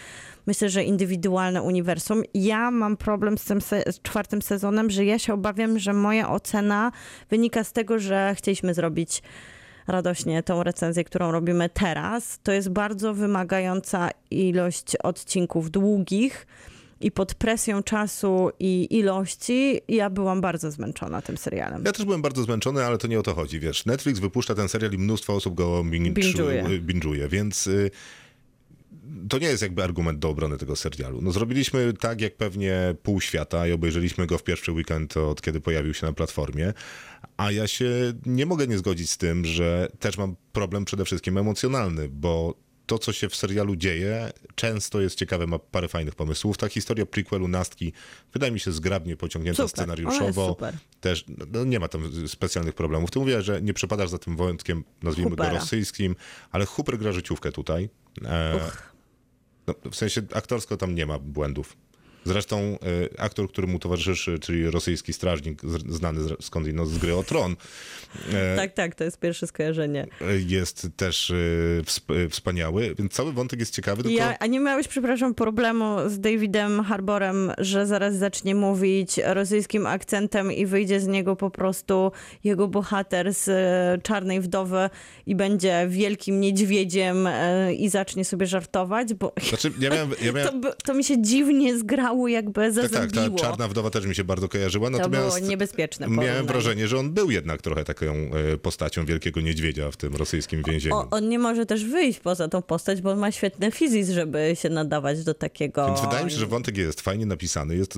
[0.48, 2.24] myślę, że indywidualne uniwersum.
[2.34, 6.30] Ja mam problem z tym se- z czwartym sezonem, że ja się obawiam, że moja
[6.30, 6.92] ocena
[7.30, 9.24] wynika z tego, że chcieliśmy zrobić
[9.88, 12.40] radośnie tą recenzję, którą robimy teraz.
[12.44, 16.48] To jest bardzo wymagająca ilość odcinków długich
[17.02, 21.84] i pod presją czasu i ilości ja byłam bardzo zmęczona tym serialem.
[21.86, 23.86] Ja też byłem bardzo zmęczony, ale to nie o to chodzi, wiesz.
[23.86, 26.86] Netflix wypuszcza ten serial i mnóstwo osób go binge- Binge'uje.
[26.86, 27.92] binge'uje, więc y,
[29.30, 31.22] to nie jest jakby argument do obrony tego serialu.
[31.22, 35.62] No zrobiliśmy tak jak pewnie pół świata i obejrzeliśmy go w pierwszy weekend od kiedy
[35.62, 36.74] pojawił się na platformie,
[37.38, 37.90] a ja się
[38.26, 43.00] nie mogę nie zgodzić z tym, że też mam problem przede wszystkim emocjonalny, bo to,
[43.00, 46.58] co się w serialu dzieje, często jest ciekawe, ma parę fajnych pomysłów.
[46.58, 47.94] Ta historia prequelu Nastki
[48.34, 50.58] wydaje mi się zgrabnie pociągnięta Super, scenariuszowo.
[51.02, 53.12] Też no, nie ma tam specjalnych problemów.
[53.12, 56.16] Ty mówiłaś, że nie przepadasz za tym wątkiem, nazwijmy go rosyjskim,
[56.52, 57.90] ale Hooper gra życiówkę tutaj.
[58.26, 58.60] E,
[59.68, 61.78] no, w sensie aktorsko tam nie ma błędów.
[62.26, 62.58] Zresztą
[63.18, 67.56] e, aktor, który mu towarzyszy, czyli rosyjski strażnik, znany skądinąd z gry o Tron,
[68.34, 70.08] e, Tak, tak, to jest pierwsze skojarzenie.
[70.48, 71.36] jest też e,
[71.84, 74.18] wsp- e, wspaniały, więc cały wątek jest ciekawy, tylko...
[74.18, 80.52] Ja, a nie miałeś, przepraszam, problemu z Davidem Harborem, że zaraz zacznie mówić rosyjskim akcentem
[80.52, 82.12] i wyjdzie z niego po prostu
[82.44, 83.50] jego bohater z
[84.04, 84.90] Czarnej Wdowy
[85.26, 87.30] i będzie wielkim niedźwiedziem
[87.78, 91.78] i zacznie sobie żartować, bo Znaczy, ja miałem, ja miałem, to, to mi się dziwnie
[91.78, 93.38] zgrało, jakby tak, tak, zazębiło.
[93.38, 96.48] ta czarna wdowa też mi się bardzo kojarzyła, to natomiast było niebezpieczne miałem porównanie.
[96.48, 100.96] wrażenie, że on był jednak trochę taką e, postacią wielkiego niedźwiedzia w tym rosyjskim więzieniu.
[100.96, 104.52] O, on nie może też wyjść poza tą postać, bo on ma świetny fizis, żeby
[104.62, 105.88] się nadawać do takiego...
[105.88, 107.94] Więc wydaje mi się, że wątek jest fajnie napisany, jest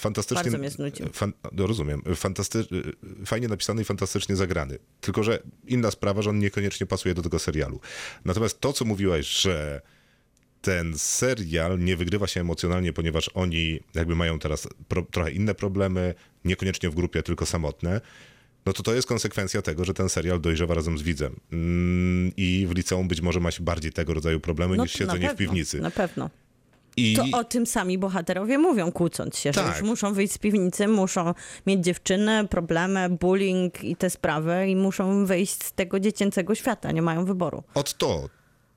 [0.00, 0.42] fantastycznie...
[0.42, 1.06] Bardzo mnie znudził.
[1.12, 2.02] Fan, no, rozumiem.
[2.16, 2.64] Fantasty,
[3.26, 4.78] fajnie napisany i fantastycznie zagrany.
[5.00, 7.80] Tylko, że inna sprawa, że on niekoniecznie pasuje do tego serialu.
[8.24, 9.82] Natomiast to, co mówiłaś, że
[10.60, 16.14] ten serial nie wygrywa się emocjonalnie, ponieważ oni jakby mają teraz pro, trochę inne problemy,
[16.44, 18.00] niekoniecznie w grupie, tylko samotne,
[18.66, 21.36] no to to jest konsekwencja tego, że ten serial dojrzewa razem z widzem.
[21.52, 25.18] Mm, I w liceum być może ma się bardziej tego rodzaju problemy No, niż siedzenie
[25.28, 25.80] w pewno, piwnicy.
[25.80, 26.30] Na pewno.
[26.96, 29.72] I To o tym sami bohaterowie mówią, kłócąc się, że Tak.
[29.74, 31.34] już muszą wyjść z piwnicy, muszą
[31.66, 37.02] mieć dziewczynę, problemy, bullying i te sprawy i muszą wyjść z tego dziecięcego świata, nie
[37.02, 37.62] mają wyboru.
[37.74, 38.28] Od to.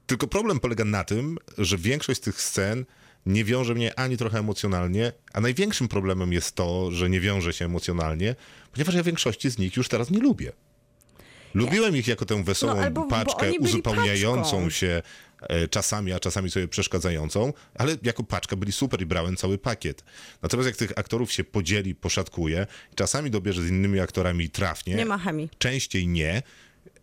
[0.10, 2.86] Tylko problem polega na tym, że większość z tych scen
[3.26, 7.66] nie wiąże mnie ani trochę emocjonalnie, a największym problemem jest to, że nie wiąże się
[7.66, 8.36] emocjonalnie,
[8.74, 10.52] ponieważ ja większości z nich już teraz nie lubię.
[11.54, 14.70] Lubiłem ich jako tę wesołą No, albo- bo paczkę, uzupełniającą paczką.
[14.70, 15.02] się
[15.42, 20.04] e, czasami, a czasami sobie przeszkadzającą, ale jako paczka byli super i brałem cały pakiet.
[20.42, 25.18] Natomiast jak tych aktorów się podzieli, poszatkuje, czasami dobierze z innymi aktorami trafnie, Nie ma
[25.18, 25.50] chemii.
[25.58, 26.42] częściej nie,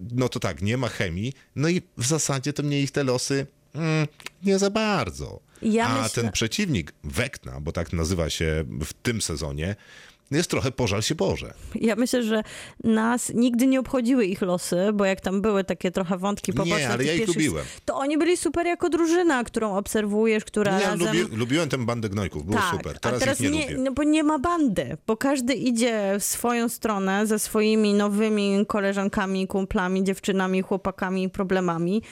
[0.01, 3.47] no to tak, nie ma chemii, no i w zasadzie to mnie ich te losy
[3.75, 4.07] mm,
[4.43, 5.41] nie za bardzo.
[5.63, 9.77] Ja A myślę- ten przeciwnik, Wekna, bo tak nazywa się w tym sezonie,
[10.31, 11.55] jest trochę pożal się Boże.
[11.75, 12.43] Ja myślę, że
[12.85, 16.89] nas nigdy nie obchodziły ich losy, bo jak tam były takie trochę wątki Nie, poboczne.
[16.89, 17.65] ale tych ja ich lubiłem.
[17.85, 21.17] To oni byli super jako drużyna, którą obserwujesz, która Ja razem...
[21.19, 23.01] lubi, lubiłem tę bandę gnojków, było tak, super.
[23.01, 23.85] Teraz, a teraz ich nie, nie, lubię.
[23.85, 29.47] no bo nie ma bandy, bo każdy idzie w swoją stronę ze swoimi nowymi koleżankami,
[29.47, 32.03] kumplami, dziewczynami, chłopakami, problemami.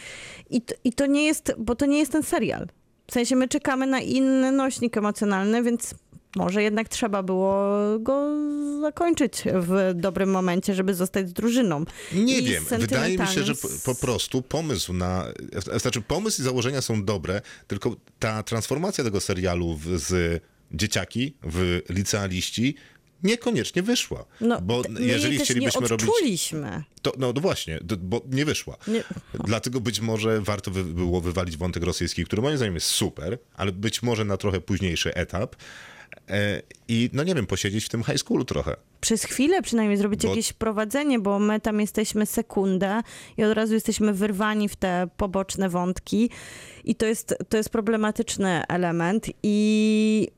[0.51, 2.69] I to, I to nie jest, bo to nie jest ten serial.
[3.07, 5.95] W sensie my czekamy na inny nośnik emocjonalny, więc
[6.37, 7.69] może jednak trzeba było
[8.01, 8.27] go
[8.81, 11.85] zakończyć w dobrym momencie, żeby zostać z drużyną.
[12.13, 15.27] Nie I wiem, wydaje mi się, że po, po prostu pomysł na.
[15.77, 21.81] Znaczy, pomysł i założenia są dobre, tylko ta transformacja tego serialu w, z dzieciaki w
[21.89, 22.75] licealiści
[23.23, 24.25] niekoniecznie wyszła.
[24.41, 26.07] No, bo my jeżeli chcielibyśmy robić.
[27.03, 28.77] To, no, no właśnie, d- bo nie wyszła.
[28.89, 29.05] Nie.
[29.45, 33.73] Dlatego być może warto by było wywalić wątek rosyjski, który moim zdaniem jest super, ale
[33.73, 35.57] być może na trochę późniejszy etap.
[36.31, 38.77] E, I no nie wiem, posiedzieć w tym high schoolu trochę.
[39.01, 43.01] przez chwilę przynajmniej zrobić Bo- jakieś prowadzenie, bo my tam jesteśmy sekundę
[43.37, 46.31] i od razu jesteśmy wyrwani w te poboczne wątki
[46.85, 50.29] i to jest, to jest problematyczny element i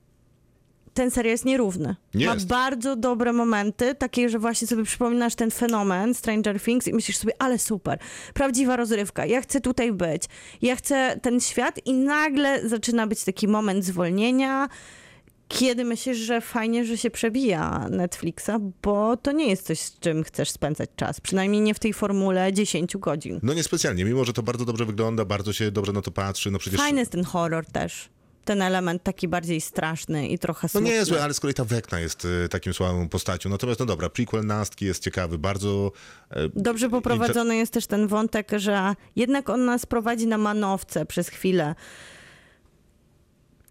[0.95, 1.97] ten serial jest nierówny.
[2.15, 2.47] Ma Jest.
[2.47, 7.33] bardzo dobre momenty, takie, że właśnie sobie przypominasz ten fenomen Stranger Things i myślisz sobie,
[7.39, 7.99] ale super,
[8.35, 10.23] prawdziwa rozrywka, ja chcę tutaj być,
[10.63, 14.69] ja chcę ten świat i nagle zaczyna być taki moment zwolnienia,
[15.49, 18.51] kiedy myślisz, że fajnie, że się przebija Netflixa,
[18.83, 21.21] bo to nie jest coś, z czym chcesz spędzać czas.
[21.21, 23.41] Przynajmniej nie w tej formule 10 godzin.
[23.43, 26.59] No niespecjalnie, mimo że to bardzo dobrze wygląda, bardzo się dobrze na to patrzy, no
[26.59, 26.81] przecież...
[26.81, 28.09] Fajny jest ten horror też.
[28.45, 30.89] Ten element taki bardziej straszny i trochę No smutny.
[30.89, 33.51] nie jest złe, ale z kolei ta Wekna jest y, takim słabą postacią.
[33.51, 35.93] Natomiast no dobra, prequel Nastki jest ciekawy, bardzo...
[36.31, 41.29] e, Dobrze poprowadzony jest też ten wątek, że jednak on nas prowadzi na manowce przez
[41.29, 41.75] chwilę,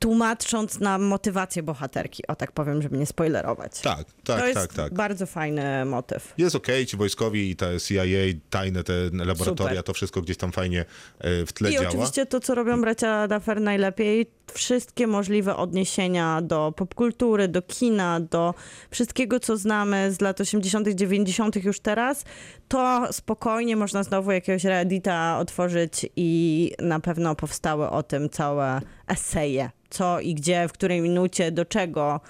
[0.06, 2.28] tłumacząc nam motywację bohaterki.
[2.28, 3.82] O tak powiem, żeby nie spoilerować.
[3.82, 4.94] Tak, tak, to jest tak, tak.
[4.94, 6.34] bardzo fajny motyw.
[6.38, 8.04] Jest okej, ci wojskowi i te CIA,
[8.50, 9.84] tajne te laboratoria, Super.
[9.84, 10.86] to wszystko gdzieś tam fajnie
[11.20, 11.88] e, w tle I działa.
[11.88, 18.54] oczywiście to, co robią bracia Duffer najlepiej, wszystkie możliwe odniesienia do popkultury, do kina, do
[18.92, 21.56] wszystkiego, co znamy z lat 80., 90.
[21.64, 22.24] już teraz,
[22.68, 29.70] to spokojnie można znowu jakiegoś Reddita otworzyć i na pewno powstały o tym całe eseje.
[29.90, 32.22] Co i gdzie, w której minucie, do czego.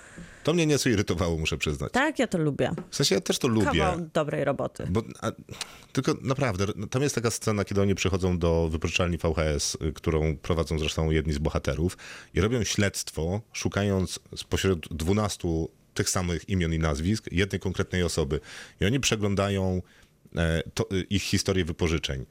[0.45, 1.91] To mnie nieco irytowało, muszę przyznać.
[1.91, 2.71] Tak, ja to lubię.
[2.89, 3.65] W sensie ja też to lubię.
[3.65, 4.87] Kawał dobrej roboty.
[4.89, 5.31] Bo, a,
[5.91, 10.37] tylko naprawdę, no, tam jest taka scena, kiedy oni przychodzą do wypożyczalni VHS, y, którą
[10.37, 11.97] prowadzą zresztą jedni z bohaterów
[12.33, 15.47] i robią śledztwo, szukając spośród 12
[15.93, 18.39] tych samych imion i nazwisk jednej konkretnej osoby.
[18.81, 19.81] I oni przeglądają
[20.35, 22.25] e, to, y, ich historię wypożyczeń.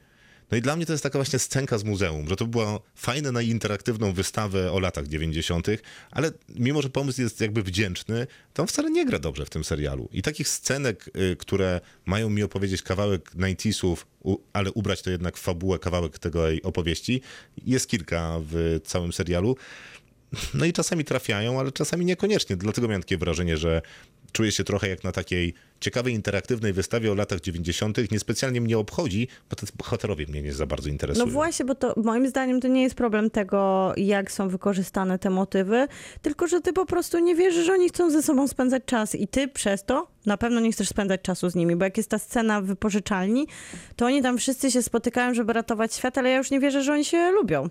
[0.51, 3.31] No i dla mnie to jest taka właśnie scenka z muzeum, że to była fajne
[3.31, 5.67] na interaktywną wystawę o latach 90.,
[6.11, 9.63] ale mimo, że pomysł jest jakby wdzięczny, to on wcale nie gra dobrze w tym
[9.63, 10.09] serialu.
[10.11, 15.37] I takich scenek, y, które mają mi opowiedzieć kawałek 90sów, u- ale ubrać to jednak
[15.37, 17.21] w fabułę, kawałek tej opowieści,
[17.65, 19.55] jest kilka w całym serialu.
[20.53, 22.55] No i czasami trafiają, ale czasami niekoniecznie.
[22.57, 23.81] Dlatego miałem takie wrażenie, że
[24.35, 28.11] czuję się trochę jak na takiej ciekawej, interaktywnej wystawie o latach 90.
[28.11, 31.25] Niespecjalnie mnie obchodzi, bo te bohaterowie mnie nie za bardzo interesują.
[31.25, 35.29] No właśnie, bo to moim zdaniem to nie jest problem tego, jak są wykorzystane te
[35.29, 35.87] motywy,
[36.21, 39.27] tylko że ty po prostu nie wierzysz, że oni chcą ze sobą spędzać czas i
[39.27, 42.19] ty przez to na pewno nie chcesz spędzać czasu z nimi, bo jak jest ta
[42.19, 43.47] scena w wypożyczalni,
[43.95, 46.93] to oni tam wszyscy się spotykają, żeby ratować świat, ale ja już nie wierzę, że
[46.93, 47.69] oni się lubią.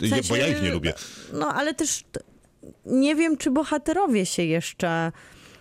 [0.00, 0.92] W sensie- Bo ja ich nie lubię.
[1.32, 2.04] No ale też
[2.86, 5.12] nie wiem, czy bohaterowie się jeszcze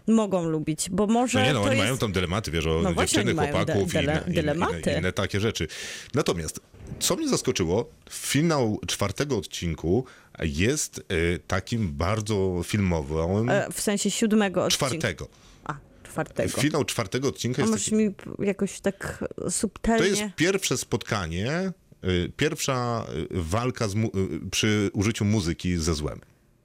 [0.10, 1.84] mogą lubić, bo może No nie no, oni jest...
[1.84, 4.04] mają tam dylematy, wiesz, o No dziewczyny, chłopaków de- i
[4.36, 5.68] inne, inne, takie rzeczy.
[6.14, 6.60] Natomiast,
[7.00, 10.06] co mnie zaskoczyło, finał czwartego odcinku
[10.40, 13.50] jest y, takim bardzo filmowym.
[13.50, 14.88] E, W sensie siódmego odcinka.
[14.88, 15.28] czwartego.
[15.64, 16.62] A, czwartego.
[16.62, 18.10] Finał czwartego odcinka A jest taki, mi
[18.40, 20.00] jakoś tak subtelnie...
[20.00, 21.72] To jest pierwsze spotkanie,
[22.04, 26.20] y, pierwsza y, walka mu, y, przy użyciu muzyki ze złem.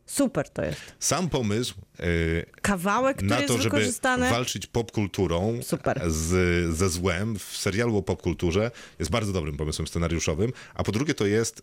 [0.07, 0.81] Super to jest.
[0.99, 4.31] Sam pomysł y, Kawałek, który na jest to, żeby wykorzystany...
[4.31, 6.03] walczyć popkulturą Super.
[6.07, 11.15] z, ze złem w serialu o popkulturze jest bardzo dobrym pomysłem scenariuszowym, a po drugie
[11.15, 11.63] to jest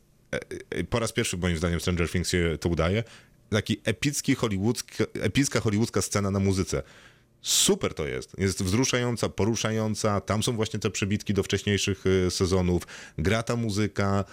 [0.72, 3.04] e, po raz pierwszy moim zdaniem Stranger Things się to udaje,
[3.50, 6.84] taki epicki hollywoodzka, epicka hollywoodzka scena na muzyce.
[7.42, 8.40] Super to jest.
[8.40, 10.22] Jest wzruszająca, poruszająca.
[10.22, 12.84] Tam są właśnie te przebitki do wcześniejszych e, sezonów.
[13.18, 14.26] Gra ta muzyka,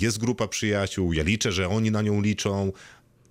[0.00, 1.12] jest grupa przyjaciół.
[1.12, 2.72] Ja liczę, że oni na nią liczą.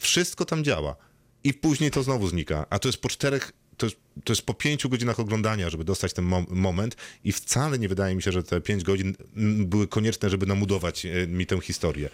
[0.01, 0.95] Wszystko tam działa.
[1.43, 2.65] I później to znowu znika.
[2.69, 6.13] A to jest po czterech, to jest, to jest po pięciu godzinach oglądania, żeby dostać
[6.13, 6.95] ten mom- moment.
[7.23, 11.05] I wcale nie wydaje mi się, że te pięć godzin mm, były konieczne, żeby namudować
[11.05, 12.09] e, mi tę historię.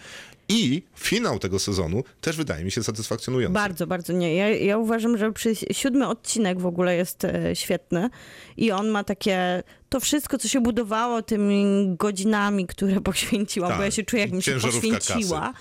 [0.48, 3.54] I finał tego sezonu też wydaje mi się satysfakcjonujący.
[3.54, 4.34] Bardzo, bardzo nie.
[4.34, 8.10] Ja, ja uważam, że przy siódmy odcinek w ogóle jest e, świetny
[8.56, 13.78] i on ma takie, to wszystko, co się budowało tymi godzinami, które poświęciłam, Tak.
[13.78, 15.52] bo ja się czuję, jakbym się poświęciła.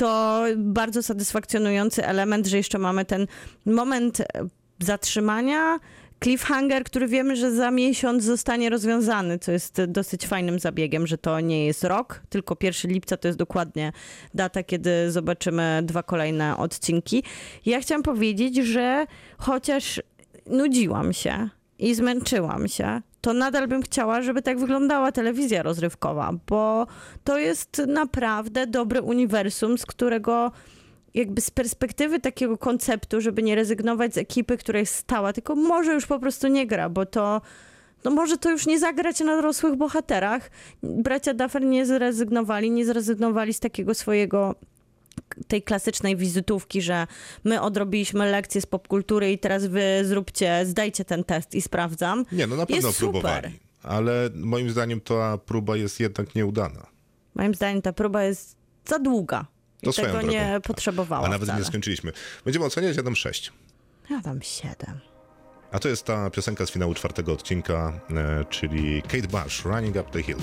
[0.00, 3.26] To bardzo satysfakcjonujący element, że jeszcze mamy ten
[3.66, 4.24] moment e,
[4.78, 5.78] zatrzymania,
[6.24, 11.40] cliffhanger, który wiemy, że za miesiąc zostanie rozwiązany, co jest dosyć fajnym zabiegiem, że to
[11.40, 13.92] nie jest rok, tylko 1 lipca to jest dokładnie
[14.34, 17.22] data, kiedy zobaczymy dwa kolejne odcinki.
[17.66, 19.06] Ja chciałam powiedzieć, że
[19.38, 20.02] chociaż
[20.46, 21.48] nudziłam się
[21.78, 26.86] i zmęczyłam się, to nadal bym chciała, żeby tak wyglądała telewizja rozrywkowa, bo
[27.24, 30.52] to jest naprawdę dobre uniwersum, z którego
[31.14, 35.94] jakby z perspektywy takiego konceptu, żeby nie rezygnować z ekipy, która jest stała, tylko może
[35.94, 37.40] już po prostu nie gra, bo to
[38.04, 40.50] no może to już nie zagrać na dorosłych bohaterach.
[40.82, 44.54] Bracia Duffer nie zrezygnowali, nie zrezygnowali z takiego swojego
[45.48, 47.06] tej klasycznej wizytówki, że
[47.44, 52.24] my odrobiliśmy lekcje z popkultury i teraz wy zróbcie, zdajcie ten test i sprawdzam.
[52.32, 53.12] Nie, no na pewno Jest super.
[53.22, 53.60] próbowali.
[53.82, 56.86] Ale moim zdaniem ta próba jest jednak nieudana.
[57.34, 59.46] Moim zdaniem ta próba jest za długa.
[59.82, 60.26] I To tego drogą.
[60.28, 61.58] nie potrzebowała A nawet wcale.
[61.58, 62.12] nie skończyliśmy.
[62.44, 63.52] Będziemy oceniać, ja dam 6.
[64.10, 65.00] Ja dam siedem.
[65.72, 70.10] A to jest ta piosenka z finału czwartego odcinka, e, czyli Kate Bush, Running Up
[70.12, 70.36] the Hill.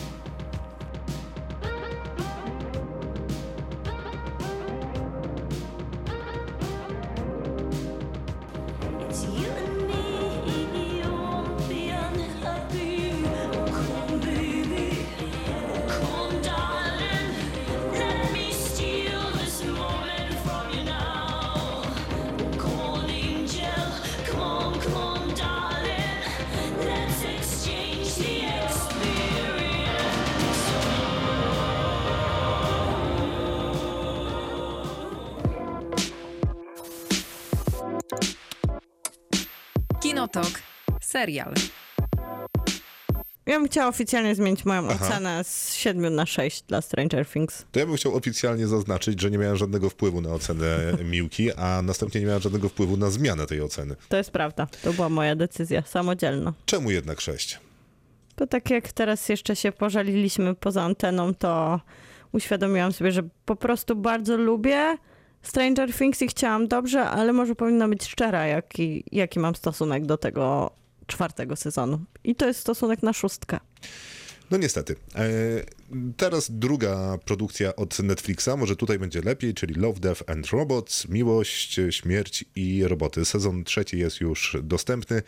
[41.18, 41.54] Serial.
[43.46, 45.06] Ja bym chciała oficjalnie zmienić moją Aha.
[45.06, 47.66] ocenę z 7 na 6 dla Stranger Things.
[47.72, 50.78] To ja bym chciał oficjalnie zaznaczyć, że nie miałem żadnego wpływu na ocenę
[51.12, 53.96] Miłki, a następnie nie miałem żadnego wpływu na zmianę tej oceny.
[54.10, 54.68] To jest prawda.
[54.84, 56.54] To była moja decyzja samodzielna.
[56.66, 57.60] Czemu jednak 6?
[58.38, 61.80] Bo tak jak teraz jeszcze się pożaliliśmy poza anteną, to
[62.32, 64.98] uświadomiłam sobie, że po prostu bardzo lubię
[65.42, 70.18] Stranger Things i chciałam dobrze, ale może powinna być szczera, jaki, jaki mam stosunek do
[70.18, 70.78] tego
[71.08, 72.00] czwartego sezonu.
[72.24, 73.60] I to jest stosunek na szóstkę.
[74.52, 74.96] No niestety.
[75.16, 75.28] E,
[76.18, 81.80] teraz druga produkcja od Netflixa, może tutaj będzie lepiej, czyli Love, Death and Robots, Miłość,
[81.90, 83.26] Śmierć i Roboty.
[83.26, 85.22] Sezon trzeci jest już dostępny.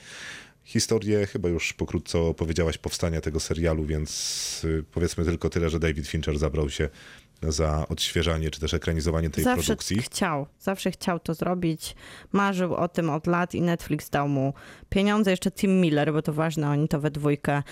[0.63, 6.07] Historię chyba już pokrótce opowiedziałaś powstania tego serialu, więc y, powiedzmy tylko tyle, że David
[6.07, 6.89] Fincher zabrał się
[7.41, 10.01] za odświeżanie czy też ekranizowanie tej zawsze produkcji.
[10.01, 11.95] chciał, zawsze chciał to zrobić.
[12.31, 14.53] Marzył o tym od lat i Netflix dał mu
[14.89, 15.31] pieniądze.
[15.31, 17.63] Jeszcze Tim Miller, bo to ważne, oni to we dwójkę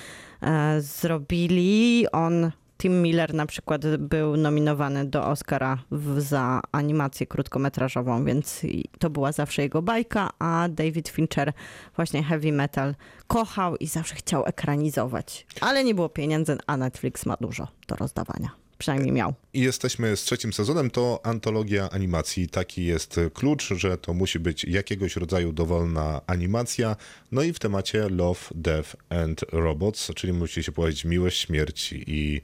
[0.42, 2.06] e, zrobili.
[2.12, 8.62] On, Tim Miller na przykład był nominowany do Oscara w, za animację krótkometrażową, więc
[9.00, 11.54] to była zawsze jego bajka, a David Fincher
[11.96, 12.96] właśnie heavy metal
[13.28, 15.48] kochał i zawsze chciał ekranizować.
[15.62, 18.67] Ale nie było pieniędzy, a Netflix ma dużo do rozdawania.
[18.78, 19.34] Przynajmniej miał.
[19.54, 22.50] I jesteśmy z trzecim sezonem, to antologia animacji.
[22.50, 26.96] Taki jest klucz, że to musi być jakiegoś rodzaju dowolna animacja.
[27.32, 32.42] No i w temacie Love, Death and Robots, czyli musi się pojawić miłość, śmierć i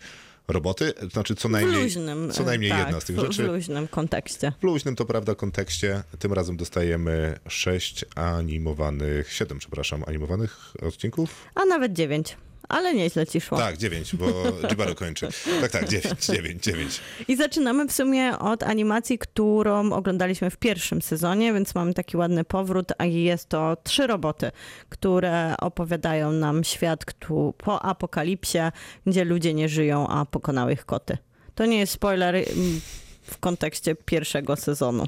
[0.47, 0.93] roboty.
[1.11, 3.43] Znaczy co najmniej, luźnym, co najmniej tak, jedna z tych w, rzeczy.
[3.43, 4.53] W luźnym kontekście.
[4.60, 6.03] W luźnym to prawda kontekście.
[6.19, 11.45] Tym razem dostajemy sześć animowanych, siedem przepraszam, animowanych odcinków?
[11.55, 12.38] A nawet dziewięć.
[12.69, 13.57] Ale nieźle ci szło.
[13.57, 14.26] Tak, dziewięć, bo
[14.69, 15.27] Jibaro kończy.
[15.61, 16.99] Tak, tak, dziewięć, dziewięć, dziewięć.
[17.27, 22.44] I zaczynamy w sumie od animacji, którą oglądaliśmy w pierwszym sezonie, więc mamy taki ładny
[22.44, 24.52] powrót, a jest to trzy roboty,
[24.90, 28.60] które opowiadają nam świat któ- po apokalipsie,
[29.07, 31.18] gdzie ludzie nie żyją, a pokonały ich koty.
[31.56, 32.81] To nie jest spoiler mm,
[33.23, 35.07] w kontekście pierwszego sezonu.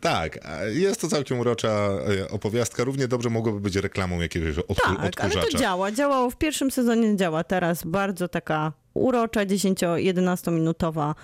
[0.00, 0.38] Tak,
[0.72, 2.84] jest to całkiem urocza e, opowiastka.
[2.84, 5.46] Równie dobrze mogłoby być reklamą jakiegoś odku- Tak, ale odkurzacza.
[5.52, 5.92] to działa.
[5.92, 7.84] Działało w pierwszym sezonie, działa teraz.
[7.84, 11.14] Bardzo taka urocza, 10-11 minutowa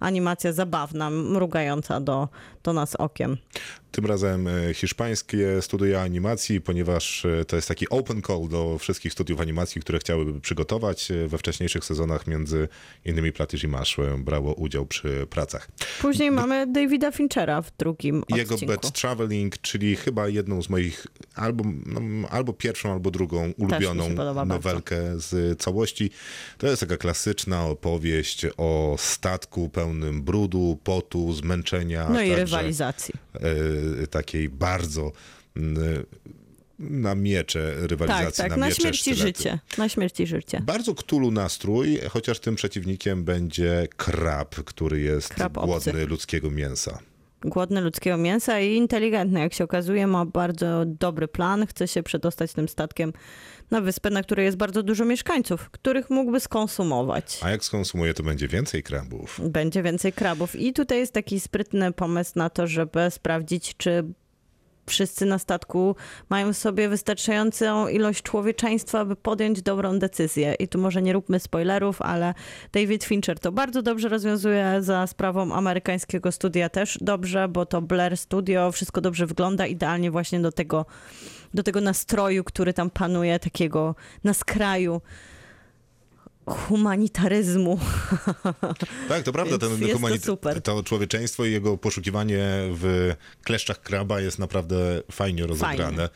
[0.00, 2.28] animacja zabawna, mrugająca do,
[2.68, 3.36] do nas okiem.
[3.90, 9.12] Tym razem e, hiszpańskie studia animacji, ponieważ e, to jest taki open call do wszystkich
[9.12, 11.10] studiów animacji, które chciałyby przygotować.
[11.10, 12.68] E, We wcześniejszych sezonach między
[13.04, 15.68] innymi Platyż i Masz brało udział przy pracach.
[16.00, 18.74] Później mamy Davida Finchera w drugim Jego odcinku.
[18.74, 24.34] Bad Traveling, czyli chyba jedną z moich, albo, no, albo pierwszą, albo drugą ulubioną podoba
[24.34, 24.54] bardzo.
[24.54, 26.10] nowelkę z całości.
[26.58, 32.08] To jest taka klasyczna opowieść o statku pełnym brudu, potu, zmęczenia.
[32.08, 33.14] No i także, rywalizacji.
[34.02, 35.12] e, takiej bardzo
[35.56, 36.04] mm,
[36.78, 39.58] na miecze, Tak, rywalizacji tak, na, na miecze, śmierć i życie.
[39.78, 40.60] Na śmierć i życie.
[40.66, 45.66] Bardzo ktulu nastrój, chociaż tym przeciwnikiem będzie krab, który jest Krab obcy.
[45.66, 46.98] głodny ludzkiego mięsa.
[47.40, 51.66] Głodny ludzkiego mięsa i inteligentny, jak się okazuje, ma bardzo dobry plan.
[51.66, 53.12] Chce się przedostać tym statkiem
[53.70, 57.40] na wyspę, na której jest bardzo dużo mieszkańców, których mógłby skonsumować.
[57.42, 59.40] A jak skonsumuje, to będzie więcej krabów.
[59.44, 60.56] Będzie więcej krabów.
[60.56, 64.04] I tutaj jest taki sprytny pomysł na to, żeby sprawdzić, czy
[64.88, 65.96] wszyscy na statku
[66.28, 70.54] mają sobie wystarczającą ilość człowieczeństwa, aby podjąć dobrą decyzję.
[70.54, 72.34] I tu może nie róbmy spoilerów, ale
[72.72, 78.16] David Fincher to bardzo dobrze rozwiązuje za sprawą amerykańskiego studia też dobrze, bo to Blair
[78.16, 80.86] Studio, wszystko dobrze wygląda, idealnie właśnie do tego,
[81.54, 83.94] do tego nastroju, który tam panuje, takiego
[84.24, 85.00] na skraju
[86.48, 87.78] humanitaryzmu.
[89.08, 89.58] Tak, to prawda.
[89.58, 96.08] Ten jest to człowieczeństwo i jego poszukiwanie w kleszczach kraba jest naprawdę fajnie rozegrane.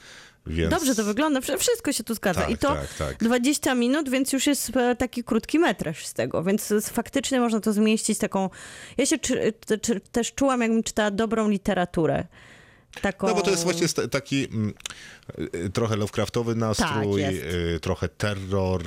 [0.46, 0.70] Więc...
[0.70, 2.40] Dobrze to wygląda, wsz- wszystko się tu zgadza.
[2.40, 3.16] Tak, I to tak, tak.
[3.18, 7.72] 20 minut, więc już jest e, taki krótki metraż z tego, więc faktycznie można to
[7.72, 8.50] zmieścić taką...
[8.96, 9.52] Ja się czy,
[9.82, 12.26] czy, też czułam, jakbym czytała dobrą literaturę.
[13.00, 13.26] Taką...
[13.26, 14.74] No bo to jest właśnie taki mm,
[15.54, 18.82] y, trochę Lovecraftowy nastrój, Tak, y, trochę terror,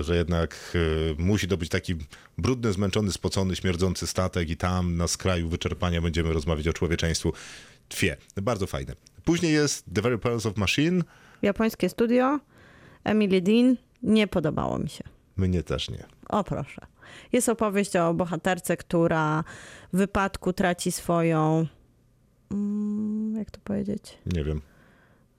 [0.00, 0.76] y, że jednak
[1.18, 1.94] musi to być taki
[2.38, 7.32] brudny, zmęczony, spocony, śmierdzący statek i tam na skraju wyczerpania będziemy rozmawiać o człowieczeństwu.
[7.88, 8.16] Twie.
[8.36, 8.94] Bardzo fajne.
[9.24, 11.02] Później jest The Very Pearls of Machine.
[11.42, 12.40] Japońskie studio,
[13.04, 15.04] Emily Dean, nie podobało mi się.
[15.36, 16.06] Mnie też nie.
[16.28, 16.86] O proszę.
[17.32, 19.44] Jest opowieść o bohaterce, która
[19.92, 21.66] w wypadku traci swoją.
[22.52, 24.18] Mm, Jak to powiedzieć?
[24.34, 24.60] Nie wiem.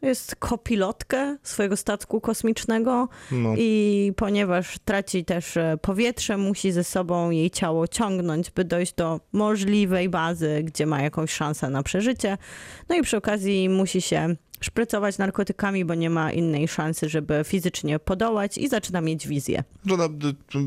[0.02, 3.54] Jest kopilotkę swojego statku kosmicznego No.
[3.58, 9.20] i ponieważ traci też e, powietrze, musi ze sobą jej ciało ciągnąć, by dojść do
[9.34, 12.38] możliwej bazy, gdzie ma jakąś szansę na przeżycie.
[12.90, 18.00] No i przy okazji musi się szprycować narkotykami, bo nie ma innej szansy, żeby fizycznie
[18.00, 19.64] podołać i zaczyna mieć wizję.
[19.86, 20.10] Że ona y,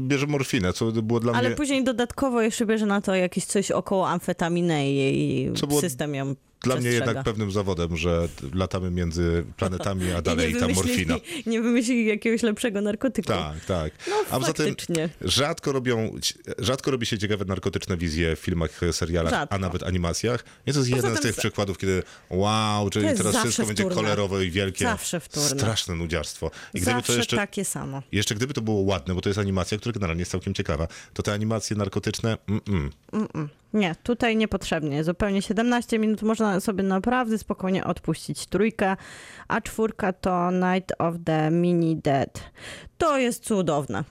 [0.07, 1.57] bierze morfinę, co było dla Ale mnie...
[1.57, 6.15] później dodatkowo jeszcze bierze na to jakieś coś około amfetaminy i jej Co było system
[6.15, 11.17] ją Dla mnie jednak pewnym zawodem, że latamy między planetami, a dalej ta morfina.
[11.47, 13.29] Nie wymyślili jakiegoś lepszego narkotyku.
[13.29, 13.93] Tak, tak.
[14.09, 14.75] No, A poza tym
[15.21, 16.15] rzadko robią,
[16.59, 19.55] rzadko robi się ciekawe narkotyczne wizje w filmach, serialach, Rzadko.
[19.55, 20.45] a nawet animacjach.
[20.67, 23.83] Jest to jest Poza jeden z tych za- przykładów, kiedy wow, czyli teraz wszystko będzie
[23.85, 24.03] wtórne.
[24.03, 24.85] kolorowe i wielkie.
[24.85, 25.49] Zawsze wtórne.
[25.49, 26.51] Straszne nudziarstwo.
[26.75, 28.03] I gdyby Zawsze to jeszcze, takie samo.
[28.13, 31.23] jeszcze gdyby to było ładne, bo to jest animacja, która generalnie jest całkiem ciekawa, to
[31.23, 33.49] te animacje narkotyczne, mm, mm.
[33.75, 35.05] Nie, tutaj niepotrzebnie.
[35.05, 38.97] Zupełnie 17 minut można sobie naprawdę spokojnie odpuścić trójkę,
[39.49, 42.43] a czwórka to Night of the Mini Dead.
[42.99, 44.05] To jest cudowne.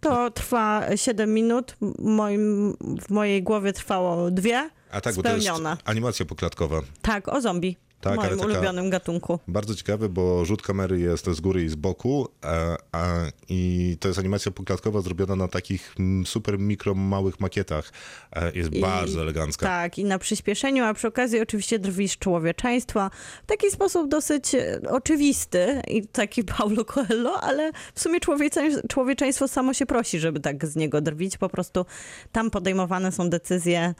[0.00, 4.70] To trwa 7 minut, w moim, w mojej głowie trwało dwie.
[4.90, 5.48] A tak, bo to jest
[5.84, 6.80] animacja poklatkowa.
[7.02, 7.76] Tak, o zombie.
[8.04, 9.38] Tak, moim taka- ulubionym gatunku.
[9.48, 13.14] Bardzo ciekawe, bo rzut kamery jest z góry i z boku a, a,
[13.48, 17.92] i to jest animacja poklatkowa zrobiona na takich mm, super mikro małych makietach.
[18.32, 19.66] E, Jest I- bardzo elegancka.
[19.66, 23.10] Tak, i na przyspieszeniu, a przy okazji oczywiście drwisz człowieczeństwa.
[23.42, 29.48] W taki sposób dosyć e, oczywisty i taki Paulo Coelho, ale w sumie człowiecze, człowieczeństwo
[29.48, 31.38] samo się prosi, żeby tak z niego drwić.
[31.38, 31.86] Po prostu
[32.32, 33.94] tam podejmowane są decyzje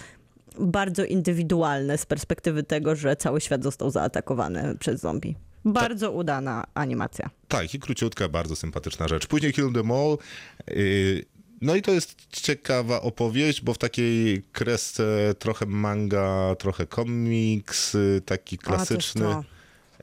[0.61, 5.37] bardzo indywidualne z perspektywy tego, że cały świat został zaatakowany przez zombie.
[5.65, 7.31] Bardzo udana animacja.
[7.49, 9.27] Tak, i króciutka, bardzo sympatyczna rzecz.
[9.27, 10.19] Później Kill Them All.
[10.67, 11.25] Yy,
[11.61, 18.21] No i to jest ciekawa opowieść, bo w takiej kresce trochę manga, trochę komiks, yy,
[18.25, 19.23] taki klasyczny.
[19.23, 19.45] to.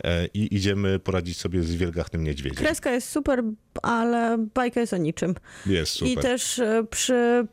[0.04, 2.58] E, I idziemy poradzić sobie z wielgachnym niedźwiedziem.
[2.58, 3.44] Kreska jest super,
[3.82, 5.36] ale bajka jest o niczym.
[5.66, 6.14] Jest super.
[6.14, 7.48] I też e, przy.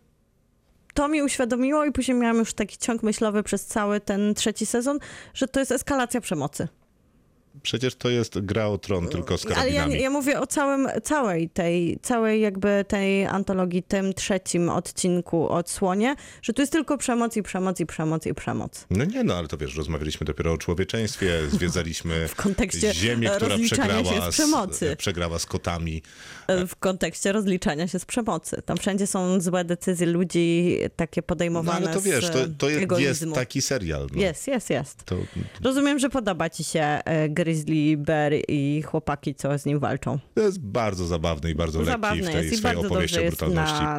[0.99, 4.99] To mi uświadomiło i później miałam już taki ciąg myślowy przez cały ten trzeci sezon,
[5.35, 6.69] że to jest eskalacja przemocy.
[7.63, 9.95] Przecież to jest gra o tron, tylko z Ale karabinami.
[9.95, 16.15] ja, ja mówię o całym, całej tej, całej jakby tej antologii, tym trzecim odcinku odsłonie,
[16.43, 18.87] że tu jest tylko przemoc i przemoc i przemoc i przemoc.
[18.91, 23.57] No nie, no ale to wiesz, rozmawialiśmy dopiero o człowieczeństwie, zwiedzaliśmy W kontekście ziemię, która
[23.65, 24.97] przegrała z przemocy.
[24.97, 26.03] przegrała z kotami.
[26.69, 28.63] W kontekście rozliczania się z przemocy.
[28.65, 32.69] Tam wszędzie są złe decyzje ludzi, takie No podejmowane ale to wiesz, z to, to
[32.69, 34.07] jest, jest taki serial.
[34.13, 34.21] No.
[34.21, 35.05] Jest, jest, jest.
[35.63, 40.19] Rozumiem, że podoba ci się e, Grizzly Bear i chłopaki, co z nim walczą.
[40.35, 43.83] to jest bardzo zabawny i bardzo lekki Zabawne w tej swojej opowieści o brutalności.
[43.85, 43.99] na,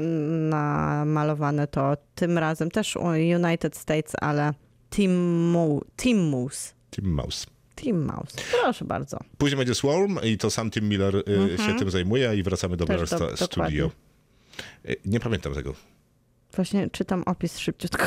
[0.50, 2.96] namalowane to tym razem też
[3.36, 4.54] United States, ale
[4.90, 5.12] Team,
[5.52, 6.74] Mo, Team Moose.
[6.92, 7.46] Tim Mouse.
[7.76, 8.38] Team Mouse.
[8.62, 9.20] Proszę bardzo.
[9.38, 12.86] Później będzie Swarm i to sam Tim Miller y, się tym zajmuje i wracamy do
[12.86, 13.36] Blair do- Studio.
[13.48, 13.84] dokładnie.
[14.90, 15.74] Y, Nie pamiętam tego.
[16.56, 18.06] Właśnie czytam opis szybciutko.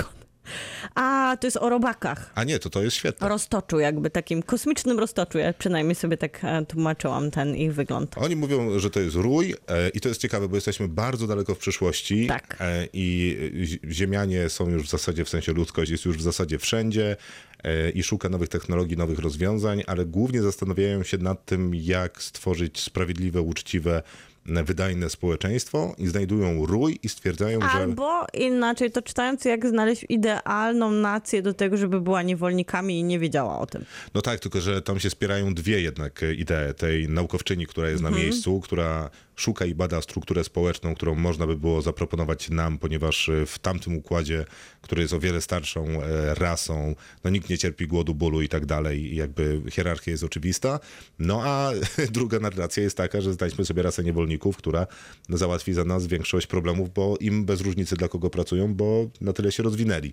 [0.94, 2.30] A, to jest o robakach.
[2.34, 3.28] A nie, to to jest świetne.
[3.28, 5.38] Roztoczu, jakby takim kosmicznym roztoczu.
[5.38, 8.18] Ja przynajmniej sobie tak e, tłumaczyłam ten ich wygląd.
[8.18, 11.54] Oni mówią, że to jest rój e, i to jest ciekawe, bo jesteśmy bardzo daleko
[11.54, 12.56] w przyszłości Tak.
[12.60, 16.58] e, i zi- ziemianie są już w zasadzie, w sensie ludzkość jest już w zasadzie
[16.58, 17.16] wszędzie
[17.64, 22.80] e, i szuka nowych technologii, nowych rozwiązań, ale głównie zastanawiają się nad tym, jak stworzyć
[22.80, 24.02] sprawiedliwe, uczciwe,
[24.46, 27.66] wydajne społeczeństwo i znajdują rój i stwierdzają, że...
[27.66, 33.18] Albo inaczej to czytając, jak znaleźć idealną nację do tego, żeby była niewolnikami i nie
[33.18, 33.84] wiedziała o tym.
[34.14, 36.74] No tak, tylko że tam się spierają dwie jednak idee.
[36.76, 38.14] Tej naukowczyni, która jest Mhm.
[38.14, 39.10] na miejscu, która
[39.42, 43.96] szuka i bada strukturę społeczną, którą można by było zaproponować nam, ponieważ e, w tamtym
[43.96, 44.44] układzie,
[44.82, 46.94] który jest o wiele starszą e, rasą,
[47.24, 49.16] no nikt nie cierpi głodu, bólu i tak dalej.
[49.16, 50.80] Jakby hierarchia jest oczywista.
[51.18, 51.70] No a
[52.12, 54.86] druga narracja jest taka, że znajdźmy sobie rasę niewolników, która
[55.28, 59.52] załatwi za nas większość problemów, bo im bez różnicy dla kogo pracują, bo na tyle
[59.52, 60.12] się rozwinęli.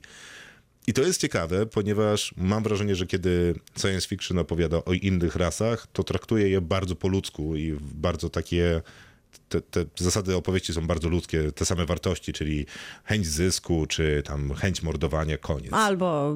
[0.87, 5.87] I to jest ciekawe, ponieważ mam wrażenie, że kiedy science fiction opowiada o innych rasach,
[5.93, 8.81] to traktuje je bardzo po ludzku i w bardzo takie
[9.49, 12.65] te, te zasady opowieści są bardzo ludzkie, te same wartości, czyli
[13.03, 15.73] chęć zysku, czy tam chęć mordowania, koniec.
[15.73, 16.35] Albo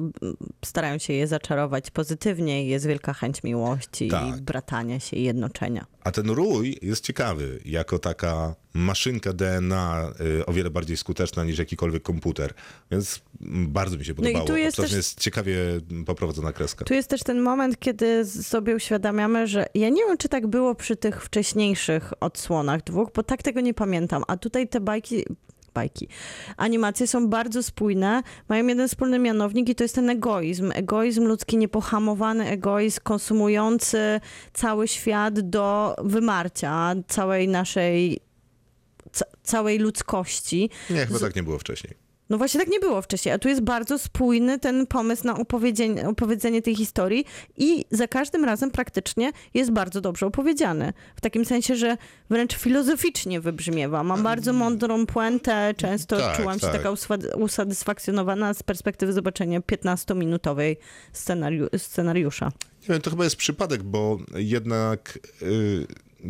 [0.64, 4.38] starają się je zaczarować pozytywnie jest wielka chęć miłości Tak.
[4.38, 5.86] i bratania się i jednoczenia.
[6.04, 11.58] A ten rój jest ciekawy, jako taka maszynka DNA y, o wiele bardziej skuteczna niż
[11.58, 12.54] jakikolwiek komputer,
[12.90, 13.20] więc
[13.68, 14.46] bardzo mi się i podobało.
[14.46, 15.56] tu jest też- jest ciekawie
[16.06, 16.84] poprowadzona kreska.
[16.84, 20.74] Tu jest też ten moment, kiedy sobie uświadamiamy, że ja nie wiem, czy tak było
[20.74, 24.22] przy tych wcześniejszych odsłonach dwóch, bo tak tego nie pamiętam.
[24.28, 25.24] A tutaj te bajki.
[25.74, 26.08] Bajki.
[26.56, 30.72] Animacje są bardzo spójne, mają jeden wspólny mianownik i to jest ten egoizm.
[30.74, 34.20] Egoizm ludzki, niepohamowany egoizm, konsumujący
[34.52, 38.20] cały świat do wymarcia całej naszej,
[39.12, 40.70] ca- całej ludzkości.
[40.90, 42.03] Nie, chyba tak nie było wcześniej.
[42.30, 46.08] No właśnie tak nie było wcześniej, a tu jest bardzo spójny ten pomysł na opowiedzenie,
[46.08, 47.24] opowiedzenie tej historii
[47.56, 50.92] i za każdym razem praktycznie jest bardzo dobrze opowiedziany.
[51.16, 51.96] W takim sensie, że
[52.30, 54.02] wręcz filozoficznie wybrzmiewa.
[54.02, 56.72] Mam bardzo mądrą puentę, często Tak, czułam się tak.
[56.72, 60.76] taka uswa- usatysfakcjonowana z perspektywy zobaczenia 15-minutowej
[61.14, 62.52] scenariu- scenariusza.
[62.82, 65.86] Nie wiem, to chyba jest przypadek, bo jednak y,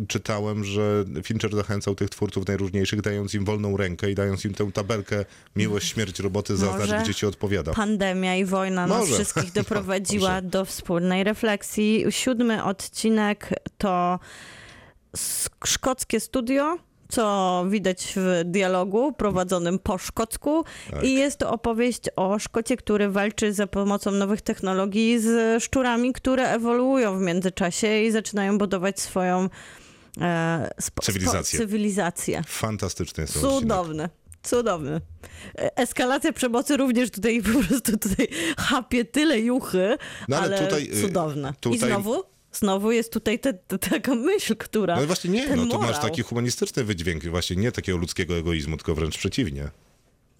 [0.07, 4.71] czytałem, że Fincher zachęcał tych twórców najróżniejszych, dając im wolną rękę i dając im tę
[4.71, 7.73] tabelkę miłość, śmierć, roboty, zaznacz, Może gdzie ci odpowiada.
[7.73, 9.13] Pandemia i wojna nas Może.
[9.13, 12.05] wszystkich doprowadziła do wspólnej refleksji.
[12.09, 14.19] Siódmy odcinek to
[15.65, 16.77] szkockie studio,
[17.09, 20.63] co widać w dialogu prowadzonym po szkocku.
[20.91, 21.03] Tak.
[21.03, 26.49] I jest to opowieść o Szkocie, który walczy za pomocą nowych technologii z szczurami, które
[26.49, 29.49] ewoluują w międzyczasie i zaczynają budować swoją
[30.21, 31.59] e, spo, Cywilizację.
[31.59, 32.43] Spo, cywilizację.
[32.47, 33.61] Fantastyczny jest ten odcinek.
[34.43, 35.01] Cudowny.
[35.57, 38.27] E, Eskalacja przemocy również tutaj po prostu tutaj
[38.57, 39.97] chapie tyle juchy,
[40.27, 41.49] No ale ale, tutaj, y, cudowne.
[41.49, 44.95] I tutaj- znowu, znowu jest tutaj te, te, taka myśl, która...
[44.95, 46.01] No i właśnie nie, no to masz morał.
[46.01, 49.69] taki humanistyczny wydźwięk, właśnie nie takiego ludzkiego egoizmu, tylko wręcz przeciwnie.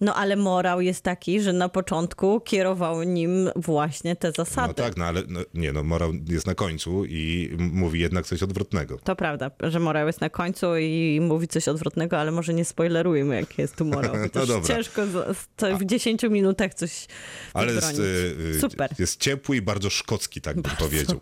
[0.00, 4.68] No ale morał jest taki, że na początku kierował nim właśnie te zasady.
[4.68, 8.42] No tak, no ale no, nie, no morał jest na końcu i mówi jednak coś
[8.42, 8.98] odwrotnego.
[9.04, 13.34] To prawda, że morał jest na końcu i mówi coś odwrotnego, ale może nie spoilerujmy,
[13.36, 14.16] jaki jest tu morał.
[14.34, 14.68] No dobra.
[14.74, 17.06] ciężko z, z, w 10 minutach coś
[17.54, 18.12] Ale jest, wybronić.
[18.40, 18.90] y, y, Super.
[18.98, 21.20] jest ciepły i bardzo szkocki, tak bym powiedział.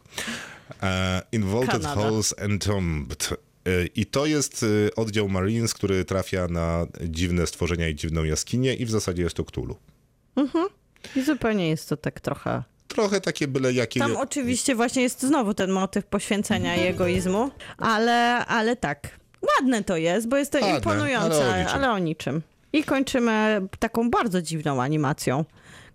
[0.83, 1.95] E, Involted Kanada.
[1.95, 3.31] Holes Entombed.
[3.95, 8.86] I to jest y, oddział Marines, który trafia na dziwne stworzenia i dziwną jaskinię i
[8.86, 9.77] w zasadzie jest to Cthulhu.
[11.16, 14.01] I zupełnie jest to tak trochę Trochę takie byle jakie...
[14.01, 19.09] Tam oczywiście właśnie jest znowu ten motyw poświęcenia i egoizmu, ale, ale tak.
[19.59, 21.74] Ładne to jest, bo jest to Ładne, imponujące, ale o niczym.
[21.74, 22.43] ale o niczym.
[22.73, 25.45] I kończymy taką bardzo dziwną animacją,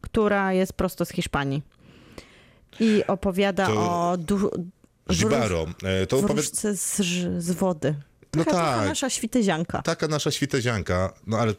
[0.01, 1.61] która jest prosto z Hiszpanii.
[2.79, 3.73] I opowiada To
[4.11, 4.51] o du-
[5.09, 5.65] Żibaro.
[5.83, 6.33] E, To opowie...
[6.33, 6.95] wróżce z,
[7.37, 7.95] z wody.
[8.35, 8.87] No Taka trochę tak.
[8.87, 9.81] nasza świtezianka.
[9.81, 11.53] Taka nasza świtezianka, no ale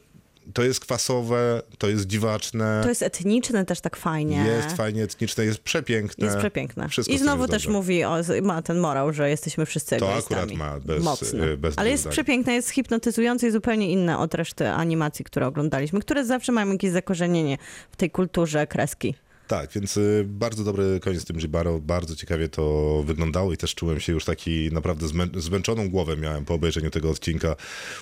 [0.55, 4.37] to jest kwasowe, to jest dziwaczne, To jest etniczne też tak fajnie.
[4.37, 6.27] jest fajnie etniczne, jest przepiękne.
[6.27, 6.89] Jest przepiękne.
[6.89, 7.71] Wszystko I znowu też dobrze.
[7.79, 11.45] mówi, o, ma ten morał, że jesteśmy wszyscy To akurat ma bez- Mocny.
[11.45, 12.13] y, bez Ale jest zdań.
[12.13, 16.91] przepiękne, jest hipnotyzujące i zupełnie inne od reszty animacji, które oglądaliśmy, które zawsze mają jakieś
[16.91, 17.59] zakorzenienie
[17.91, 19.15] w tej kulturze kreski.
[19.51, 23.75] Tak, więc y, bardzo dobry koniec z tym Jibaro, bardzo ciekawie to wyglądało i też
[23.75, 27.57] czułem się już taki naprawdę zmę zmęczoną głowę miałem po obejrzeniu tego odcinka.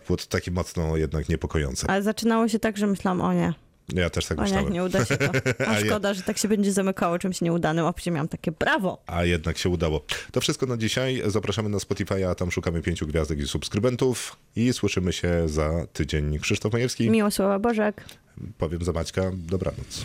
[0.06, 1.90] Było to takie mocno jednak niepokojące.
[1.90, 3.54] Ale zaczynało się tak, że myślałam, o nie,
[3.92, 4.72] Ja też tak o nie, myślałem.
[4.72, 5.30] nie uda się to.
[5.70, 9.02] A szkoda, że tak się będzie zamykało czymś nieudanym, a później miałam takie brawo.
[9.06, 10.04] A jednak się udało.
[10.32, 11.22] To wszystko na dzisiaj.
[11.26, 16.38] Zapraszamy na Spotify, a tam szukamy pięciu gwiazdek i subskrybentów i słyszymy się za tydzień.
[16.38, 18.04] Krzysztof Majewski, Miło słowa Bożek.
[18.58, 20.04] powiem za Maćka, dobranoc.